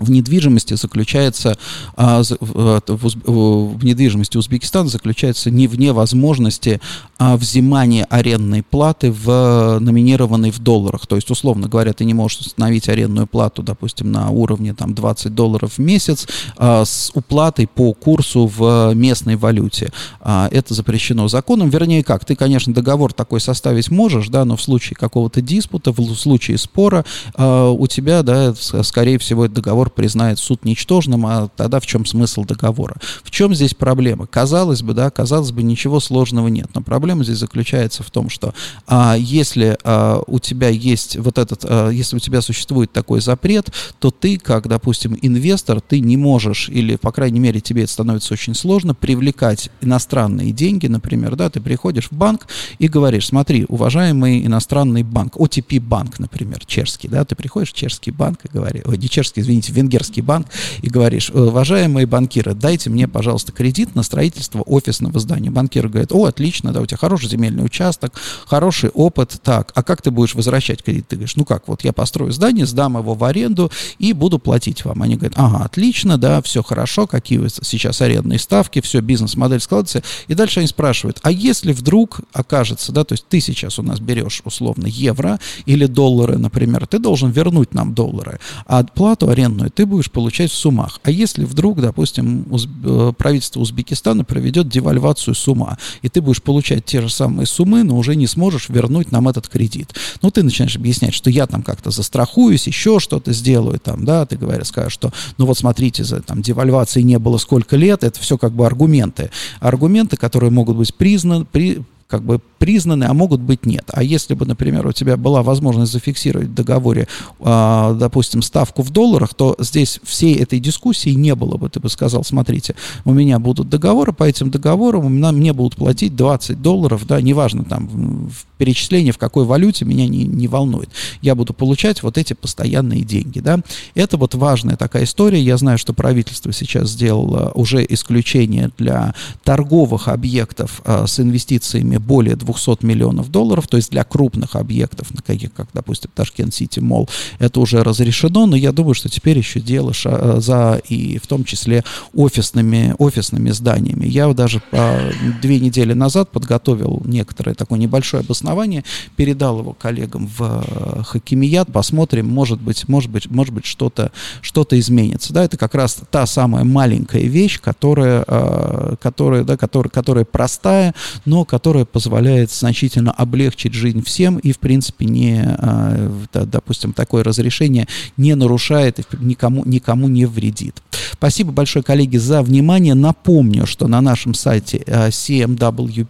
в 0.00 0.10
недвижимости 0.10 0.74
заключается 0.74 1.56
а, 1.94 2.22
в, 2.22 2.80
в 2.88 3.84
недвижимости 3.84 4.36
Узбекистана 4.36 4.88
заключается 4.88 5.50
не 5.50 5.68
в 5.68 5.78
невозможности 5.78 6.80
а, 7.18 7.36
взимания 7.36 8.06
арендной 8.06 8.62
платы 8.62 9.12
в 9.12 9.78
номинированной 9.78 10.50
в 10.50 10.58
долларах. 10.58 11.06
То 11.06 11.16
есть, 11.16 11.30
условно 11.30 11.68
говоря, 11.68 11.92
ты 11.92 12.04
не 12.04 12.14
можешь 12.14 12.40
установить 12.40 12.88
арендную 12.88 13.26
плату, 13.26 13.62
допустим, 13.62 14.10
на 14.10 14.30
уровне 14.30 14.74
там 14.74 14.94
20 14.94 15.34
долларов 15.34 15.74
в 15.74 15.78
месяц 15.78 16.26
а, 16.56 16.84
с 16.84 17.10
уплатой 17.14 17.66
по 17.66 17.92
курсу 17.92 18.46
в 18.46 18.94
местной 18.94 19.36
валюте. 19.36 19.90
Это 20.24 20.74
запрещено 20.74 21.28
законом. 21.28 21.68
Вернее, 21.68 22.02
как, 22.02 22.24
ты, 22.24 22.34
конечно, 22.34 22.72
договор 22.72 23.12
такой 23.12 23.40
составить 23.40 23.90
можешь, 23.90 24.28
да, 24.28 24.44
но 24.44 24.56
в 24.56 24.62
случае 24.62 24.96
какого-то 24.96 25.42
диспута, 25.42 25.92
в 25.92 26.14
случае 26.14 26.56
спора 26.56 27.04
у 27.36 27.86
тебя, 27.86 28.22
да, 28.22 28.54
скорее 28.54 29.18
всего, 29.18 29.44
этот 29.44 29.56
договор 29.56 29.89
признает 29.90 30.38
суд 30.38 30.64
ничтожным, 30.64 31.26
а 31.26 31.48
тогда 31.56 31.80
в 31.80 31.86
чем 31.86 32.06
смысл 32.06 32.44
договора? 32.44 32.96
В 33.22 33.30
чем 33.30 33.54
здесь 33.54 33.74
проблема? 33.74 34.26
Казалось 34.26 34.82
бы, 34.82 34.94
да, 34.94 35.10
казалось 35.10 35.52
бы, 35.52 35.62
ничего 35.62 36.00
сложного 36.00 36.48
нет, 36.48 36.68
но 36.74 36.82
проблема 36.82 37.24
здесь 37.24 37.38
заключается 37.38 38.02
в 38.02 38.10
том, 38.10 38.30
что 38.30 38.54
а, 38.86 39.16
если 39.18 39.76
а, 39.84 40.22
у 40.26 40.38
тебя 40.38 40.68
есть 40.68 41.16
вот 41.16 41.38
этот, 41.38 41.64
а, 41.64 41.90
если 41.90 42.16
у 42.16 42.20
тебя 42.20 42.40
существует 42.40 42.92
такой 42.92 43.20
запрет, 43.20 43.70
то 43.98 44.10
ты, 44.10 44.38
как, 44.38 44.68
допустим, 44.68 45.16
инвестор, 45.20 45.80
ты 45.80 46.00
не 46.00 46.16
можешь, 46.16 46.68
или, 46.68 46.96
по 46.96 47.12
крайней 47.12 47.40
мере, 47.40 47.60
тебе 47.60 47.84
это 47.84 47.92
становится 47.92 48.34
очень 48.34 48.54
сложно, 48.54 48.94
привлекать 48.94 49.70
иностранные 49.80 50.52
деньги, 50.52 50.86
например, 50.86 51.36
да, 51.36 51.50
ты 51.50 51.60
приходишь 51.60 52.08
в 52.10 52.12
банк 52.12 52.46
и 52.78 52.88
говоришь, 52.88 53.28
смотри, 53.28 53.64
уважаемый 53.68 54.44
иностранный 54.44 55.02
банк, 55.02 55.36
OTP 55.36 55.80
банк, 55.80 56.18
например, 56.18 56.64
чешский, 56.66 57.08
да, 57.08 57.24
ты 57.24 57.34
приходишь 57.34 57.72
в 57.72 57.74
чешский 57.74 58.10
банк 58.10 58.40
и 58.44 58.48
говоришь, 58.48 58.84
ой, 58.86 58.98
не 58.98 59.08
чешский, 59.08 59.40
извините, 59.40 59.72
венгерский 59.80 60.20
банк 60.20 60.46
и 60.82 60.88
говоришь, 60.88 61.30
уважаемые 61.30 62.06
банкиры, 62.06 62.54
дайте 62.54 62.90
мне, 62.90 63.08
пожалуйста, 63.08 63.52
кредит 63.52 63.94
на 63.94 64.02
строительство 64.02 64.62
офисного 64.62 65.18
здания. 65.18 65.50
Банкир 65.50 65.88
говорит, 65.88 66.12
о, 66.12 66.24
отлично, 66.24 66.72
да, 66.72 66.80
у 66.80 66.86
тебя 66.86 66.98
хороший 66.98 67.28
земельный 67.28 67.64
участок, 67.64 68.20
хороший 68.46 68.90
опыт, 68.90 69.40
так, 69.42 69.72
а 69.74 69.82
как 69.82 70.02
ты 70.02 70.10
будешь 70.10 70.34
возвращать 70.34 70.82
кредит? 70.82 71.08
Ты 71.08 71.16
говоришь, 71.16 71.36
ну 71.36 71.44
как, 71.44 71.68
вот 71.68 71.82
я 71.84 71.92
построю 71.92 72.32
здание, 72.32 72.66
сдам 72.66 72.96
его 72.96 73.14
в 73.14 73.24
аренду 73.24 73.70
и 73.98 74.12
буду 74.12 74.38
платить 74.38 74.84
вам. 74.84 75.02
Они 75.02 75.16
говорят, 75.16 75.34
ага, 75.36 75.64
отлично, 75.64 76.18
да, 76.18 76.42
все 76.42 76.62
хорошо, 76.62 77.06
какие 77.06 77.40
сейчас 77.48 78.00
арендные 78.00 78.38
ставки, 78.38 78.80
все, 78.80 79.00
бизнес-модель 79.00 79.60
складывается. 79.60 80.02
И 80.28 80.34
дальше 80.34 80.60
они 80.60 80.68
спрашивают, 80.68 81.18
а 81.22 81.30
если 81.30 81.72
вдруг 81.72 82.20
окажется, 82.32 82.92
да, 82.92 83.04
то 83.04 83.14
есть 83.14 83.26
ты 83.28 83.40
сейчас 83.40 83.78
у 83.78 83.82
нас 83.82 84.00
берешь 84.00 84.42
условно 84.44 84.86
евро 84.86 85.38
или 85.66 85.86
доллары, 85.86 86.38
например, 86.38 86.86
ты 86.86 86.98
должен 86.98 87.30
вернуть 87.30 87.74
нам 87.74 87.94
доллары, 87.94 88.38
а 88.66 88.84
плату 88.84 89.28
арендную 89.28 89.59
ты 89.68 89.84
будешь 89.84 90.10
получать 90.10 90.50
в 90.50 90.54
суммах. 90.54 91.00
А 91.02 91.10
если 91.10 91.44
вдруг, 91.44 91.80
допустим, 91.80 92.46
уз... 92.50 92.66
Э, 92.84 93.12
правительство 93.16 93.60
Узбекистана 93.60 94.24
проведет 94.24 94.68
девальвацию 94.68 95.34
сумма, 95.34 95.78
и 96.02 96.08
ты 96.08 96.22
будешь 96.22 96.42
получать 96.42 96.84
те 96.84 97.02
же 97.02 97.10
самые 97.10 97.46
суммы, 97.46 97.82
но 97.82 97.96
уже 97.96 98.16
не 98.16 98.26
сможешь 98.26 98.68
вернуть 98.68 99.12
нам 99.12 99.28
этот 99.28 99.48
кредит. 99.48 99.94
Ну, 100.22 100.30
ты 100.30 100.42
начинаешь 100.42 100.76
объяснять, 100.76 101.14
что 101.14 101.30
я 101.30 101.46
там 101.46 101.62
как-то 101.62 101.90
застрахуюсь, 101.90 102.66
еще 102.66 103.00
что-то 103.00 103.32
сделаю 103.32 103.78
там, 103.78 104.04
да, 104.04 104.24
ты 104.24 104.36
говоришь, 104.36 104.68
скажешь, 104.68 104.92
что, 104.92 105.12
ну 105.36 105.46
вот 105.46 105.58
смотрите, 105.58 106.04
за 106.04 106.20
там 106.22 106.42
девальвации 106.42 107.02
не 107.02 107.18
было 107.18 107.38
сколько 107.38 107.76
лет, 107.76 108.04
это 108.04 108.20
все 108.20 108.38
как 108.38 108.52
бы 108.52 108.66
аргументы. 108.66 109.30
Аргументы, 109.60 110.16
которые 110.16 110.50
могут 110.50 110.76
быть 110.76 110.94
признаны, 110.94 111.44
при, 111.44 111.82
как 112.06 112.22
бы 112.22 112.40
признаны, 112.60 113.04
а 113.04 113.14
могут 113.14 113.40
быть 113.40 113.64
нет. 113.64 113.84
А 113.88 114.02
если 114.02 114.34
бы, 114.34 114.44
например, 114.44 114.86
у 114.86 114.92
тебя 114.92 115.16
была 115.16 115.42
возможность 115.42 115.92
зафиксировать 115.92 116.48
в 116.48 116.54
договоре, 116.54 117.08
э, 117.40 117.96
допустим, 117.98 118.42
ставку 118.42 118.82
в 118.82 118.90
долларах, 118.90 119.32
то 119.32 119.56
здесь 119.58 119.98
всей 120.04 120.36
этой 120.36 120.60
дискуссии 120.60 121.08
не 121.10 121.34
было 121.34 121.56
бы. 121.56 121.70
Ты 121.70 121.80
бы 121.80 121.88
сказал, 121.88 122.22
смотрите, 122.22 122.74
у 123.06 123.14
меня 123.14 123.38
будут 123.38 123.70
договоры, 123.70 124.12
по 124.12 124.24
этим 124.24 124.50
договорам 124.50 125.10
меня, 125.10 125.32
мне 125.32 125.54
будут 125.54 125.76
платить 125.76 126.14
20 126.14 126.60
долларов, 126.60 127.06
да, 127.06 127.22
неважно 127.22 127.64
там 127.64 127.88
в 128.28 128.44
перечислении, 128.58 129.10
в 129.10 129.16
какой 129.16 129.46
валюте, 129.46 129.86
меня 129.86 130.06
не, 130.06 130.24
не 130.24 130.46
волнует. 130.46 130.90
Я 131.22 131.34
буду 131.34 131.54
получать 131.54 132.02
вот 132.02 132.18
эти 132.18 132.34
постоянные 132.34 133.04
деньги, 133.04 133.40
да. 133.40 133.60
Это 133.94 134.18
вот 134.18 134.34
важная 134.34 134.76
такая 134.76 135.04
история. 135.04 135.40
Я 135.40 135.56
знаю, 135.56 135.78
что 135.78 135.94
правительство 135.94 136.52
сейчас 136.52 136.90
сделало 136.90 137.52
уже 137.54 137.86
исключение 137.88 138.70
для 138.76 139.14
торговых 139.44 140.08
объектов 140.08 140.82
э, 140.84 141.06
с 141.06 141.18
инвестициями 141.20 141.96
более 141.96 142.36
2 142.36 142.49
200 142.52 142.84
миллионов 142.84 143.30
долларов, 143.30 143.68
то 143.68 143.76
есть 143.76 143.90
для 143.90 144.04
крупных 144.04 144.56
объектов, 144.56 145.08
таких 145.24 145.52
как, 145.52 145.68
допустим, 145.74 146.10
Ташкент 146.14 146.54
Сити 146.54 146.80
Мол, 146.80 147.08
это 147.38 147.60
уже 147.60 147.82
разрешено, 147.82 148.46
но 148.46 148.56
я 148.56 148.72
думаю, 148.72 148.94
что 148.94 149.08
теперь 149.08 149.38
еще 149.38 149.60
дело 149.60 149.92
за 149.92 150.80
и 150.88 151.18
в 151.18 151.26
том 151.26 151.44
числе 151.44 151.84
офисными, 152.14 152.94
офисными 152.98 153.50
зданиями. 153.50 154.06
Я 154.06 154.32
даже 154.32 154.62
а, 154.72 155.10
две 155.42 155.60
недели 155.60 155.92
назад 155.92 156.30
подготовил 156.30 157.02
некоторое 157.04 157.54
такое 157.54 157.78
небольшое 157.78 158.22
обоснование, 158.22 158.84
передал 159.16 159.60
его 159.60 159.72
коллегам 159.72 160.26
в 160.26 160.64
э, 160.66 161.02
Хакимият, 161.02 161.72
посмотрим, 161.72 162.28
может 162.28 162.60
быть, 162.60 162.88
может 162.88 163.10
быть, 163.10 163.30
может 163.30 163.52
быть 163.52 163.66
что-то 163.66 164.12
что 164.40 164.64
изменится. 164.70 165.32
Да, 165.32 165.44
это 165.44 165.56
как 165.56 165.74
раз 165.74 165.98
та 166.10 166.26
самая 166.26 166.64
маленькая 166.64 167.22
вещь, 167.22 167.60
которая, 167.60 168.24
э, 168.26 168.94
которая, 169.00 169.44
да, 169.44 169.56
которая, 169.56 169.90
которая 169.90 170.24
простая, 170.24 170.94
но 171.24 171.44
которая 171.44 171.84
позволяет 171.84 172.39
значительно 172.48 173.12
облегчить 173.12 173.74
жизнь 173.74 174.02
всем 174.04 174.38
и, 174.38 174.52
в 174.52 174.58
принципе, 174.58 175.04
не, 175.04 175.44
э, 175.44 176.10
допустим, 176.32 176.92
такое 176.92 177.24
разрешение 177.24 177.86
не 178.16 178.34
нарушает, 178.34 179.00
никому, 179.20 179.64
никому 179.64 180.08
не 180.08 180.26
вредит. 180.26 180.82
Спасибо 181.20 181.52
большое, 181.52 181.82
коллеги, 181.82 182.16
за 182.16 182.40
внимание. 182.40 182.94
Напомню, 182.94 183.66
что 183.66 183.88
на 183.88 184.00
нашем 184.00 184.32
сайте 184.32 184.78
cmwp.uz 184.78 186.00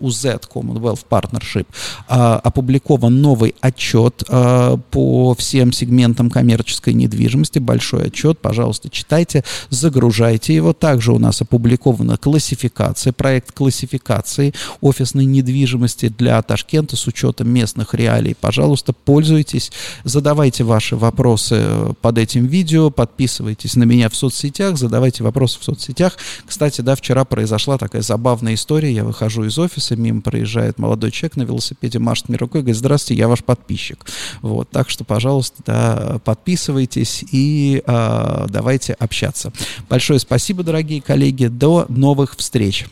Commonwealth 0.00 1.04
Partnership 1.10 1.66
опубликован 2.08 3.20
новый 3.20 3.54
отчет 3.60 4.24
по 4.26 5.34
всем 5.38 5.74
сегментам 5.74 6.30
коммерческой 6.30 6.94
недвижимости. 6.94 7.58
Большой 7.58 8.06
отчет, 8.06 8.38
пожалуйста, 8.38 8.88
читайте, 8.88 9.44
загружайте 9.68 10.54
его. 10.54 10.72
Также 10.72 11.12
у 11.12 11.18
нас 11.18 11.42
опубликована 11.42 12.16
классификация, 12.16 13.12
проект 13.12 13.52
классификации 13.52 14.54
офисной 14.80 15.26
недвижимости 15.26 16.08
для 16.08 16.40
Ташкента 16.40 16.96
с 16.96 17.06
учетом 17.06 17.50
местных 17.50 17.92
реалий. 17.92 18.34
Пожалуйста, 18.40 18.94
пользуйтесь, 18.94 19.70
задавайте 20.04 20.64
ваши 20.64 20.96
вопросы 20.96 21.94
под 22.00 22.16
этим 22.16 22.46
видео, 22.46 22.88
подписывайтесь 22.88 23.76
на 23.76 23.84
меня 23.84 24.08
в 24.08 24.16
соцсетях, 24.30 24.78
задавайте 24.78 25.22
вопросы 25.22 25.58
в 25.60 25.64
соцсетях. 25.64 26.16
Кстати, 26.46 26.80
да, 26.80 26.94
вчера 26.94 27.24
произошла 27.24 27.78
такая 27.78 28.02
забавная 28.02 28.54
история. 28.54 28.92
Я 28.92 29.04
выхожу 29.04 29.44
из 29.44 29.58
офиса, 29.58 29.96
мимо 29.96 30.20
проезжает 30.20 30.78
молодой 30.78 31.10
человек 31.10 31.36
на 31.36 31.42
велосипеде, 31.42 31.98
машет 31.98 32.28
мне 32.28 32.38
рукой, 32.38 32.62
говорит, 32.62 32.76
здравствуйте, 32.76 33.20
я 33.20 33.28
ваш 33.28 33.44
подписчик. 33.44 34.04
Вот, 34.42 34.70
так 34.70 34.90
что, 34.90 35.04
пожалуйста, 35.04 35.62
да, 35.66 36.20
подписывайтесь 36.24 37.24
и 37.32 37.82
э, 37.84 38.46
давайте 38.48 38.94
общаться. 38.94 39.52
Большое 39.88 40.18
спасибо, 40.18 40.62
дорогие 40.62 41.02
коллеги. 41.02 41.46
До 41.46 41.86
новых 41.88 42.36
встреч. 42.36 42.86